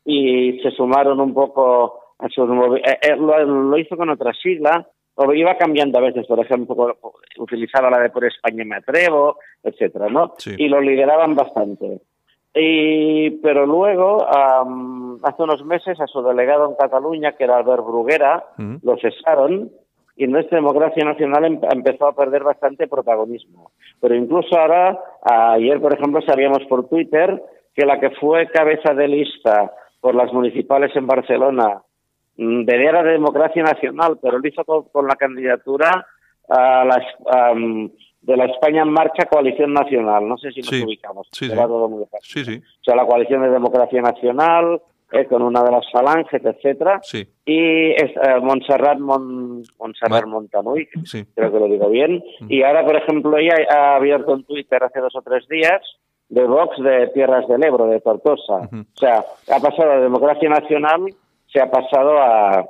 y 0.05 0.61
se 0.62 0.71
sumaron 0.73 1.21
un 1.21 1.33
poco 1.33 2.01
a 2.19 2.29
sus 2.29 2.49
lo, 2.49 3.45
lo, 3.45 3.79
hizo 3.79 3.97
con 3.97 4.11
otra 4.11 4.33
sigla 4.35 4.87
o 5.16 5.35
iba 5.35 5.57
cambiando 5.57 5.98
a 5.98 6.02
veces, 6.02 6.26
por 6.26 6.38
ejemplo, 6.38 6.98
utilizaba 7.38 7.90
la 7.90 8.00
de 8.00 8.11
por 8.11 8.24
España 8.24 8.64
me 8.64 8.76
atrevo, 8.76 9.38
etcétera, 9.62 10.09
¿no? 10.09 10.35
Y 10.57 10.68
lo 10.68 10.81
lideraban 10.81 11.35
bastante. 11.35 12.00
Y, 12.55 13.31
pero 13.42 13.66
luego, 13.66 14.26
hace 14.29 15.42
unos 15.42 15.64
meses, 15.64 16.00
a 16.00 16.07
su 16.07 16.22
delegado 16.22 16.68
en 16.68 16.76
Cataluña, 16.76 17.33
que 17.33 17.44
era 17.44 17.59
Albert 17.59 17.85
Bruguera, 17.85 18.44
lo 18.83 18.96
cesaron 18.98 19.70
y 20.16 20.26
nuestra 20.26 20.57
democracia 20.57 21.05
nacional 21.05 21.44
em, 21.44 21.61
empezó 21.70 22.09
a 22.09 22.16
perder 22.16 22.42
bastante 22.42 22.88
protagonismo. 22.88 23.70
Pero 24.00 24.14
incluso 24.14 24.59
ahora, 24.59 24.98
ayer, 25.22 25.81
por 25.81 25.92
ejemplo, 25.92 26.22
sabíamos 26.22 26.64
por 26.68 26.88
Twitter 26.88 27.42
que 27.74 27.85
la 27.85 28.00
que 28.00 28.11
fue 28.11 28.48
cabeza 28.48 28.94
de 28.94 29.09
lista 29.09 29.70
por 30.00 30.14
las 30.14 30.33
municipales 30.33 30.96
en 30.96 31.07
Barcelona 31.07 31.83
Mm, 32.37 32.64
de 32.64 32.85
era 32.85 33.03
de 33.03 33.12
democracia 33.12 33.62
nacional, 33.62 34.18
pero 34.20 34.38
lo 34.38 34.49
hizo 34.49 34.64
con, 34.64 35.07
la 35.07 35.16
candidatura 35.16 36.07
a 36.49 36.85
la, 36.85 37.03
de 38.20 38.37
la 38.37 38.44
España 38.44 38.83
en 38.83 38.90
Marcha 38.90 39.27
Coalición 39.27 39.72
Nacional. 39.72 40.29
No 40.29 40.37
sé 40.37 40.53
si 40.53 40.61
nos 40.61 40.72
ubicamos. 40.72 41.29
Sí, 42.22 42.44
sí. 42.44 42.62
O 42.81 42.85
sea, 42.85 42.96
la 42.96 43.07
coalición 43.07 43.42
de 43.42 43.51
democracia 43.51 44.03
nacional, 44.03 44.81
eh, 45.12 45.25
con 45.27 45.42
una 45.42 45.62
de 45.62 45.70
las 45.70 45.90
falanges, 45.92 46.44
etcétera. 46.44 47.01
Y 47.44 47.92
es, 47.92 48.11
eh, 48.11 48.40
Montserrat, 48.42 48.99
Mon, 48.99 49.62
Montserrat 49.79 50.25
creo 50.25 51.53
que 51.53 51.59
lo 51.61 51.68
digo 51.68 51.88
bien. 51.88 52.22
Mm. 52.40 52.46
Y 52.51 52.62
ahora, 52.64 52.85
por 52.85 52.96
ejemplo, 52.96 53.38
ella 53.38 53.55
ha 53.70 53.96
abierto 53.96 54.35
en 54.35 54.44
Twitter 54.44 54.83
hace 54.83 55.01
dos 55.01 55.14
o 55.14 55.22
tres 55.22 55.46
días 55.49 55.81
de 56.29 56.44
Vox 56.44 56.77
de 56.83 57.07
Tierras 57.14 57.46
del 57.46 57.64
Ebro, 57.64 57.87
de 57.87 58.01
Tortosa. 58.01 58.68
O 58.72 58.99
sea, 58.99 59.25
ha 59.53 59.61
pasado 59.61 59.92
de 59.92 60.01
democracia 60.01 60.49
nacional 60.49 61.03
se 61.57 61.62
ha 61.62 61.71
pasado 61.71 62.19
a, 62.19 62.69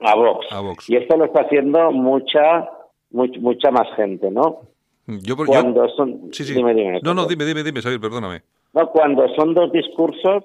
a 0.00 0.14
Vox. 0.14 0.88
Y 0.88 0.96
esto 0.96 1.16
lo 1.16 1.24
está 1.24 1.42
haciendo 1.42 1.90
mucha, 1.90 2.68
mucha 3.10 3.70
más 3.72 3.88
gente, 3.96 4.30
¿no? 4.30 4.60
Yo, 5.06 5.36
cuando 5.36 5.88
son, 5.88 6.30
no, 7.02 7.14
no, 7.14 7.26
dime, 7.26 7.44
dime, 7.44 7.62
dime, 7.62 7.82
Xavier, 7.82 8.00
perdóname. 8.00 8.42
No, 8.72 8.88
cuando 8.90 9.28
son 9.34 9.52
dos 9.52 9.70
discursos 9.72 10.44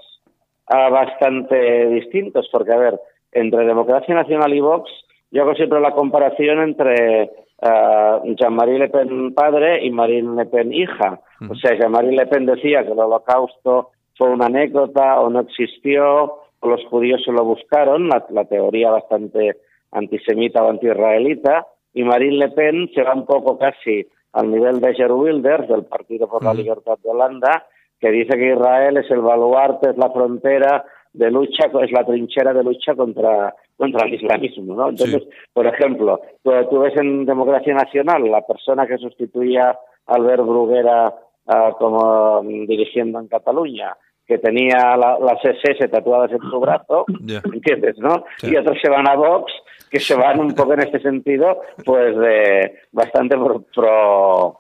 ah, 0.68 0.90
bastante 0.90 1.88
distintos, 1.90 2.50
porque, 2.52 2.74
a 2.74 2.78
ver, 2.78 3.00
entre 3.32 3.66
Democracia 3.66 4.14
Nacional 4.16 4.54
y 4.54 4.60
Vox, 4.60 4.90
yo 5.32 5.44
hago 5.44 5.54
siempre 5.54 5.80
la 5.80 5.92
comparación 5.92 6.60
entre 6.62 7.32
uh, 7.62 8.36
Jean-Marie 8.36 8.80
Le 8.80 8.90
Pen 8.90 9.34
padre 9.34 9.86
y 9.86 9.92
Marine 9.92 10.36
Le 10.36 10.46
Pen 10.48 10.74
hija. 10.74 11.22
O 11.50 11.56
sea, 11.56 11.78
Jean-Marie 11.78 12.18
Le 12.18 12.26
Pen 12.26 12.46
decía 12.46 12.84
que 12.84 12.92
el 12.92 13.00
holocausto 13.00 13.92
fue 14.18 14.30
una 14.30 14.48
anécdota 14.48 15.22
o 15.22 15.30
no 15.30 15.40
existió, 15.42 16.40
los 16.62 16.84
judíos 16.86 17.22
se 17.24 17.32
lo 17.32 17.44
buscaron, 17.44 18.10
la, 18.10 18.46
teoría 18.46 18.92
bastante 18.92 19.58
antisemita 19.92 20.64
o 20.64 20.70
antiisraelita, 20.70 21.68
y 21.94 22.04
Marine 22.04 22.38
Le 22.38 22.50
Pen 22.50 22.90
se 22.94 23.04
va 23.04 23.14
un 23.14 23.26
poco 23.26 23.58
casi 23.58 24.06
al 24.34 24.52
nivel 24.52 24.80
de 24.80 24.94
Geert 24.94 25.12
Wilders, 25.12 25.68
del 25.68 25.86
Partido 25.86 26.28
por 26.28 26.44
la 26.44 26.54
Libertad 26.54 26.98
de 27.04 27.10
Holanda, 27.10 27.66
que 28.00 28.12
dice 28.12 28.38
que 28.38 28.54
Israel 28.54 28.98
es 28.98 29.10
el 29.10 29.22
baluarte, 29.22 29.90
es 29.90 29.98
la 29.98 30.12
frontera 30.12 30.86
de 31.14 31.32
lucha, 31.32 31.70
es 31.82 31.92
la 31.92 32.06
trinchera 32.06 32.54
de 32.54 32.64
lucha 32.64 32.96
contra, 32.96 33.56
contra 33.78 34.08
el 34.08 34.14
islamismo, 34.14 34.76
¿no? 34.76 34.90
Entonces, 34.90 35.24
por 35.54 35.66
ejemplo, 35.66 36.22
tú, 36.44 36.80
ves 36.80 36.96
en 36.98 37.26
Democracia 37.26 37.74
Nacional 37.74 38.30
la 38.30 38.42
persona 38.42 38.86
que 38.86 38.98
sustituía 38.98 39.70
a 39.70 39.78
Albert 40.16 40.44
Bruguera 40.44 41.14
ah, 41.48 41.76
como 41.78 42.42
dirigiendo 42.44 43.20
en 43.20 43.28
Cataluña, 43.28 43.98
que 44.30 44.38
tenía 44.38 44.96
las 44.96 45.44
SS 45.44 45.88
tatuadas 45.88 46.32
en 46.32 46.40
su 46.40 46.60
brazo, 46.60 47.04
¿entiendes? 47.52 47.98
¿no? 47.98 48.26
Y 48.44 48.56
otros 48.56 48.78
se 48.80 48.88
van 48.88 49.10
a 49.10 49.16
Vox, 49.16 49.52
que 49.90 50.00
se 50.00 50.14
van 50.16 50.40
un 50.40 50.54
poco 50.54 50.74
en 50.74 50.82
este 50.82 51.02
sentido, 51.02 51.60
pues 51.84 52.16
de 52.16 52.76
bastante 52.92 53.36
pro 53.74 54.60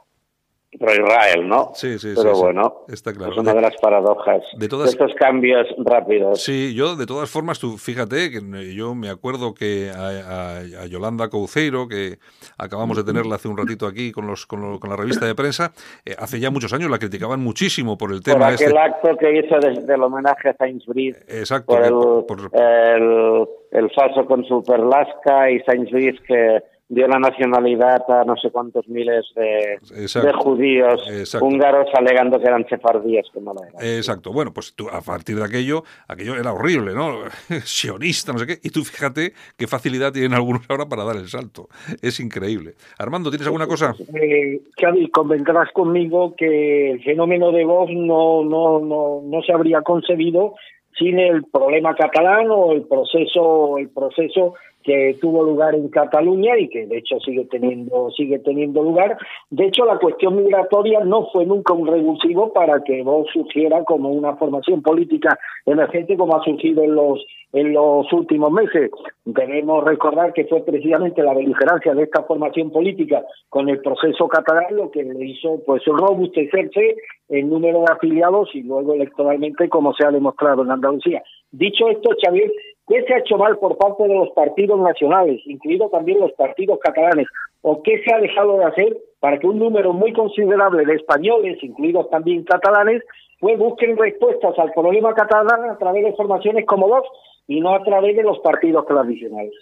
Israel, 0.71 1.47
¿no? 1.47 1.71
Sí, 1.73 1.97
sí, 1.97 2.13
Pero 2.15 2.35
sí, 2.35 2.41
bueno, 2.41 2.85
está 2.87 3.11
claro. 3.11 3.31
es 3.31 3.37
una 3.39 3.53
de 3.53 3.61
las 3.61 3.75
paradojas 3.77 4.43
de, 4.55 4.67
todas... 4.67 4.89
estos 4.89 5.13
cambios 5.15 5.67
rápidos. 5.79 6.43
Sí, 6.43 6.75
yo 6.75 6.95
de 6.95 7.07
todas 7.07 7.29
formas, 7.29 7.59
tú 7.59 7.77
fíjate 7.77 8.29
que 8.29 8.73
yo 8.75 8.93
me 8.93 9.09
acuerdo 9.09 9.53
que 9.55 9.89
a, 9.89 10.85
Yolanda 10.87 11.29
Couceiro, 11.29 11.87
que 11.87 12.19
acabamos 12.57 12.97
de 12.97 13.03
tenerla 13.03 13.35
hace 13.35 13.47
un 13.47 13.57
ratito 13.57 13.87
aquí 13.87 14.11
con, 14.11 14.27
los, 14.27 14.45
con, 14.45 14.79
la 14.87 14.95
revista 14.95 15.25
de 15.25 15.33
prensa, 15.33 15.71
eh, 16.05 16.15
hace 16.17 16.39
ya 16.39 16.51
muchos 16.51 16.71
años 16.71 16.91
la 16.91 16.99
criticaban 16.99 17.39
muchísimo 17.39 17.97
por 17.97 18.13
el 18.13 18.21
tema. 18.21 18.45
Por 18.45 18.53
aquel 18.53 18.67
este. 18.67 18.79
acto 18.79 19.17
que 19.17 19.39
hizo 19.39 19.59
desde 19.59 19.93
el 19.93 20.03
homenaje 20.03 20.49
a 20.49 20.55
Sainsbury. 20.55 21.15
Exacto. 21.27 22.25
Por 22.27 22.39
el, 22.41 22.49
el, 22.53 23.47
el 23.71 23.91
falso 23.91 24.25
consul 24.25 24.63
Perlasca 24.63 25.49
y 25.49 25.59
Sainsbury 25.61 26.19
que 26.27 26.61
dio 26.89 27.07
la 27.07 27.19
nacionalidad 27.19 28.01
a 28.09 28.23
no 28.25 28.35
sé 28.35 28.49
cuántos 28.49 28.87
miles 28.87 29.25
de, 29.35 29.79
de 30.21 30.33
judíos 30.33 31.01
húngaros 31.39 31.87
alegando 31.93 32.39
que 32.39 32.47
eran 32.47 32.67
sefardíes, 32.67 33.27
que 33.31 33.39
no 33.39 33.53
lo 33.53 33.63
eran. 33.63 33.75
Exacto. 33.79 34.33
Bueno, 34.33 34.51
pues 34.51 34.73
tú, 34.73 34.89
a 34.89 35.01
partir 35.01 35.37
de 35.37 35.45
aquello, 35.45 35.83
aquello 36.07 36.35
era 36.35 36.51
horrible, 36.51 36.93
¿no? 36.93 37.19
Sionista, 37.63 38.33
no 38.33 38.39
sé 38.39 38.47
qué. 38.47 38.59
Y 38.63 38.71
tú 38.71 38.83
fíjate 38.83 39.33
qué 39.55 39.67
facilidad 39.67 40.11
tienen 40.11 40.33
algunos 40.33 40.67
ahora 40.67 40.87
para 40.87 41.03
dar 41.03 41.15
el 41.15 41.27
salto. 41.27 41.69
Es 42.01 42.19
increíble. 42.19 42.73
Armando, 42.97 43.29
¿tienes 43.29 43.45
alguna 43.45 43.67
cosa? 43.67 43.93
Eh, 44.15 44.59
Xavi, 44.81 45.09
convendrás 45.11 45.71
conmigo 45.71 46.33
que 46.35 46.91
el 46.91 47.03
fenómeno 47.03 47.51
de 47.51 47.65
voz 47.65 47.91
no, 47.91 48.43
no, 48.43 48.79
no, 48.79 49.21
no 49.23 49.41
se 49.43 49.53
habría 49.53 49.83
concebido 49.83 50.55
sin 50.97 51.19
el 51.19 51.43
problema 51.45 51.95
catalán 51.95 52.47
o 52.49 52.73
el 52.73 52.81
proceso, 52.83 53.77
el 53.77 53.89
proceso 53.89 54.55
que 54.83 55.17
tuvo 55.19 55.43
lugar 55.43 55.75
en 55.75 55.89
Cataluña 55.89 56.57
y 56.57 56.69
que 56.69 56.85
de 56.85 56.97
hecho 56.97 57.19
sigue 57.19 57.45
teniendo 57.45 58.09
sigue 58.11 58.39
teniendo 58.39 58.81
lugar. 58.81 59.17
De 59.49 59.65
hecho, 59.65 59.85
la 59.85 59.97
cuestión 59.97 60.37
migratoria 60.37 61.01
no 61.01 61.27
fue 61.31 61.45
nunca 61.45 61.73
un 61.73 61.87
revulsivo 61.87 62.53
para 62.53 62.83
que 62.83 63.03
Vox 63.03 63.31
surgiera 63.33 63.83
como 63.83 64.09
una 64.09 64.35
formación 64.37 64.81
política 64.81 65.37
emergente 65.65 66.17
como 66.17 66.35
ha 66.35 66.43
surgido 66.43 66.83
en 66.83 66.95
los 66.95 67.25
en 67.51 67.73
los 67.73 68.11
últimos 68.13 68.51
meses. 68.51 68.91
Debemos 69.25 69.83
recordar 69.83 70.33
que 70.33 70.45
fue 70.45 70.61
precisamente 70.63 71.23
la 71.23 71.33
beligerancia 71.33 71.93
de 71.95 72.03
esta 72.03 72.23
formación 72.23 72.71
política 72.71 73.23
con 73.49 73.69
el 73.69 73.81
proceso 73.81 74.27
catalán 74.27 74.75
lo 74.75 74.91
que 74.91 75.03
le 75.03 75.25
hizo 75.25 75.59
pues 75.65 75.83
robustecerse 75.85 76.95
el 77.29 77.49
número 77.49 77.79
de 77.81 77.91
afiliados 77.91 78.49
y 78.53 78.63
luego 78.63 78.93
electoralmente 78.93 79.69
como 79.69 79.93
se 79.93 80.05
ha 80.05 80.11
demostrado 80.11 80.63
en 80.63 80.71
Andalucía. 80.71 81.23
Dicho 81.51 81.87
esto, 81.89 82.11
Xavier, 82.23 82.51
¿Qué 82.89 83.03
se 83.03 83.13
ha 83.13 83.19
hecho 83.19 83.37
mal 83.37 83.57
por 83.59 83.77
parte 83.77 84.03
de 84.03 84.15
los 84.15 84.31
partidos 84.31 84.79
nacionales, 84.79 85.39
incluidos 85.45 85.91
también 85.91 86.19
los 86.19 86.31
partidos 86.33 86.79
catalanes? 86.79 87.27
¿O 87.61 87.83
qué 87.83 88.01
se 88.03 88.13
ha 88.13 88.19
dejado 88.19 88.57
de 88.57 88.65
hacer 88.65 88.97
para 89.19 89.37
que 89.37 89.45
un 89.45 89.59
número 89.59 89.93
muy 89.93 90.11
considerable 90.11 90.83
de 90.85 90.95
españoles, 90.95 91.59
incluidos 91.61 92.09
también 92.09 92.43
catalanes, 92.45 93.03
pues 93.39 93.59
busquen 93.59 93.95
respuestas 93.95 94.57
al 94.57 94.73
problema 94.73 95.13
catalán 95.13 95.69
a 95.69 95.77
través 95.77 96.03
de 96.03 96.13
formaciones 96.13 96.65
como 96.65 96.87
Vox 96.87 97.07
y 97.47 97.61
no 97.61 97.75
a 97.75 97.83
través 97.83 98.17
de 98.17 98.23
los 98.23 98.39
partidos 98.39 98.87
tradicionales? 98.87 99.53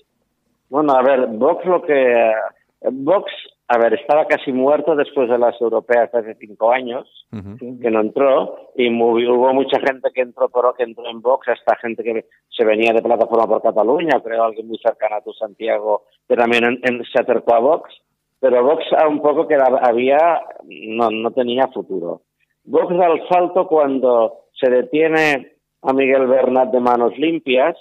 Bueno, 0.69 0.93
a 0.93 1.03
ver, 1.03 1.28
Vox 1.28 1.65
lo 1.65 1.82
que... 1.82 2.32
Vox 2.91 3.30
a 3.70 3.78
ver, 3.78 3.93
estaba 3.95 4.26
casi 4.28 4.53
muerto 4.53 4.95
después 4.95 5.30
de 5.30 5.38
las 5.38 5.59
europeas 5.59 6.13
hace 6.13 6.36
cinco 6.36 6.72
años, 6.72 7.05
que 7.82 7.91
no 7.91 7.99
entró, 7.99 8.72
y 8.76 8.89
hubo 8.89 9.53
mucha 9.53 9.80
gente 9.80 10.09
que 10.13 10.22
entró, 10.22 10.47
pero 10.49 10.74
que 10.74 10.84
entró 10.84 11.05
en 11.09 11.22
Vox, 11.22 11.49
hasta 11.49 11.76
gente 11.76 12.01
que 12.01 12.26
se 12.49 12.63
venía 12.63 12.93
de 12.93 13.01
Plataforma 13.01 13.45
por 13.45 13.61
Cataluña, 13.61 14.22
creo 14.24 14.43
alguien 14.43 14.68
muy 14.68 14.78
cercano 14.78 15.18
a 15.18 15.22
tu 15.22 15.34
Santiago, 15.34 16.03
que 16.28 16.36
también 16.36 16.80
se 17.11 17.20
acercó 17.20 17.55
a 17.55 17.59
Vox, 17.59 17.93
pero 18.39 18.63
Vox 18.63 18.86
a 18.97 19.07
un 19.07 19.22
poco 19.22 19.47
que 19.47 19.55
había, 19.55 20.41
no, 20.63 21.09
no 21.11 21.32
tenía 21.32 21.68
futuro. 21.68 22.22
Vox 22.63 22.95
da 22.97 23.07
el 23.07 23.28
salto 23.28 23.68
cuando 23.68 24.45
se 24.53 24.70
detiene 24.70 25.57
a 25.82 25.91
Miguel 25.91 26.28
Bernat 26.28 26.70
de 26.70 26.80
manos 26.80 27.18
limpias, 27.18 27.76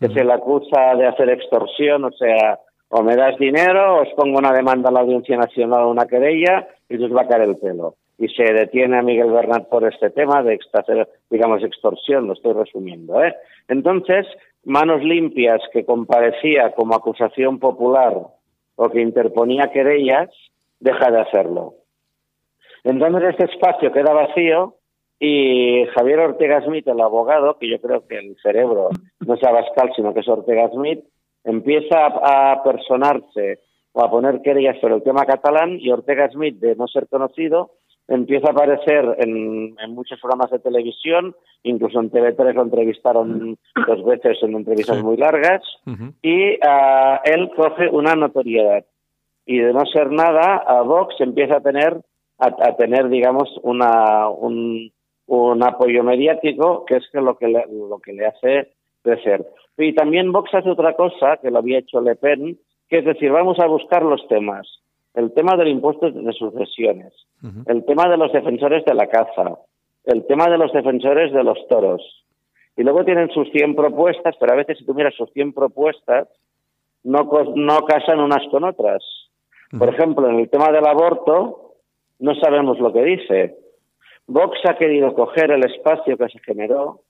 que 0.00 0.08
se 0.08 0.24
le 0.24 0.32
acusa 0.32 0.96
de 0.96 1.06
hacer 1.06 1.30
extorsión, 1.30 2.04
o 2.04 2.10
sea, 2.10 2.58
o 2.88 3.02
me 3.02 3.16
das 3.16 3.36
dinero, 3.38 4.02
os 4.02 4.08
pongo 4.14 4.38
una 4.38 4.52
demanda 4.52 4.88
a 4.88 4.92
la 4.92 5.00
Audiencia 5.00 5.36
Nacional, 5.36 5.86
una 5.86 6.06
querella, 6.06 6.68
y 6.88 7.02
os 7.02 7.14
va 7.14 7.22
a 7.22 7.28
caer 7.28 7.48
el 7.48 7.56
pelo. 7.56 7.96
Y 8.18 8.28
se 8.28 8.44
detiene 8.44 8.98
a 8.98 9.02
Miguel 9.02 9.32
Bernat 9.32 9.68
por 9.68 9.86
este 9.86 10.10
tema 10.10 10.42
de 10.42 10.58
hacer, 10.72 11.08
digamos, 11.30 11.64
extorsión, 11.64 12.26
lo 12.26 12.34
estoy 12.34 12.52
resumiendo. 12.52 13.22
¿eh? 13.24 13.34
Entonces, 13.68 14.26
manos 14.64 15.02
limpias 15.02 15.60
que 15.72 15.84
comparecía 15.84 16.72
como 16.72 16.94
acusación 16.94 17.58
popular 17.58 18.14
o 18.76 18.88
que 18.90 19.00
interponía 19.00 19.72
querellas, 19.72 20.30
deja 20.80 21.10
de 21.10 21.20
hacerlo. 21.20 21.74
Entonces 22.82 23.30
este 23.30 23.44
espacio 23.46 23.92
queda 23.92 24.12
vacío 24.12 24.74
y 25.18 25.86
Javier 25.94 26.18
Ortega 26.20 26.60
Smith, 26.62 26.86
el 26.86 27.00
abogado, 27.00 27.56
que 27.58 27.70
yo 27.70 27.80
creo 27.80 28.06
que 28.06 28.18
el 28.18 28.36
cerebro 28.42 28.90
no 29.26 29.34
es 29.34 29.42
Abascal, 29.42 29.92
sino 29.96 30.12
que 30.12 30.20
es 30.20 30.28
Ortega 30.28 30.68
Smith, 30.70 31.04
empieza 31.44 32.06
a, 32.06 32.62
personarse 32.62 33.60
o 33.92 34.02
a 34.02 34.10
poner 34.10 34.42
querellas 34.42 34.80
sobre 34.80 34.96
el 34.96 35.02
tema 35.02 35.24
catalán 35.24 35.78
y 35.78 35.90
Ortega 35.90 36.28
Smith, 36.30 36.58
de 36.58 36.74
no 36.74 36.88
ser 36.88 37.06
conocido, 37.06 37.72
empieza 38.08 38.48
a 38.48 38.52
aparecer 38.52 39.16
en, 39.18 39.76
muchos 39.90 40.20
programas 40.20 40.50
de 40.50 40.58
televisión, 40.58 41.34
incluso 41.62 42.00
en 42.00 42.10
TV3 42.10 42.54
lo 42.54 42.62
entrevistaron 42.62 43.56
dos 43.86 44.04
veces 44.04 44.38
en 44.42 44.54
entrevistas 44.54 45.02
muy 45.02 45.16
largas, 45.16 45.62
y 46.22 46.54
uh, 46.54 47.18
él 47.24 47.50
coge 47.54 47.88
una 47.88 48.14
notoriedad. 48.14 48.84
Y 49.46 49.58
de 49.58 49.72
no 49.72 49.84
ser 49.86 50.10
nada, 50.10 50.56
a 50.56 50.80
Vox 50.82 51.14
empieza 51.20 51.58
a 51.58 51.60
tener, 51.60 52.00
a, 52.38 52.76
tener 52.76 53.08
digamos, 53.10 53.48
una, 53.62 54.28
un, 54.28 54.90
un, 55.26 55.62
apoyo 55.62 56.02
mediático, 56.02 56.84
que 56.86 56.96
es 56.96 57.04
lo 57.12 57.36
que 57.36 57.48
lo 57.48 57.98
que 58.00 58.12
le 58.14 58.26
hace 58.26 58.73
crecer. 59.04 59.46
Y 59.76 59.94
también 59.94 60.32
Vox 60.32 60.52
hace 60.54 60.70
otra 60.70 60.94
cosa 60.94 61.36
que 61.40 61.50
lo 61.50 61.58
había 61.58 61.78
hecho 61.78 62.00
Le 62.00 62.16
Pen, 62.16 62.58
que 62.88 62.98
es 62.98 63.04
decir, 63.04 63.30
vamos 63.30 63.58
a 63.60 63.66
buscar 63.66 64.02
los 64.02 64.26
temas. 64.28 64.66
El 65.14 65.32
tema 65.32 65.56
del 65.56 65.68
impuesto 65.68 66.10
de 66.10 66.32
sucesiones, 66.32 67.12
el 67.66 67.84
tema 67.84 68.08
de 68.08 68.16
los 68.16 68.32
defensores 68.32 68.84
de 68.84 68.94
la 68.94 69.06
caza, 69.06 69.58
el 70.04 70.26
tema 70.26 70.48
de 70.48 70.58
los 70.58 70.72
defensores 70.72 71.32
de 71.32 71.44
los 71.44 71.58
toros. 71.68 72.02
Y 72.76 72.82
luego 72.82 73.04
tienen 73.04 73.30
sus 73.30 73.48
100 73.52 73.76
propuestas, 73.76 74.34
pero 74.40 74.52
a 74.52 74.56
veces 74.56 74.78
si 74.78 74.84
tú 74.84 74.92
miras 74.92 75.14
sus 75.14 75.30
100 75.32 75.52
propuestas, 75.52 76.28
no, 77.04 77.30
no 77.54 77.78
casan 77.86 78.18
unas 78.18 78.44
con 78.50 78.64
otras. 78.64 79.04
Por 79.78 79.88
ejemplo, 79.88 80.28
en 80.28 80.40
el 80.40 80.50
tema 80.50 80.72
del 80.72 80.86
aborto, 80.86 81.74
no 82.18 82.34
sabemos 82.34 82.80
lo 82.80 82.92
que 82.92 83.04
dice. 83.04 83.56
Vox 84.26 84.58
ha 84.68 84.76
querido 84.76 85.14
coger 85.14 85.52
el 85.52 85.64
espacio 85.64 86.16
que 86.16 86.28
se 86.28 86.38
generó 86.40 87.02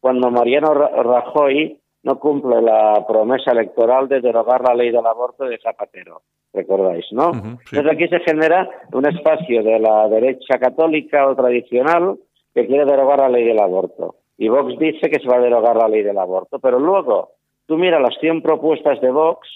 cuando 0.00 0.30
Mariano 0.30 0.72
Rajoy 0.74 1.78
no 2.02 2.18
cumple 2.20 2.62
la 2.62 3.04
promesa 3.06 3.50
electoral 3.50 4.08
de 4.08 4.20
derogar 4.20 4.62
la 4.62 4.74
ley 4.74 4.90
del 4.90 5.06
aborto 5.06 5.44
de 5.44 5.58
Zapatero, 5.58 6.22
recordáis, 6.52 7.04
¿no? 7.10 7.32
Entonces 7.32 7.92
aquí 7.92 8.06
se 8.08 8.20
genera 8.20 8.68
un 8.92 9.06
espacio 9.06 9.62
de 9.62 9.80
la 9.80 10.08
derecha 10.08 10.58
católica 10.58 11.26
o 11.26 11.34
tradicional 11.34 12.16
que 12.54 12.66
quiere 12.66 12.84
derogar 12.84 13.18
la 13.18 13.28
ley 13.28 13.44
del 13.44 13.58
aborto. 13.58 14.16
Y 14.38 14.48
Vox 14.48 14.78
dice 14.78 15.10
que 15.10 15.18
se 15.18 15.28
va 15.28 15.36
a 15.36 15.40
derogar 15.40 15.76
la 15.76 15.88
ley 15.88 16.02
del 16.02 16.18
aborto, 16.18 16.58
pero 16.58 16.78
luego 16.78 17.32
tú 17.66 17.76
mira 17.76 17.98
las 17.98 18.14
100 18.20 18.42
propuestas 18.42 19.00
de 19.00 19.10
Vox 19.10 19.48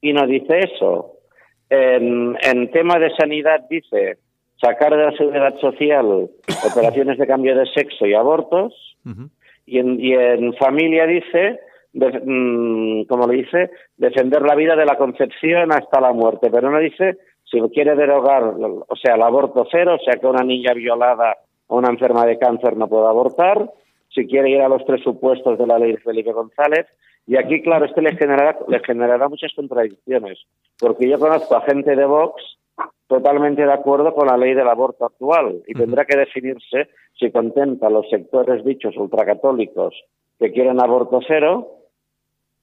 y 0.00 0.12
no 0.12 0.26
dice 0.26 0.60
eso. 0.60 1.14
En, 1.68 2.36
en 2.40 2.70
tema 2.70 2.98
de 2.98 3.14
sanidad 3.16 3.66
dice 3.68 4.18
sacar 4.60 4.96
de 4.96 5.04
la 5.04 5.12
seguridad 5.12 5.58
social 5.60 6.28
operaciones 6.66 7.18
de 7.18 7.26
cambio 7.26 7.56
de 7.56 7.66
sexo 7.66 8.06
y 8.06 8.14
abortos, 8.14 8.74
y, 9.68 9.78
en, 9.78 10.00
y 10.00 10.12
en 10.14 10.54
familia 10.54 11.06
dice 11.06 11.60
Mm, 11.94 13.04
como 13.04 13.26
le 13.26 13.38
dice, 13.38 13.70
defender 13.96 14.42
la 14.42 14.54
vida 14.54 14.76
de 14.76 14.84
la 14.84 14.96
concepción 14.96 15.72
hasta 15.72 16.00
la 16.00 16.12
muerte, 16.12 16.50
pero 16.50 16.70
no 16.70 16.78
dice 16.78 17.18
si 17.44 17.60
quiere 17.72 17.96
derogar, 17.96 18.44
o 18.44 18.96
sea, 19.02 19.14
el 19.14 19.22
aborto 19.22 19.66
cero, 19.70 19.96
o 19.98 20.04
sea, 20.04 20.20
que 20.20 20.26
una 20.26 20.44
niña 20.44 20.74
violada 20.74 21.38
o 21.66 21.78
una 21.78 21.88
enferma 21.88 22.26
de 22.26 22.38
cáncer 22.38 22.76
no 22.76 22.88
pueda 22.88 23.08
abortar, 23.08 23.70
si 24.10 24.26
quiere 24.26 24.50
ir 24.50 24.60
a 24.60 24.68
los 24.68 24.82
presupuestos 24.82 25.58
de 25.58 25.66
la 25.66 25.78
ley 25.78 25.92
de 25.92 25.98
Felipe 25.98 26.32
González, 26.32 26.86
y 27.26 27.36
aquí, 27.36 27.62
claro, 27.62 27.86
este 27.86 28.02
le 28.02 28.16
generará, 28.16 28.58
le 28.68 28.80
generará 28.80 29.28
muchas 29.28 29.54
contradicciones, 29.54 30.38
porque 30.78 31.08
yo 31.08 31.18
conozco 31.18 31.56
a 31.56 31.62
gente 31.62 31.96
de 31.96 32.04
Vox 32.04 32.58
totalmente 33.08 33.64
de 33.64 33.72
acuerdo 33.72 34.14
con 34.14 34.28
la 34.28 34.36
ley 34.36 34.54
del 34.54 34.68
aborto 34.68 35.06
actual 35.06 35.62
y 35.66 35.74
tendrá 35.74 36.04
que 36.04 36.16
definirse 36.16 36.90
si 37.18 37.32
contenta 37.32 37.88
a 37.88 37.90
los 37.90 38.08
sectores 38.08 38.64
dichos 38.64 38.96
ultracatólicos 38.96 39.94
que 40.38 40.52
quieren 40.52 40.80
aborto 40.80 41.20
cero 41.26 41.78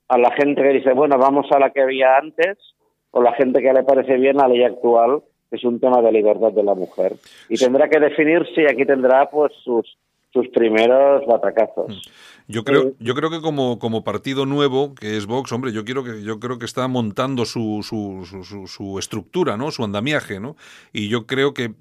a 0.08 0.18
la 0.18 0.32
gente 0.32 0.62
que 0.62 0.70
dice, 0.70 0.94
bueno, 0.94 1.18
vamos 1.18 1.48
a 1.52 1.60
la 1.60 1.72
que 1.72 1.82
había 1.82 2.18
antes, 2.18 2.58
o 3.12 3.22
la 3.22 3.34
gente 3.34 3.62
que 3.62 3.74
le 3.74 3.84
parece 3.84 4.18
bien 4.18 4.38
la 4.38 4.48
ley 4.48 4.64
actual 4.64 5.24
es 5.50 5.64
un 5.64 5.80
tema 5.80 6.02
de 6.02 6.12
libertad 6.12 6.52
de 6.52 6.64
la 6.64 6.76
mujer. 6.76 7.14
Y 7.50 7.58
tendrá 7.58 7.90
que 7.90 8.00
definirse 8.00 8.62
y 8.62 8.66
aquí 8.66 8.86
tendrá 8.86 9.30
pues 9.30 9.52
sus, 9.64 9.98
sus 10.32 10.48
primeros 10.50 11.26
batacazos. 11.26 12.02
Yo 12.48 12.64
creo, 12.64 12.94
yo 13.00 13.16
creo 13.16 13.32
que 13.32 13.42
como, 13.42 13.80
como 13.80 14.04
partido 14.04 14.46
nuevo, 14.46 14.94
que 14.94 15.18
es 15.18 15.26
Vox, 15.26 15.52
hombre, 15.52 15.74
yo 15.74 15.84
quiero 15.84 16.04
que, 16.04 16.22
yo 16.22 16.40
creo 16.40 16.60
que 16.60 16.66
está 16.66 16.88
montando 16.88 17.46
su, 17.46 17.82
su, 17.84 18.44
su, 18.44 18.68
su 18.68 19.00
estructura, 19.00 19.58
¿no? 19.58 19.72
Su 19.72 19.84
andamiaje, 19.84 20.40
¿no? 20.40 20.56
Y 20.94 21.08
yo 21.08 21.26
creo 21.26 21.56
que 21.56 21.74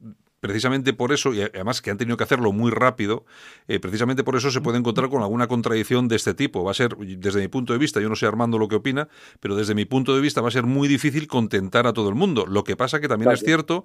precisamente 0.44 0.92
por 0.92 1.10
eso, 1.10 1.32
y 1.32 1.40
además 1.40 1.80
que 1.80 1.90
han 1.90 1.96
tenido 1.96 2.18
que 2.18 2.24
hacerlo 2.24 2.52
muy 2.52 2.70
rápido, 2.70 3.24
eh, 3.66 3.80
precisamente 3.80 4.24
por 4.24 4.36
eso 4.36 4.50
se 4.50 4.60
puede 4.60 4.76
encontrar 4.76 5.08
con 5.08 5.22
alguna 5.22 5.46
contradicción 5.46 6.06
de 6.06 6.16
este 6.16 6.34
tipo. 6.34 6.62
Va 6.62 6.72
a 6.72 6.74
ser, 6.74 6.98
desde 6.98 7.40
mi 7.40 7.48
punto 7.48 7.72
de 7.72 7.78
vista, 7.78 7.98
yo 7.98 8.10
no 8.10 8.14
sé 8.14 8.26
Armando 8.26 8.58
lo 8.58 8.68
que 8.68 8.76
opina, 8.76 9.08
pero 9.40 9.56
desde 9.56 9.74
mi 9.74 9.86
punto 9.86 10.14
de 10.14 10.20
vista 10.20 10.42
va 10.42 10.48
a 10.48 10.50
ser 10.50 10.64
muy 10.64 10.86
difícil 10.86 11.28
contentar 11.28 11.86
a 11.86 11.94
todo 11.94 12.10
el 12.10 12.14
mundo. 12.14 12.44
Lo 12.44 12.62
que 12.62 12.76
pasa 12.76 13.00
que 13.00 13.08
también 13.08 13.30
es 13.30 13.40
cierto 13.40 13.84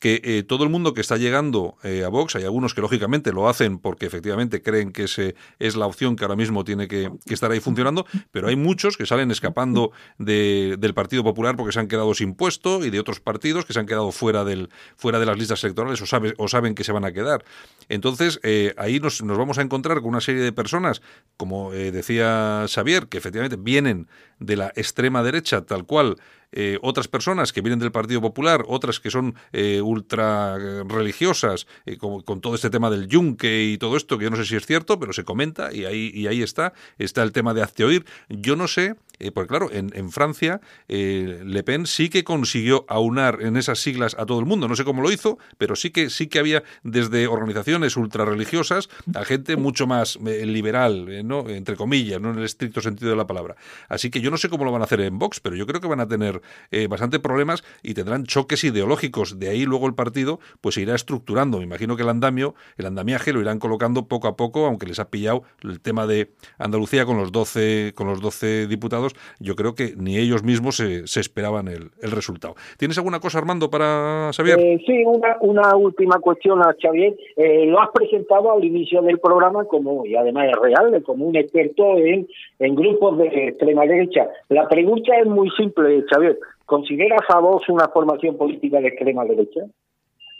que 0.00 0.22
eh, 0.24 0.44
todo 0.44 0.64
el 0.64 0.70
mundo 0.70 0.94
que 0.94 1.02
está 1.02 1.18
llegando 1.18 1.76
eh, 1.82 2.04
a 2.04 2.08
Vox, 2.08 2.36
hay 2.36 2.44
algunos 2.44 2.72
que 2.72 2.80
lógicamente 2.80 3.30
lo 3.30 3.46
hacen 3.46 3.78
porque 3.78 4.06
efectivamente 4.06 4.62
creen 4.62 4.92
que 4.92 5.04
ese 5.04 5.34
es 5.58 5.76
la 5.76 5.84
opción 5.84 6.16
que 6.16 6.24
ahora 6.24 6.36
mismo 6.36 6.64
tiene 6.64 6.88
que, 6.88 7.10
estar 7.26 7.50
ahí 7.50 7.60
funcionando, 7.60 8.06
pero 8.30 8.48
hay 8.48 8.56
muchos 8.56 8.96
que 8.96 9.04
salen 9.04 9.30
escapando 9.30 9.92
del 10.16 10.94
Partido 10.94 11.22
Popular 11.22 11.54
porque 11.54 11.72
se 11.72 11.80
han 11.80 11.88
quedado 11.88 12.14
sin 12.14 12.32
puesto 12.32 12.82
y 12.82 12.88
de 12.88 12.98
otros 12.98 13.20
partidos 13.20 13.66
que 13.66 13.74
se 13.74 13.80
han 13.80 13.86
quedado 13.86 14.10
fuera, 14.10 14.44
del, 14.44 14.70
fuera 14.96 15.18
de 15.18 15.26
las 15.26 15.36
listas 15.36 15.62
electorales 15.64 15.97
o, 16.00 16.48
saben 16.48 16.74
que 16.74 16.84
se 16.84 16.92
van 16.92 17.04
a 17.04 17.12
quedar. 17.12 17.44
Entonces, 17.88 18.40
eh, 18.42 18.74
ahí 18.76 19.00
nos, 19.00 19.20
vamos 19.22 19.58
a 19.58 19.62
encontrar 19.62 19.98
con 19.98 20.10
una 20.10 20.20
serie 20.20 20.42
de 20.42 20.52
personas, 20.52 21.02
como 21.36 21.72
eh, 21.72 21.90
decía 21.92 22.66
Xavier, 22.68 23.08
que 23.08 23.18
efectivamente 23.18 23.56
vienen 23.58 24.08
de 24.38 24.56
la 24.56 24.72
extrema 24.76 25.22
derecha, 25.22 25.62
tal 25.62 25.84
cual, 25.84 26.16
eh, 26.50 26.78
otras 26.80 27.08
personas 27.08 27.52
que 27.52 27.60
vienen 27.60 27.78
del 27.78 27.92
Partido 27.92 28.22
Popular, 28.22 28.64
otras 28.66 29.00
que 29.00 29.10
son 29.10 29.34
eh, 29.52 29.82
ultra 29.82 30.56
religiosas, 30.84 31.66
eh, 31.84 31.98
con, 31.98 32.40
todo 32.40 32.54
este 32.54 32.70
tema 32.70 32.88
del 32.90 33.06
yunque 33.06 33.64
y 33.64 33.78
todo 33.78 33.96
esto, 33.96 34.16
que 34.16 34.24
yo 34.24 34.30
no 34.30 34.36
sé 34.36 34.46
si 34.46 34.56
es 34.56 34.64
cierto, 34.64 34.98
pero 34.98 35.12
se 35.12 35.24
comenta 35.24 35.74
y 35.74 35.84
ahí, 35.84 36.10
y 36.14 36.26
ahí 36.26 36.42
está, 36.42 36.72
está 36.98 37.22
el 37.22 37.32
tema 37.32 37.52
de 37.52 37.62
hazte 37.62 37.84
oír. 37.84 38.06
Yo 38.28 38.56
no 38.56 38.66
sé, 38.66 38.94
porque 39.34 39.48
claro, 39.48 39.70
en, 39.72 39.90
en 39.94 40.10
Francia 40.10 40.60
Le 40.86 41.62
Pen 41.64 41.86
sí 41.86 42.08
que 42.08 42.22
consiguió 42.22 42.86
aunar 42.88 43.42
en 43.42 43.56
esas 43.56 43.80
siglas 43.80 44.14
a 44.16 44.24
todo 44.24 44.38
el 44.38 44.46
mundo, 44.46 44.68
no 44.68 44.76
sé 44.76 44.84
cómo 44.84 45.02
lo 45.02 45.10
hizo, 45.10 45.38
pero 45.58 45.74
sí 45.74 45.90
que, 45.90 46.08
sí 46.08 46.28
que 46.28 46.38
había 46.38 46.62
desde 46.84 47.26
organizaciones 47.26 47.96
ultra 47.96 48.24
religiosas 48.24 48.88
a 49.14 49.24
gente 49.24 49.56
mucho 49.56 49.88
más 49.88 50.18
liberal, 50.20 51.26
¿no? 51.26 51.48
entre 51.48 51.74
comillas, 51.74 52.20
no 52.20 52.30
en 52.30 52.38
el 52.38 52.44
estricto 52.44 52.80
sentido 52.80 53.10
de 53.10 53.16
la 53.16 53.26
palabra. 53.26 53.56
Así 53.88 54.08
que 54.08 54.20
yo 54.20 54.27
no 54.30 54.36
sé 54.36 54.48
cómo 54.48 54.64
lo 54.64 54.72
van 54.72 54.82
a 54.82 54.84
hacer 54.84 55.00
en 55.00 55.18
Vox, 55.18 55.40
pero 55.40 55.56
yo 55.56 55.66
creo 55.66 55.80
que 55.80 55.88
van 55.88 56.00
a 56.00 56.08
tener 56.08 56.40
eh, 56.70 56.86
bastante 56.86 57.18
problemas 57.18 57.62
y 57.82 57.94
tendrán 57.94 58.24
choques 58.24 58.64
ideológicos. 58.64 59.38
De 59.38 59.48
ahí 59.48 59.64
luego 59.64 59.86
el 59.86 59.94
partido 59.94 60.40
pues 60.60 60.74
se 60.76 60.82
irá 60.82 60.94
estructurando. 60.94 61.58
Me 61.58 61.64
imagino 61.64 61.96
que 61.96 62.02
el 62.02 62.08
andamio, 62.08 62.54
el 62.76 62.86
andamiaje 62.86 63.32
lo 63.32 63.40
irán 63.40 63.58
colocando 63.58 64.08
poco 64.08 64.28
a 64.28 64.36
poco, 64.36 64.66
aunque 64.66 64.86
les 64.86 64.98
ha 64.98 65.10
pillado 65.10 65.42
el 65.62 65.80
tema 65.80 66.06
de 66.06 66.30
Andalucía 66.58 67.04
con 67.04 67.16
los 67.16 67.32
12, 67.32 67.92
con 67.94 68.06
los 68.06 68.20
12 68.20 68.66
diputados. 68.66 69.14
Yo 69.38 69.54
creo 69.56 69.74
que 69.74 69.94
ni 69.96 70.16
ellos 70.18 70.42
mismos 70.42 70.76
se, 70.76 71.04
esperaban 71.20 71.68
el, 71.68 71.90
resultado. 72.10 72.54
¿Tienes 72.78 72.96
alguna 72.98 73.20
cosa, 73.20 73.38
Armando, 73.38 73.70
para 73.70 74.30
Xavier? 74.34 74.58
Eh, 74.58 74.82
sí, 74.86 75.04
una, 75.04 75.36
una 75.40 75.76
última 75.76 76.18
cuestión 76.20 76.60
a 76.62 76.74
Xavier. 76.80 77.14
Eh, 77.36 77.66
lo 77.66 77.80
has 77.80 77.90
presentado 77.90 78.52
al 78.52 78.64
inicio 78.64 79.02
del 79.02 79.18
programa 79.18 79.64
como, 79.64 80.06
y 80.06 80.16
además 80.16 80.48
es 80.48 80.60
real, 80.60 81.02
como 81.02 81.26
un 81.26 81.36
experto 81.36 81.96
en, 81.98 82.26
en 82.58 82.74
grupos 82.74 83.18
de 83.18 83.48
extrema 83.48 83.84
derecha. 83.86 84.17
La 84.48 84.68
pregunta 84.68 85.16
es 85.16 85.26
muy 85.26 85.50
simple, 85.50 86.04
Xavier. 86.08 86.38
¿consideras 86.68 87.22
a 87.30 87.40
vos 87.40 87.66
una 87.70 87.88
formación 87.88 88.36
política 88.36 88.78
de 88.78 88.88
extrema 88.88 89.24
derecha? 89.24 89.62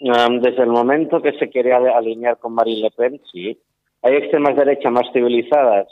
desde 0.01 0.63
el 0.63 0.69
momento 0.69 1.21
que 1.21 1.33
se 1.33 1.51
quería 1.51 1.79
alinear 1.79 2.37
con 2.39 2.55
Marine 2.55 2.83
Le 2.83 2.91
Pen, 2.93 3.21
sí. 3.33 3.59
Hay 4.03 4.15
extremas 4.15 4.55
derechas 4.55 4.93
más 4.93 5.11
civilizadas, 5.13 5.89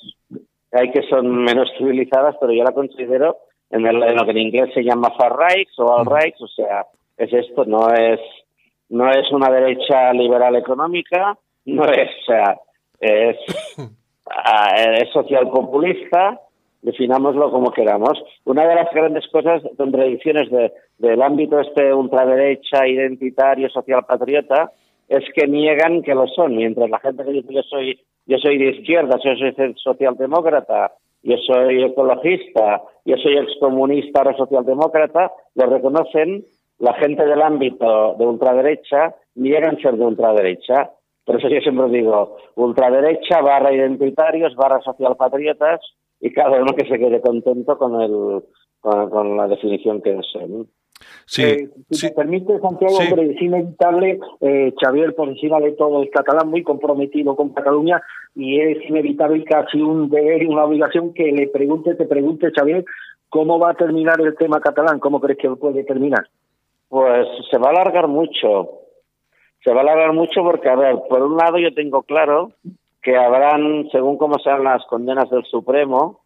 hay 0.70 0.93
que 0.93 1.03
son 1.09 1.28
menos 1.43 1.68
civilizadas, 1.76 2.37
pero 2.41 2.53
yo 2.53 2.62
la 2.62 2.70
considero 2.70 3.39
en, 3.70 3.82
lo 3.82 4.24
que 4.24 4.30
en 4.30 4.39
inglés 4.39 4.70
se 4.74 4.84
llama 4.84 5.11
far 5.18 5.37
right 5.37 5.68
o 5.78 5.87
all 5.87 6.07
right, 6.07 6.37
o 6.39 6.47
sea, 6.47 6.87
es 7.16 7.32
esto, 7.32 7.64
no 7.64 7.89
es 7.89 8.20
no 8.91 9.11
es 9.11 9.32
una 9.32 9.51
derecha 9.51 10.12
liberal 10.12 10.55
económica, 10.55 11.37
no 11.64 11.84
es, 11.87 12.09
o 12.09 12.24
sea, 12.26 12.57
es, 13.01 13.37
es 15.01 15.09
social 15.12 15.51
populista, 15.51 16.41
definámoslo 16.83 17.51
como 17.51 17.72
queramos. 17.72 18.22
Una 18.45 18.66
de 18.66 18.74
las 18.74 18.91
grandes 18.93 19.27
cosas, 19.29 19.62
contradicciones 19.77 20.51
de, 20.51 20.72
del 20.99 21.22
ámbito 21.22 21.61
este 21.61 21.93
ultraderecha, 21.93 22.87
identitario, 22.87 23.68
social 23.70 24.05
patriota, 24.07 24.72
es 25.09 25.24
que 25.35 25.47
niegan 25.47 26.03
que 26.03 26.14
lo 26.14 26.27
son, 26.29 26.57
mientras 26.57 26.91
la 26.91 26.99
gente 26.99 27.24
que 27.24 27.33
dice 27.33 27.55
yo 27.55 27.62
soy, 27.62 28.01
yo 28.27 28.39
soy 28.39 28.59
de 28.59 28.70
izquierda, 28.70 29.18
yo 29.22 29.35
soy 29.37 29.74
socialdemócrata, 29.77 30.93
yo 31.22 31.37
soy 31.39 31.85
ecologista, 31.85 32.83
yo 33.05 33.16
soy 33.16 33.39
excomunista 33.39 34.22
o 34.22 34.37
socialdemócrata, 34.37 35.33
lo 35.55 35.66
reconocen, 35.66 36.45
la 36.79 36.95
gente 36.95 37.24
del 37.24 37.41
ámbito 37.41 38.14
de 38.18 38.27
ultraderecha 38.27 39.14
niegan 39.35 39.79
ser 39.81 39.95
de 39.95 40.05
ultraderecha. 40.05 40.91
Por 41.24 41.37
eso 41.37 41.49
yo 41.49 41.61
siempre 41.61 41.89
digo, 41.89 42.37
ultraderecha 42.55 43.41
barra 43.41 43.72
identitarios 43.72 44.55
barra 44.55 44.81
socialpatriotas 44.83 45.81
y 46.20 46.32
cada 46.32 46.60
uno 46.60 46.74
que 46.74 46.86
se 46.86 46.98
quede 46.98 47.20
contento 47.20 47.76
con 47.78 48.00
el 48.00 48.42
con, 48.80 49.36
la 49.36 49.48
definición 49.48 50.00
que 50.00 50.12
es 50.12 50.26
Sí, 51.26 51.42
eh, 51.42 51.70
si 51.90 52.06
me 52.06 52.12
permite, 52.12 52.58
Santiago, 52.60 52.96
hombre, 52.98 53.32
es 53.32 53.42
inevitable, 53.42 54.18
eh, 54.40 54.72
Xavier, 54.80 55.14
por 55.14 55.28
encima 55.28 55.58
de 55.60 55.72
todo, 55.72 56.02
es 56.02 56.10
catalán 56.10 56.48
muy 56.48 56.62
comprometido 56.62 57.36
con 57.36 57.52
Cataluña 57.52 58.00
y 58.34 58.60
es 58.60 58.78
inevitable 58.88 59.44
casi 59.44 59.80
un 59.80 60.08
deber 60.08 60.42
y 60.42 60.46
una 60.46 60.64
obligación 60.64 61.12
que 61.12 61.32
le 61.32 61.48
pregunte, 61.48 61.96
te 61.96 62.06
pregunte, 62.06 62.50
Xavier, 62.54 62.84
¿cómo 63.28 63.58
va 63.58 63.72
a 63.72 63.74
terminar 63.74 64.20
el 64.20 64.36
tema 64.36 64.60
catalán? 64.60 65.00
¿Cómo 65.00 65.20
crees 65.20 65.38
que 65.38 65.50
puede 65.50 65.84
terminar? 65.84 66.28
Pues 66.88 67.26
se 67.50 67.58
va 67.58 67.68
a 67.68 67.70
alargar 67.70 68.08
mucho. 68.08 68.70
Se 69.64 69.72
va 69.72 69.80
a 69.80 69.82
alargar 69.82 70.12
mucho 70.12 70.42
porque, 70.42 70.68
a 70.68 70.76
ver, 70.76 70.96
por 71.08 71.22
un 71.22 71.36
lado 71.36 71.58
yo 71.58 71.74
tengo 71.74 72.04
claro 72.04 72.52
que 73.07 73.16
habrán, 73.16 73.88
según 73.92 74.18
cómo 74.18 74.36
sean 74.40 74.64
las 74.64 74.84
condenas 74.86 75.30
del 75.30 75.44
Supremo, 75.44 76.22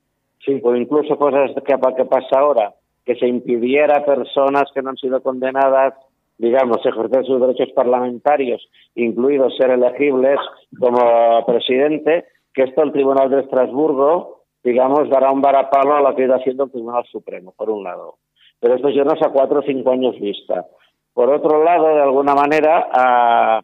o 0.63 0.75
incluso 0.75 1.19
cosas 1.19 1.51
que, 1.55 1.75
que 1.95 2.05
pasa 2.07 2.39
ahora, 2.39 2.73
que 3.05 3.17
se 3.17 3.27
impidiera 3.29 3.99
a 3.99 4.05
personas 4.07 4.65
que 4.73 4.81
no 4.81 4.89
han 4.89 4.97
sido 4.97 5.23
condenadas, 5.23 5.93
digamos, 6.39 6.79
ejercer 6.87 7.27
sus 7.27 7.39
derechos 7.39 7.69
parlamentarios, 7.75 8.67
incluidos 8.95 9.59
ser 9.59 9.73
elegibles 9.73 10.39
como 10.79 11.45
presidente, 11.45 12.25
que 12.55 12.63
esto 12.63 12.83
el 12.83 12.93
Tribunal 12.93 13.29
de 13.29 13.41
Estrasburgo, 13.41 14.45
digamos, 14.65 15.11
dará 15.11 15.33
un 15.33 15.43
varapalo 15.43 15.97
a 15.97 16.01
lo 16.01 16.17
que 16.17 16.25
ido 16.25 16.35
haciendo 16.35 16.65
el 16.65 16.71
Tribunal 16.71 17.05
Supremo, 17.13 17.53
por 17.55 17.69
un 17.69 17.85
lado. 17.85 18.15
Pero 18.59 18.77
esto 18.77 18.89
es 18.89 19.23
a 19.23 19.29
cuatro 19.29 19.59
o 19.59 19.63
cinco 19.65 19.91
años 19.91 20.19
vista. 20.19 20.65
Por 21.13 21.29
otro 21.29 21.63
lado, 21.63 21.89
de 21.89 22.01
alguna 22.01 22.35
manera, 22.35 22.89
a 22.91 23.61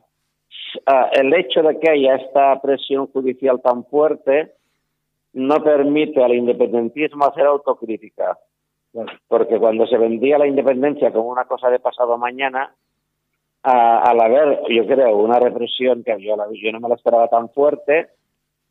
Ah, 0.86 1.10
el 1.12 1.32
hecho 1.34 1.62
de 1.62 1.78
que 1.78 1.90
haya 1.90 2.16
esta 2.16 2.60
presión 2.60 3.06
judicial 3.08 3.60
tan 3.62 3.84
fuerte 3.84 4.52
no 5.32 5.62
permite 5.62 6.22
al 6.22 6.34
independentismo 6.34 7.26
hacer 7.26 7.46
autocrítica. 7.46 8.38
Porque 9.28 9.58
cuando 9.58 9.86
se 9.86 9.98
vendía 9.98 10.38
la 10.38 10.46
independencia 10.46 11.12
como 11.12 11.28
una 11.28 11.44
cosa 11.44 11.68
de 11.68 11.78
pasado 11.78 12.16
mañana, 12.16 12.74
al 13.62 14.20
haber, 14.20 14.62
yo 14.68 14.86
creo, 14.86 15.16
una 15.16 15.38
represión 15.38 16.04
que 16.04 16.16
yo, 16.20 16.36
yo 16.52 16.72
no 16.72 16.80
me 16.80 16.88
la 16.88 16.94
esperaba 16.94 17.28
tan 17.28 17.50
fuerte, 17.50 18.08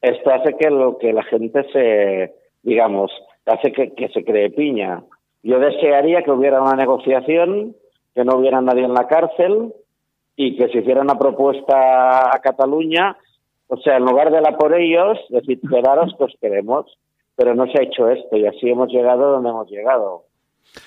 esto 0.01 0.31
hace 0.31 0.55
que 0.57 0.69
lo 0.69 0.97
que 0.97 1.13
la 1.13 1.23
gente 1.23 1.63
se, 1.71 2.33
digamos, 2.63 3.11
hace 3.45 3.71
que, 3.71 3.93
que 3.93 4.07
se 4.09 4.23
cree 4.23 4.49
piña. 4.49 5.03
Yo 5.43 5.59
desearía 5.59 6.23
que 6.23 6.31
hubiera 6.31 6.61
una 6.61 6.75
negociación, 6.75 7.75
que 8.15 8.23
no 8.23 8.37
hubiera 8.37 8.61
nadie 8.61 8.85
en 8.85 8.93
la 8.93 9.07
cárcel, 9.07 9.73
y 10.35 10.57
que 10.57 10.67
se 10.69 10.79
hiciera 10.79 11.01
una 11.01 11.17
propuesta 11.17 12.35
a 12.35 12.39
Cataluña, 12.41 13.17
o 13.67 13.77
sea, 13.77 13.97
en 13.97 14.05
lugar 14.05 14.31
de 14.31 14.41
la 14.41 14.57
por 14.57 14.73
ellos, 14.75 15.17
decir, 15.29 15.59
quedaros 15.61 16.13
que 16.17 16.25
os 16.25 16.35
queremos, 16.39 16.85
pero 17.35 17.55
no 17.55 17.65
se 17.65 17.79
ha 17.79 17.83
hecho 17.83 18.09
esto 18.09 18.37
y 18.37 18.45
así 18.45 18.69
hemos 18.69 18.89
llegado 18.89 19.31
donde 19.31 19.49
hemos 19.49 19.69
llegado. 19.69 20.23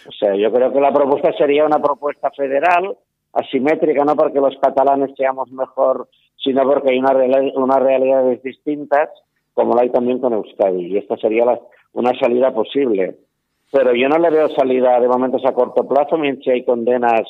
O 0.07 0.13
sea, 0.13 0.35
yo 0.35 0.53
creo 0.53 0.73
que 0.73 0.81
la 0.81 0.93
propuesta 0.93 1.33
sería 1.33 1.65
una 1.65 1.81
propuesta 1.81 2.31
federal, 2.31 2.97
asimétrica, 3.33 4.05
no 4.05 4.17
porque 4.17 4.41
los 4.41 4.57
catalanes 4.61 5.11
seamos 5.17 5.51
mejor, 5.51 6.09
sino 6.37 6.63
porque 6.63 6.93
hay 6.93 6.99
una 6.99 7.13
unas 7.55 7.83
realidades 7.83 8.43
distintas, 8.43 9.11
como 9.55 9.75
la 9.75 9.83
hay 9.83 9.91
también 9.91 10.19
con 10.19 10.33
Euskadi, 10.33 10.87
y 10.87 10.99
esta 10.99 11.17
sería 11.17 11.45
la, 11.45 11.61
una 11.93 12.13
salida 12.19 12.53
posible. 12.53 13.17
Pero 13.73 13.95
yo 13.95 14.09
no 14.09 14.19
le 14.19 14.31
veo 14.31 14.49
salida 14.51 14.99
de 15.01 15.09
momentos 15.09 15.45
a 15.45 15.53
corto 15.53 15.87
plazo 15.87 16.17
mientras 16.17 16.55
hay 16.55 16.65
condenas 16.65 17.23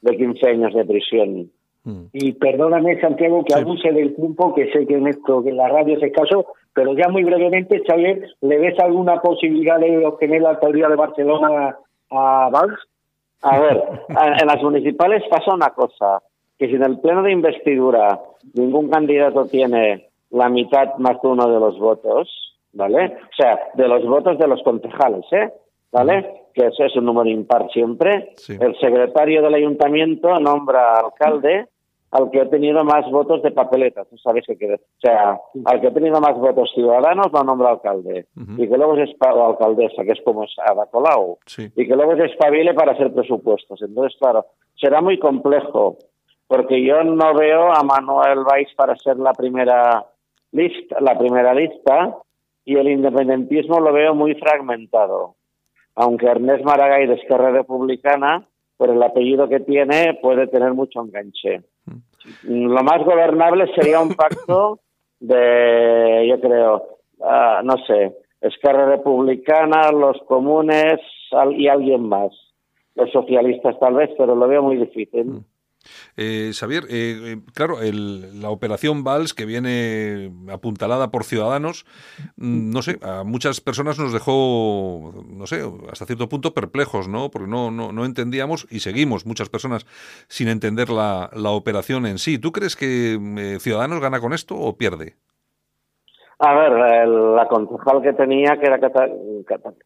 de 0.00 0.16
15 0.16 0.48
años 0.48 0.74
de 0.74 0.84
prisión. 0.84 1.50
Mm. 1.84 2.04
Y 2.12 2.32
perdóname, 2.32 3.00
Santiago, 3.00 3.44
que 3.44 3.54
abuse 3.54 3.92
del 3.92 4.14
tiempo, 4.14 4.54
que 4.54 4.72
sé 4.72 4.86
que 4.86 4.94
en 4.94 5.06
esto, 5.06 5.42
que 5.42 5.50
en 5.50 5.58
la 5.58 5.68
radio 5.68 5.96
es 5.96 6.02
escaso, 6.02 6.46
pero 6.72 6.94
ya 6.94 7.08
muy 7.08 7.24
brevemente, 7.24 7.82
Xavier, 7.86 8.26
¿le 8.40 8.58
ves 8.58 8.78
alguna 8.80 9.20
posibilidad 9.20 9.78
de 9.78 10.04
obtener 10.04 10.42
la 10.42 10.50
autoridad 10.50 10.88
de 10.88 10.96
Barcelona 10.96 11.78
a 12.10 12.48
Valls? 12.50 12.78
A 13.42 13.60
ver, 13.60 13.82
en 14.08 14.46
las 14.46 14.62
municipales 14.62 15.22
pasa 15.30 15.54
una 15.54 15.70
cosa, 15.70 16.22
que 16.58 16.68
si 16.68 16.74
en 16.74 16.84
el 16.84 16.98
pleno 17.00 17.22
de 17.22 17.32
investidura 17.32 18.18
ningún 18.54 18.88
candidato 18.88 19.46
tiene 19.46 20.08
la 20.30 20.48
mitad 20.48 20.96
más 20.98 21.20
de 21.20 21.28
uno 21.28 21.46
de 21.48 21.60
los 21.60 21.78
votos, 21.78 22.28
¿vale? 22.72 23.06
O 23.06 23.34
sea, 23.36 23.58
de 23.74 23.86
los 23.86 24.04
votos 24.06 24.38
de 24.38 24.48
los 24.48 24.62
concejales, 24.62 25.24
¿eh? 25.32 25.52
¿Vale? 25.92 26.48
Que 26.52 26.66
eso 26.66 26.84
es 26.84 26.96
un 26.96 27.04
número 27.04 27.30
impar 27.30 27.70
siempre. 27.70 28.32
El 28.48 28.76
secretario 28.80 29.42
del 29.42 29.54
ayuntamiento 29.54 30.40
nombra 30.40 30.98
alcalde 30.98 31.68
al 32.14 32.30
que 32.30 32.40
ha 32.40 32.48
tenido 32.48 32.84
más 32.84 33.10
votos 33.10 33.42
de 33.42 33.50
papeletas. 33.50 34.08
¿Tú 34.08 34.16
sabes 34.18 34.44
qué 34.46 34.56
quiere? 34.56 34.74
O 34.76 35.00
sea, 35.00 35.36
al 35.64 35.80
que 35.80 35.88
ha 35.88 35.92
tenido 35.92 36.20
más 36.20 36.38
votos 36.38 36.70
ciudadanos 36.72 37.26
lo 37.32 37.42
nombra 37.42 37.70
alcalde. 37.70 38.26
Y 38.56 38.68
que 38.68 38.76
luego 38.76 38.94
es 38.94 39.10
o 39.20 39.46
alcaldesa, 39.46 40.04
que 40.04 40.12
es 40.12 40.20
como 40.24 40.44
es 40.44 40.54
Ada 40.64 40.86
Colau. 40.86 41.38
Y 41.58 41.88
que 41.88 41.96
luego 41.96 42.14
se 42.14 42.26
espabile 42.26 42.72
para 42.72 42.92
hacer 42.92 43.12
presupuestos. 43.12 43.82
Entonces, 43.82 44.16
claro, 44.20 44.46
será 44.76 45.00
muy 45.00 45.18
complejo. 45.18 45.98
Porque 46.46 46.84
yo 46.84 47.02
no 47.02 47.34
veo 47.34 47.72
a 47.72 47.82
Manuel 47.82 48.44
Valls 48.44 48.72
para 48.76 48.94
ser 48.94 49.16
la 49.16 49.32
primera 49.32 50.06
lista, 50.52 51.00
la 51.00 51.18
primera 51.18 51.52
lista, 51.52 52.16
y 52.64 52.76
el 52.76 52.90
independentismo 52.90 53.80
lo 53.80 53.92
veo 53.92 54.14
muy 54.14 54.36
fragmentado. 54.36 55.34
Aunque 55.96 56.26
Ernest 56.26 56.64
Maragall 56.64 57.08
de 57.08 57.14
Esquerra 57.14 57.50
Republicana, 57.50 58.46
por 58.76 58.90
el 58.90 59.02
apellido 59.02 59.48
que 59.48 59.58
tiene, 59.58 60.16
puede 60.22 60.46
tener 60.46 60.74
mucho 60.74 61.00
enganche. 61.00 61.64
Lo 62.42 62.82
más 62.82 63.04
gobernable 63.04 63.72
sería 63.74 64.00
un 64.00 64.14
pacto 64.14 64.80
de, 65.20 66.26
yo 66.28 66.40
creo, 66.40 66.98
ah, 67.22 67.60
no 67.64 67.76
sé, 67.86 68.16
Esquerra 68.40 68.86
Republicana, 68.86 69.90
los 69.90 70.18
comunes 70.26 71.00
y 71.56 71.68
alguien 71.68 72.08
más. 72.08 72.30
Los 72.94 73.10
socialistas 73.10 73.78
tal 73.80 73.94
vez, 73.94 74.10
pero 74.16 74.34
lo 74.34 74.46
veo 74.46 74.62
muy 74.62 74.76
difícil. 74.76 75.44
Mm. 75.84 76.20
Eh, 76.20 76.50
Xavier, 76.54 76.84
eh, 76.88 77.20
eh, 77.24 77.36
claro, 77.54 77.78
la 77.82 78.50
operación 78.50 79.04
VALS 79.04 79.34
que 79.34 79.46
viene 79.46 80.32
apuntalada 80.50 81.10
por 81.10 81.24
Ciudadanos, 81.24 81.84
mm, 82.36 82.70
no 82.70 82.82
sé, 82.82 82.98
a 83.02 83.24
muchas 83.24 83.60
personas 83.60 83.98
nos 83.98 84.12
dejó, 84.12 85.24
no 85.28 85.46
sé, 85.46 85.62
hasta 85.90 86.06
cierto 86.06 86.28
punto 86.28 86.54
perplejos, 86.54 87.08
¿no? 87.08 87.30
Porque 87.30 87.48
no, 87.48 87.70
no, 87.70 88.04
entendíamos 88.04 88.66
y 88.70 88.80
seguimos 88.80 89.26
muchas 89.26 89.48
personas 89.48 89.86
sin 90.28 90.48
entender 90.48 90.90
la, 90.90 91.30
la 91.32 91.50
operación 91.50 92.06
en 92.06 92.18
sí. 92.18 92.38
¿Tú 92.38 92.52
crees 92.52 92.76
que 92.76 93.14
eh, 93.14 93.58
Ciudadanos 93.60 94.00
gana 94.00 94.20
con 94.20 94.32
esto 94.32 94.54
o 94.56 94.76
pierde? 94.76 95.14
A 96.38 96.54
ver, 96.54 97.08
la 97.08 97.46
concejal 97.46 98.02
que 98.02 98.12
tenía, 98.12 98.58
que 98.58 98.66
era 98.66 98.78
Cata, 98.78 99.06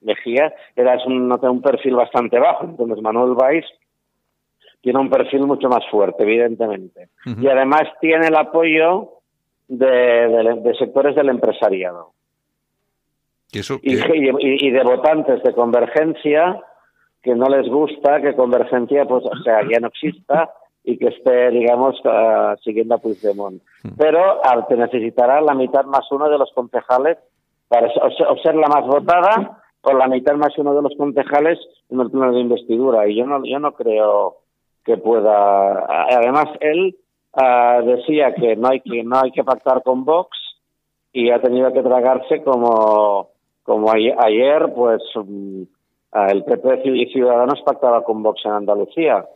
Mejía, 0.00 0.52
era 0.74 0.96
un, 1.06 1.30
un 1.30 1.62
perfil 1.62 1.94
bastante 1.94 2.38
bajo. 2.38 2.64
Entonces 2.64 3.02
Manuel 3.02 3.34
Valls 3.34 3.66
tiene 4.80 4.98
un 4.98 5.10
perfil 5.10 5.46
mucho 5.46 5.68
más 5.68 5.84
fuerte, 5.90 6.22
evidentemente. 6.22 7.08
Y 7.24 7.46
además 7.48 7.82
tiene 8.00 8.28
el 8.28 8.36
apoyo 8.36 9.18
de, 9.68 10.74
sectores 10.78 11.14
del 11.16 11.28
empresariado. 11.28 12.12
¿Y, 13.52 13.60
eso, 13.60 13.78
y, 13.82 14.70
de 14.70 14.82
votantes 14.82 15.42
de 15.42 15.54
Convergencia 15.54 16.60
que 17.22 17.34
no 17.34 17.46
les 17.46 17.68
gusta 17.68 18.20
que 18.20 18.36
Convergencia, 18.36 19.04
pues, 19.06 19.24
o 19.24 19.42
sea, 19.42 19.60
ya 19.68 19.80
no 19.80 19.88
exista 19.88 20.52
y 20.84 20.96
que 20.96 21.08
esté, 21.08 21.50
digamos, 21.50 21.98
uh, 22.04 22.56
siguiendo 22.62 22.94
a 22.94 22.98
Puigdemont. 22.98 23.60
Pero 23.96 24.44
al 24.44 24.66
que 24.66 24.76
necesitará 24.76 25.40
la 25.40 25.54
mitad 25.54 25.84
más 25.84 26.10
uno 26.10 26.30
de 26.30 26.38
los 26.38 26.50
concejales 26.52 27.18
para 27.68 27.88
o 27.88 28.36
ser 28.42 28.54
la 28.54 28.68
más 28.68 28.86
votada 28.86 29.62
o 29.82 29.92
la 29.92 30.08
mitad 30.08 30.34
más 30.34 30.56
uno 30.56 30.74
de 30.74 30.82
los 30.82 30.94
concejales 30.96 31.58
en 31.90 32.00
el 32.00 32.10
pleno 32.10 32.32
de 32.32 32.40
investidura. 32.40 33.06
Y 33.06 33.16
yo 33.16 33.26
no, 33.26 33.44
yo 33.44 33.58
no 33.58 33.72
creo 33.72 34.36
que 34.84 34.96
pueda. 34.96 35.86
Además, 36.10 36.46
él 36.60 36.96
ah, 37.34 37.80
decía 37.84 38.34
que 38.34 38.56
no 38.56 38.68
hay 38.68 38.80
que 38.80 39.02
no 39.04 39.20
hay 39.20 39.30
que 39.30 39.44
pactar 39.44 39.82
con 39.82 40.04
Vox 40.04 40.36
y 41.12 41.30
ha 41.30 41.40
tenido 41.40 41.72
que 41.72 41.82
tragarse 41.82 42.42
como 42.42 43.30
como 43.62 43.92
ayer, 43.92 44.72
pues 44.74 45.02
mm, 45.14 45.62
el 46.30 46.44
PP 46.44 46.82
y 46.84 47.06
Ciudadanos 47.12 47.60
pactaba 47.66 48.02
con 48.02 48.22
Vox 48.22 48.40
en 48.46 48.52
Andalucía. 48.52 49.26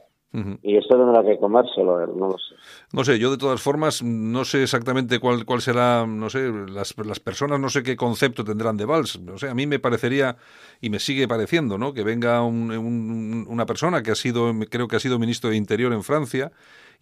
Y 0.63 0.79
esto 0.79 0.97
tendrá 0.97 1.23
que 1.23 1.39
comérselo, 1.39 2.07
no 2.07 2.29
lo 2.29 2.39
sé. 2.39 2.55
No 2.93 3.05
sé, 3.05 3.19
yo 3.19 3.31
de 3.31 3.37
todas 3.37 3.61
formas 3.61 4.03
no 4.03 4.47
sé 4.47 4.63
exactamente 4.63 5.19
cuál, 5.19 5.45
cuál 5.45 5.61
será, 5.61 6.07
no 6.07 6.31
sé, 6.31 6.51
las, 6.71 6.95
las 7.05 7.21
personas 7.21 7.61
no 7.61 7.69
sé 7.69 7.83
qué 7.83 7.97
concepto 7.97 8.43
tendrán 8.43 8.79
de 8.79 8.87
Valls. 8.87 9.21
No 9.21 9.37
sé, 9.37 9.51
a 9.51 9.55
mí 9.55 9.67
me 9.67 9.79
parecería 9.79 10.37
y 10.81 10.89
me 10.89 11.01
sigue 11.01 11.29
pareciendo, 11.29 11.77
¿no? 11.77 11.93
Que 11.93 12.03
venga 12.03 12.43
una 12.43 13.67
persona 13.67 14.03
que 14.03 14.13
ha 14.13 14.15
sido, 14.15 14.51
creo 14.71 14.89
que 14.89 14.97
ha 14.97 15.01
sido 15.01 15.19
ministro 15.19 15.51
de 15.51 15.57
Interior 15.57 15.93
en 15.93 16.03
Francia, 16.03 16.51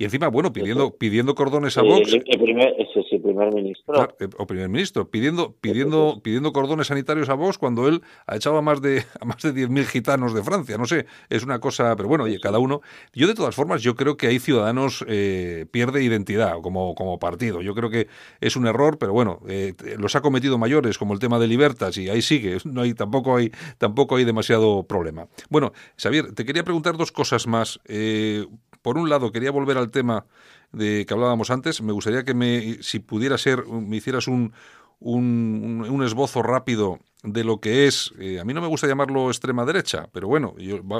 y 0.01 0.05
encima, 0.05 0.29
bueno, 0.29 0.51
pidiendo, 0.51 0.97
pidiendo 0.97 1.35
cordones 1.35 1.77
a 1.77 1.83
Vox. 1.83 2.15
El, 2.15 2.41
primer, 2.41 2.75
ese 2.79 3.03
sí, 3.11 3.19
primer 3.19 3.53
ministro. 3.53 4.17
Eh, 4.19 4.29
o 4.39 4.47
primer 4.47 4.71
ministro, 4.71 5.11
pidiendo, 5.11 5.55
pidiendo, 5.61 6.23
pidiendo 6.23 6.55
cordones 6.55 6.87
sanitarios 6.87 7.29
a 7.29 7.35
Vox 7.35 7.59
cuando 7.59 7.87
él 7.87 8.01
ha 8.27 8.37
echado 8.37 8.57
a 8.57 8.63
más 8.63 8.81
de, 8.81 9.05
a 9.21 9.27
más 9.27 9.43
de 9.43 9.53
10.000 9.53 9.85
gitanos 9.85 10.33
de 10.33 10.43
Francia. 10.43 10.79
No 10.79 10.87
sé, 10.87 11.05
es 11.29 11.45
una 11.45 11.59
cosa, 11.59 11.95
pero 11.97 12.09
bueno, 12.09 12.25
oye, 12.25 12.41
cada 12.41 12.59
uno. 12.59 12.81
Yo, 13.13 13.27
de 13.27 13.35
todas 13.35 13.55
formas, 13.55 13.83
yo 13.83 13.95
creo 13.95 14.17
que 14.17 14.29
ahí 14.29 14.39
Ciudadanos 14.39 15.05
eh, 15.07 15.67
pierde 15.71 16.03
identidad 16.03 16.63
como, 16.63 16.95
como 16.95 17.19
partido. 17.19 17.61
Yo 17.61 17.75
creo 17.75 17.91
que 17.91 18.09
es 18.41 18.57
un 18.57 18.67
error, 18.67 18.97
pero 18.97 19.13
bueno, 19.13 19.41
eh, 19.51 19.75
los 19.99 20.17
ha 20.17 20.23
cometido 20.23 20.57
mayores, 20.57 20.97
como 20.97 21.13
el 21.13 21.19
tema 21.19 21.39
de 21.39 21.47
Libertas, 21.47 21.99
y 21.99 22.09
ahí 22.09 22.23
sigue. 22.23 22.57
No 22.71 22.83
hay, 22.83 22.95
tampoco, 22.95 23.37
hay, 23.37 23.51
tampoco 23.77 24.17
hay 24.17 24.25
demasiado 24.25 24.85
problema. 24.85 25.27
Bueno, 25.51 25.73
Xavier, 25.99 26.33
te 26.35 26.47
quería 26.47 26.65
preguntar 26.65 26.97
dos 26.97 27.13
cosas 27.13 27.47
más. 27.47 27.81
Eh, 27.85 28.47
por 28.83 28.97
un 28.97 29.11
lado, 29.11 29.31
quería 29.31 29.51
volver 29.51 29.77
al 29.77 29.90
tema 29.91 30.27
de 30.73 31.05
que 31.07 31.15
hablábamos 31.15 31.51
antes. 31.51 31.83
Me 31.83 31.93
gustaría 31.93 32.25
que 32.25 32.35
me, 32.35 32.83
si 32.83 33.01
pudiera 33.01 33.39
ser, 33.39 33.67
me 33.67 33.97
hicieras 33.97 34.29
un, 34.29 34.53
un, 35.01 35.87
un 35.89 36.03
esbozo 36.03 36.43
rápido 36.43 37.01
de 37.23 37.45
lo 37.45 37.61
que 37.61 37.87
es, 37.87 38.13
eh, 38.19 38.41
a 38.41 38.45
mí 38.45 38.55
no 38.55 38.63
me 38.63 38.67
gusta 38.67 38.87
llamarlo 38.87 39.29
extrema 39.29 39.67
derecha, 39.67 40.09
pero 40.13 40.27
bueno, 40.27 40.55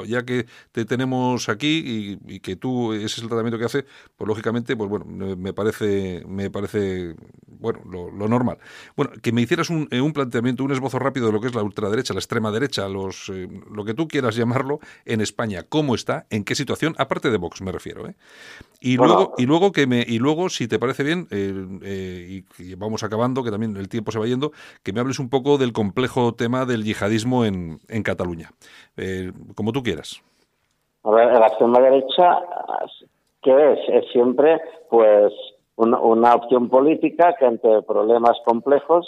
ya 0.05 0.23
que 0.23 0.45
te 0.71 0.85
tenemos 0.85 1.49
aquí 1.49 2.19
y, 2.27 2.39
que 2.41 2.55
tú 2.55 2.93
ese 2.93 3.05
es 3.05 3.17
el 3.19 3.27
tratamiento 3.27 3.57
que 3.57 3.65
hace, 3.65 3.85
pues 4.15 4.27
lógicamente, 4.27 4.75
pues 4.75 4.89
bueno, 4.89 5.05
me 5.05 5.53
parece, 5.53 6.23
me 6.27 6.51
parece, 6.51 7.15
bueno, 7.47 7.81
lo, 7.85 8.27
normal. 8.27 8.59
Bueno, 8.95 9.13
que 9.21 9.31
me 9.31 9.41
hicieras 9.41 9.69
un, 9.69 9.87
eh, 9.91 9.99
un, 9.99 10.13
planteamiento, 10.13 10.63
un 10.63 10.71
esbozo 10.71 10.99
rápido 10.99 11.27
de 11.27 11.33
lo 11.33 11.41
que 11.41 11.47
es 11.47 11.55
la 11.55 11.63
ultraderecha, 11.63 12.13
la 12.13 12.19
extrema 12.19 12.51
derecha, 12.51 12.87
los, 12.87 13.29
eh, 13.29 13.47
lo 13.71 13.83
que 13.83 13.93
tú 13.93 14.07
quieras 14.07 14.35
llamarlo 14.35 14.79
en 15.05 15.21
España, 15.21 15.63
cómo 15.67 15.95
está, 15.95 16.27
en 16.29 16.43
qué 16.43 16.53
situación, 16.53 16.95
aparte 16.99 17.31
de 17.31 17.37
Vox 17.37 17.61
me 17.61 17.71
refiero, 17.71 18.07
¿eh? 18.07 18.15
Y 18.83 18.97
luego, 18.97 19.35
y 19.37 19.45
luego 19.45 19.71
que 19.71 19.85
me, 19.85 20.03
y 20.07 20.17
luego, 20.17 20.49
si 20.49 20.67
te 20.67 20.79
parece 20.79 21.03
bien, 21.03 21.27
y, 21.31 22.43
y 22.57 22.75
vamos 22.75 23.03
acabando, 23.03 23.43
que 23.43 23.51
también 23.51 23.77
el 23.77 23.87
tiempo 23.87 24.11
se 24.11 24.17
va 24.17 24.25
yendo, 24.25 24.51
que 24.81 24.91
me 24.91 24.99
hables 24.99 25.19
un 25.19 25.29
poco 25.29 25.59
del 25.59 25.71
complejo 25.71 26.33
tema 26.33 26.65
del 26.65 26.83
yihadismo 26.83 27.45
en, 27.45 27.79
en 27.87 28.01
Cataluña. 28.01 28.49
Eh, 28.97 29.31
como 29.53 29.71
tú 29.71 29.83
quieras. 29.83 30.21
A 31.03 31.11
ver, 31.11 31.31
la 31.31 31.47
extrema 31.47 31.79
derecha, 31.79 32.39
¿qué 33.43 33.73
es? 33.73 33.79
Es 33.89 34.11
siempre, 34.11 34.59
pues, 34.89 35.31
una, 35.75 36.33
opción 36.35 36.67
política 36.67 37.35
que 37.37 37.45
ante 37.45 37.83
problemas 37.83 38.37
complejos, 38.45 39.07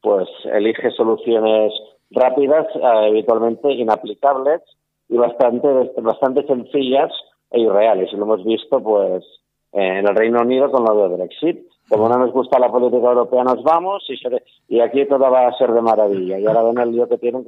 pues, 0.00 0.28
elige 0.44 0.92
soluciones 0.92 1.72
rápidas, 2.12 2.66
eh, 2.76 2.80
habitualmente 2.84 3.72
inaplicables 3.72 4.62
y 5.08 5.16
bastante, 5.16 5.68
bastante 6.00 6.46
sencillas 6.46 7.10
e 7.50 7.60
irreales. 7.60 8.12
Y 8.12 8.16
lo 8.16 8.24
hemos 8.24 8.44
visto, 8.44 8.80
pues, 8.82 9.24
en 9.72 10.06
el 10.06 10.14
Reino 10.14 10.40
Unido 10.40 10.70
con 10.70 10.84
lo 10.84 11.08
de 11.08 11.16
Brexit 11.16 11.68
como 11.88 12.08
no 12.08 12.18
nos 12.18 12.32
gusta 12.32 12.58
la 12.58 12.70
política 12.70 13.08
europea 13.08 13.44
nos 13.44 13.62
vamos 13.62 14.04
y, 14.08 14.76
y 14.76 14.80
aquí 14.80 15.06
todo 15.06 15.30
va 15.30 15.48
a 15.48 15.56
ser 15.56 15.72
de 15.72 15.80
maravilla. 15.80 16.38
Y 16.38 16.46
ahora 16.46 16.62
ven 16.62 16.78
el 16.78 16.92
lío 16.92 17.08
que 17.08 17.16
tienen 17.16 17.44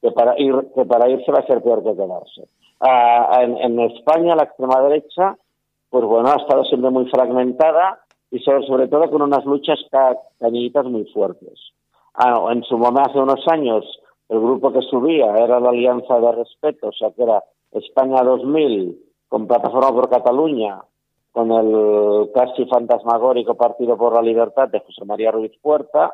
que, 0.00 0.10
para, 0.12 0.38
ir, 0.40 0.54
que 0.74 0.84
para 0.86 1.10
irse 1.10 1.30
va 1.30 1.40
a 1.40 1.46
ser 1.46 1.62
peor 1.62 1.84
que 1.84 1.94
quedarse. 1.94 2.48
Ah, 2.80 3.42
en, 3.42 3.78
España 3.80 4.34
la 4.34 4.44
extrema 4.44 4.80
derecha, 4.80 5.36
pues 5.90 6.04
bueno, 6.04 6.30
ha 6.30 6.40
estado 6.40 6.64
siempre 6.64 6.90
muy 6.90 7.06
fragmentada 7.10 8.00
y 8.30 8.38
sobre, 8.40 8.66
sobre 8.66 8.88
todo 8.88 9.10
con 9.10 9.22
unas 9.22 9.44
luchas 9.44 9.78
cañitas 10.40 10.86
muy 10.86 11.04
fuertes. 11.12 11.60
Ah, 12.14 12.48
en 12.50 12.62
su 12.64 12.78
momento, 12.78 13.10
hace 13.10 13.18
unos 13.18 13.46
años, 13.48 13.84
el 14.30 14.40
grupo 14.40 14.72
que 14.72 14.80
subía 14.82 15.36
era 15.36 15.60
la 15.60 15.68
Alianza 15.68 16.18
de 16.18 16.32
Respeto, 16.32 16.88
o 16.88 16.92
sea 16.92 17.10
que 17.10 17.22
era 17.24 17.44
España 17.72 18.22
2000 18.22 19.11
con 19.32 19.46
Plataforma 19.46 19.94
por 19.94 20.10
Cataluña, 20.10 20.82
con 21.32 21.50
el 21.52 22.30
casi 22.34 22.66
fantasmagórico 22.66 23.54
Partido 23.54 23.96
por 23.96 24.12
la 24.12 24.20
Libertad 24.20 24.68
de 24.68 24.80
José 24.80 25.06
María 25.06 25.30
Ruiz 25.30 25.52
Puerta, 25.62 26.12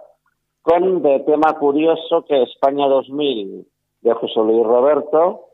con 0.63 1.03
de 1.03 1.19
tema 1.27 1.59
curioso 1.59 2.25
que 2.29 2.45
España 2.45 2.87
2000 2.87 3.67
de 4.03 4.15
José 4.15 4.39
Luis 4.39 4.65
Roberto, 4.65 5.47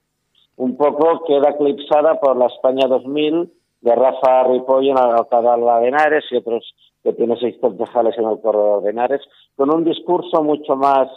un 0.56 0.76
poco 0.76 1.24
queda 1.26 1.52
eclipsada 1.52 2.20
por 2.20 2.36
la 2.36 2.48
España 2.48 2.86
2000 2.86 3.50
de 3.80 3.94
Rafa 3.94 4.44
Ripoll 4.44 4.88
en 4.88 4.98
Alcalá 4.98 5.80
de 5.80 5.88
Henares 5.88 6.24
y 6.32 6.36
otros 6.36 6.70
que 7.02 7.14
tiene 7.14 7.34
seis 7.40 7.56
concejales 7.62 8.18
en 8.18 8.28
el 8.28 8.42
corredor 8.42 8.82
de 8.82 8.90
Henares, 8.90 9.22
con 9.56 9.74
un 9.74 9.84
discurso 9.84 10.42
mucho 10.42 10.76
más 10.76 11.08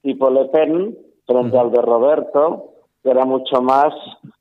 tipo 0.00 0.30
Le 0.30 0.46
Pen 0.46 0.96
frente 1.26 1.58
al 1.58 1.70
de 1.70 1.82
Roberto, 1.82 2.70
que 3.02 3.10
era 3.10 3.26
mucho 3.26 3.60
más 3.60 3.92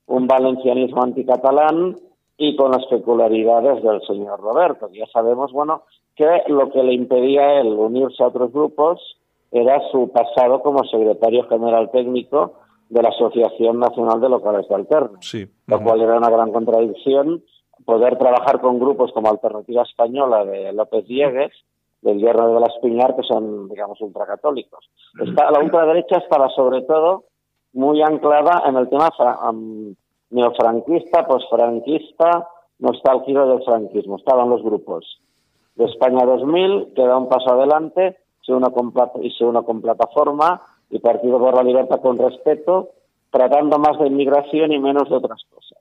un 0.10 0.28
valencianismo 0.28 1.04
anticatalán 1.04 1.96
y 2.38 2.56
con 2.56 2.72
las 2.72 2.86
peculiaridades 2.88 3.82
del 3.84 4.02
señor 4.02 4.40
Roberto. 4.40 4.90
Ya 4.92 5.06
sabemos, 5.08 5.52
bueno, 5.52 5.84
que 6.16 6.44
lo 6.48 6.72
que 6.72 6.84
le 6.84 6.94
impedía 6.94 7.42
a 7.42 7.62
él 7.62 7.68
unirse 7.68 8.24
a 8.24 8.28
otros 8.28 8.52
grupos 8.52 9.00
era 9.52 9.82
su 9.92 10.10
pasado 10.10 10.62
como 10.62 10.84
secretario 10.84 11.48
general 11.48 11.90
técnico 11.92 12.54
de 12.90 13.04
la 13.04 13.10
Asociación 13.10 13.80
Nacional 13.80 14.20
de 14.20 14.30
Locales 14.30 14.68
de 14.68 14.76
Alternos, 14.76 15.20
Sí. 15.22 15.48
lo 15.68 15.82
cual 15.84 16.02
era 16.02 16.18
una 16.18 16.30
gran 16.30 16.52
contradicción 16.52 17.44
poder 17.86 18.18
trabajar 18.18 18.62
con 18.62 18.80
grupos 18.80 19.12
como 19.14 19.30
Alternativa 19.30 19.84
Española 19.84 20.44
de 20.44 20.74
López 20.74 21.06
Diegues, 21.08 21.52
del 22.02 22.20
Hierro 22.20 22.54
de 22.54 22.60
la 22.60 22.68
Espiñar, 22.68 23.16
que 23.16 23.24
son, 23.24 23.68
digamos, 23.70 24.00
ultracatólicos. 24.02 24.90
Está, 25.22 25.52
la 25.52 25.60
ultraderecha 25.60 26.18
estaba 26.18 26.50
sobre 26.50 26.82
todo 26.84 27.26
muy 27.74 28.02
anclada 28.02 28.64
en 28.66 28.76
el 28.78 28.90
tema 28.90 29.10
am, 29.42 29.96
neofranquista, 30.32 31.26
posfranquista, 31.26 32.48
nostálgico 32.80 33.46
del 33.46 33.64
franquismo. 33.64 34.18
Estaban 34.18 34.50
los 34.50 34.64
grupos 34.64 35.20
de 35.76 35.86
España 35.86 36.26
2000, 36.26 36.94
que 36.96 37.06
da 37.06 37.18
un 37.18 37.30
paso 37.30 37.52
adelante, 37.52 38.18
se 38.42 38.54
une 38.54 38.72
con, 38.72 38.94
y 39.22 39.32
se 39.32 39.46
une 39.46 39.64
con 39.64 39.82
plataforma 39.82 40.62
y 40.90 41.00
Partido 41.00 41.40
por 41.40 41.56
la 41.56 41.64
Libertad 41.64 42.02
con 42.02 42.18
respeto, 42.18 42.90
tratando 43.30 43.78
más 43.78 44.00
de 44.00 44.08
inmigración 44.08 44.72
y 44.72 44.80
menos 44.80 45.10
de 45.10 45.16
otras 45.16 45.42
cosas. 45.54 45.80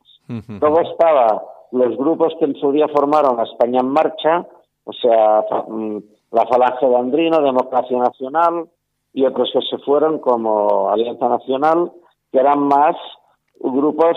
Luego 0.60 0.80
estaba 0.80 1.42
los 1.72 1.96
grupos 1.96 2.34
que 2.38 2.44
en 2.44 2.54
su 2.56 2.70
día 2.72 2.86
formaron 2.88 3.40
a 3.40 3.44
España 3.44 3.80
en 3.80 3.88
Marcha, 3.88 4.46
o 4.84 4.92
sea, 4.92 5.44
mm, 5.66 5.98
la 6.32 6.46
Falange 6.46 6.86
de 6.86 6.96
Andrino, 6.96 7.40
Democracia 7.40 7.98
Nacional, 7.98 8.68
y 9.14 9.24
otros 9.24 9.50
que 9.52 9.60
se 9.62 9.78
fueron 9.78 10.18
como 10.18 10.90
Alianza 10.90 11.28
Nacional, 11.28 11.90
que 12.30 12.38
eran 12.38 12.60
más 12.60 12.96
grupos 13.60 14.16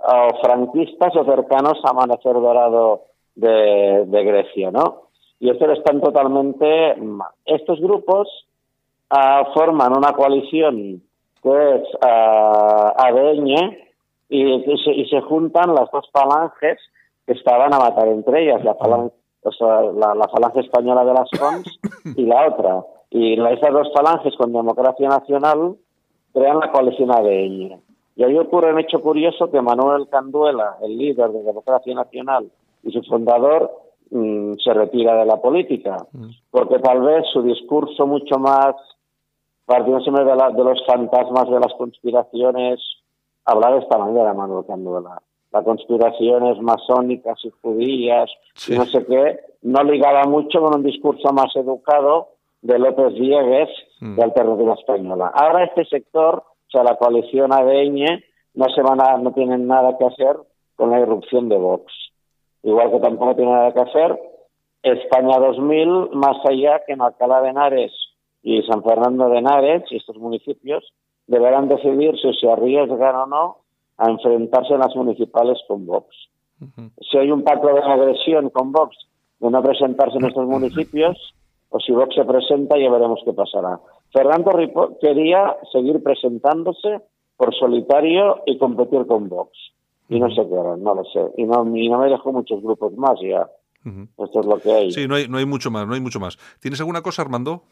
ah, 0.00 0.28
franquistas 0.42 1.14
o 1.16 1.24
cercanos 1.24 1.78
a 1.84 1.90
Amanecer 1.90 2.34
Dorado 2.34 3.02
de, 3.34 4.24
Grecia, 4.24 4.70
¿no? 4.70 5.02
Y 5.40 5.50
estos 5.50 5.78
están 5.78 6.00
totalmente. 6.00 6.96
Estos 7.44 7.80
grupos 7.80 8.28
ah, 9.10 9.48
forman 9.54 9.96
una 9.96 10.12
coalición 10.12 11.02
que 11.42 11.74
es 11.74 11.82
ah, 12.02 12.94
ADN 12.96 13.76
y, 14.28 15.06
se, 15.10 15.20
juntan 15.22 15.74
las 15.74 15.90
dos 15.90 16.08
falanges 16.12 16.78
que 17.26 17.32
estaban 17.32 17.72
a 17.74 17.78
matar 17.78 18.08
entre 18.08 18.44
ellas, 18.44 18.64
la 18.64 18.74
falange, 18.74 19.14
o 19.42 20.60
española 20.60 21.04
de 21.04 21.12
las 21.12 21.28
Cons 21.38 21.80
y 22.16 22.24
la 22.24 22.48
otra. 22.48 22.84
Y 23.10 23.34
esas 23.34 23.72
dos 23.72 23.92
falanges 23.94 24.34
con 24.36 24.52
Democracia 24.52 25.08
Nacional 25.08 25.76
crean 26.32 26.58
la 26.58 26.72
coalición 26.72 27.12
ADN. 27.12 27.80
Y 28.16 28.22
ahí 28.22 28.36
ocurre 28.38 28.72
un 28.72 28.78
hecho 28.80 29.00
curioso 29.00 29.50
que 29.50 29.60
Manuel 29.60 30.08
Canduela, 30.08 30.76
el 30.82 30.96
líder 30.96 31.30
de 31.30 31.42
Democracia 31.42 31.94
Nacional 31.94 32.50
y 32.82 32.92
su 32.92 33.02
fundador, 33.02 33.70
mm, 34.10 34.52
se 34.62 34.72
retira 34.72 35.16
de 35.16 35.26
la 35.26 35.36
política, 35.40 35.96
porque 36.50 36.78
tal 36.78 37.02
vez 37.02 37.24
su 37.32 37.42
discurso 37.42 38.06
mucho 38.06 38.38
más 38.38 38.74
partiéndose 39.66 40.10
de, 40.10 40.36
la- 40.36 40.50
de 40.50 40.62
los 40.64 40.84
fantasmas 40.86 41.48
de 41.50 41.58
las 41.58 41.72
conspiraciones, 41.74 42.80
hablaba 43.46 43.76
de 43.76 43.80
esta 43.82 43.98
manera 43.98 44.32
Manuel 44.34 44.64
Canduela. 44.66 45.20
Las 45.52 45.64
conspiraciones 45.64 46.60
masónicas 46.60 47.38
y 47.44 47.50
judías 47.62 48.30
Sí. 48.54 48.74
y 48.74 48.78
no 48.78 48.84
sé 48.86 49.04
qué, 49.06 49.40
no 49.62 49.82
ligaba 49.82 50.24
mucho 50.24 50.60
con 50.60 50.74
un 50.76 50.82
discurso 50.82 51.32
más 51.32 51.54
educado 51.56 52.28
de 52.62 52.78
López 52.78 53.14
Diegues 53.14 53.68
Mm. 54.00 54.16
de 54.16 54.22
Alternativa 54.22 54.74
Española. 54.74 55.32
Ahora 55.34 55.64
este 55.64 55.84
sector, 55.86 56.42
sea, 56.74 56.84
la 56.84 56.96
coalición 56.96 57.52
ADN, 57.52 58.22
no 58.54 58.66
se 58.74 58.82
van 58.82 59.00
a, 59.00 59.16
no 59.18 59.32
tienen 59.32 59.66
nada 59.66 59.96
que 59.98 60.06
hacer 60.06 60.36
con 60.76 60.90
la 60.90 61.00
irrupción 61.00 61.48
de 61.48 61.56
Vox. 61.56 61.92
Igual 62.62 62.90
que 62.92 63.00
tampoco 63.00 63.36
tiene 63.36 63.52
nada 63.52 63.72
que 63.72 63.80
hacer 63.80 64.18
España 64.84 65.38
2000, 65.38 66.10
más 66.12 66.36
allá 66.44 66.82
que 66.86 66.92
en 66.92 67.00
Alcalá 67.00 67.40
de 67.40 67.48
Henares 67.48 67.92
y 68.42 68.62
San 68.62 68.82
Fernando 68.82 69.30
de 69.30 69.38
Henares 69.38 69.82
y 69.90 69.96
estos 69.96 70.16
municipios 70.16 70.92
deberán 71.26 71.68
decidir 71.68 72.14
si 72.20 72.34
se 72.34 72.50
arriesgan 72.50 73.16
o 73.16 73.26
no 73.26 73.56
a 73.96 74.10
enfrentarse 74.10 74.74
en 74.74 74.80
las 74.80 74.94
municipales 74.94 75.58
con 75.66 75.86
Vox. 75.86 76.08
Si 77.10 77.18
hay 77.18 77.30
un 77.30 77.42
pacto 77.42 77.68
de 77.68 77.80
agresión 77.80 78.50
con 78.50 78.72
Vox 78.72 78.96
de 79.38 79.50
no 79.50 79.62
presentarse 79.62 80.18
en 80.18 80.26
estos 80.26 80.46
municipios, 80.46 81.34
o 81.70 81.80
si 81.80 81.92
Vox 81.92 82.14
se 82.14 82.24
presenta, 82.24 82.78
ya 82.78 82.90
veremos 82.90 83.20
qué 83.24 83.32
pasará. 83.32 83.80
Fernando 84.14 84.52
Ripo 84.52 84.96
quería 85.00 85.56
seguir 85.72 86.00
presentándose 86.02 87.00
por 87.36 87.52
solitario 87.54 88.42
y 88.46 88.56
competir 88.58 89.06
con 89.06 89.28
Vox. 89.28 89.50
Y 90.08 90.20
no 90.20 90.28
sé 90.30 90.46
qué 90.48 90.56
harán, 90.56 90.82
no 90.84 90.94
lo 90.94 91.04
sé. 91.04 91.20
Y 91.36 91.44
no, 91.44 91.66
y 91.76 91.88
no 91.88 91.98
me 91.98 92.08
dejó 92.08 92.32
muchos 92.32 92.62
grupos 92.62 92.92
más 92.96 93.18
ya. 93.20 93.48
Ujú. 93.84 94.24
Esto 94.24 94.40
es 94.40 94.46
lo 94.46 94.58
que 94.58 94.72
hay. 94.72 94.92
Sí, 94.92 95.08
no 95.08 95.16
hay, 95.16 95.26
no 95.28 95.38
hay 95.38 95.46
mucho 95.46 95.70
más, 95.70 95.86
no 95.86 95.94
hay 95.94 96.00
mucho 96.00 96.20
más. 96.20 96.38
¿Tienes 96.60 96.78
alguna 96.80 97.02
cosa, 97.02 97.22
Armando? 97.22 97.62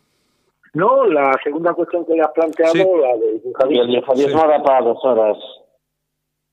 No, 0.75 1.05
la 1.05 1.33
segunda 1.45 1.75
cuestión 1.75 2.05
que 2.07 2.15
le 2.15 2.23
has 2.23 2.33
planteado, 2.33 2.73
Sí. 2.73 2.79
la 2.81 3.17
del 3.17 3.75
Y 3.75 3.79
el 3.79 3.89
yihadismo 3.89 4.41
Sí. 4.41 4.49
da 4.49 4.63
para 4.63 4.83
dos 4.85 4.99
horas. 5.05 5.37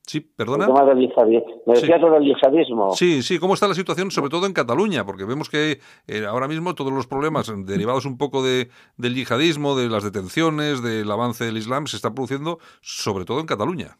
Sí, 0.09 0.17
El 0.17 0.25
perdona. 0.35 0.65
tema 0.65 0.85
del 0.85 0.97
yihadismo. 1.01 1.61
Me 1.67 1.75
Sí. 1.75 1.85
del 1.87 2.23
yihadismo. 2.23 2.93
Sí, 2.95 3.21
sí, 3.21 3.37
¿cómo 3.37 3.53
está 3.53 3.67
la 3.67 3.75
situación, 3.75 4.09
sobre 4.09 4.31
todo 4.31 4.47
en 4.47 4.53
Cataluña? 4.53 5.05
Porque 5.05 5.23
vemos 5.23 5.49
que 5.49 5.81
eh, 6.07 6.25
ahora 6.27 6.47
mismo 6.47 6.73
todos 6.73 6.91
los 6.91 7.05
problemas 7.05 7.53
derivados 7.67 8.07
un 8.07 8.17
poco 8.17 8.41
de, 8.41 8.69
del 8.97 9.13
yihadismo, 9.13 9.75
de 9.75 9.87
las 9.87 10.03
detenciones, 10.03 10.81
del 10.81 11.11
avance 11.11 11.45
del 11.45 11.57
Islam, 11.57 11.85
se 11.85 11.97
están 11.97 12.15
produciendo 12.15 12.57
sobre 12.81 13.23
todo 13.25 13.39
en 13.39 13.45
Cataluña. 13.45 13.97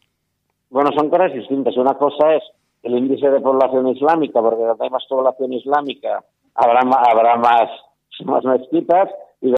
Bueno, 0.68 0.90
son 0.96 1.10
cosas 1.10 1.32
distintas. 1.32 1.76
Una 1.76 1.94
cosa 1.94 2.34
es 2.34 2.42
el 2.82 2.98
índice 2.98 3.30
de 3.30 3.40
población 3.40 3.86
islámica, 3.86 4.40
porque 4.42 4.64
donde 4.64 4.82
hay 4.84 4.90
más 4.90 5.04
población 5.08 5.52
islámica 5.52 6.24
habrá, 6.56 6.80
habrá 6.80 7.36
más, 7.36 7.70
más 8.24 8.44
mezquitas, 8.44 9.08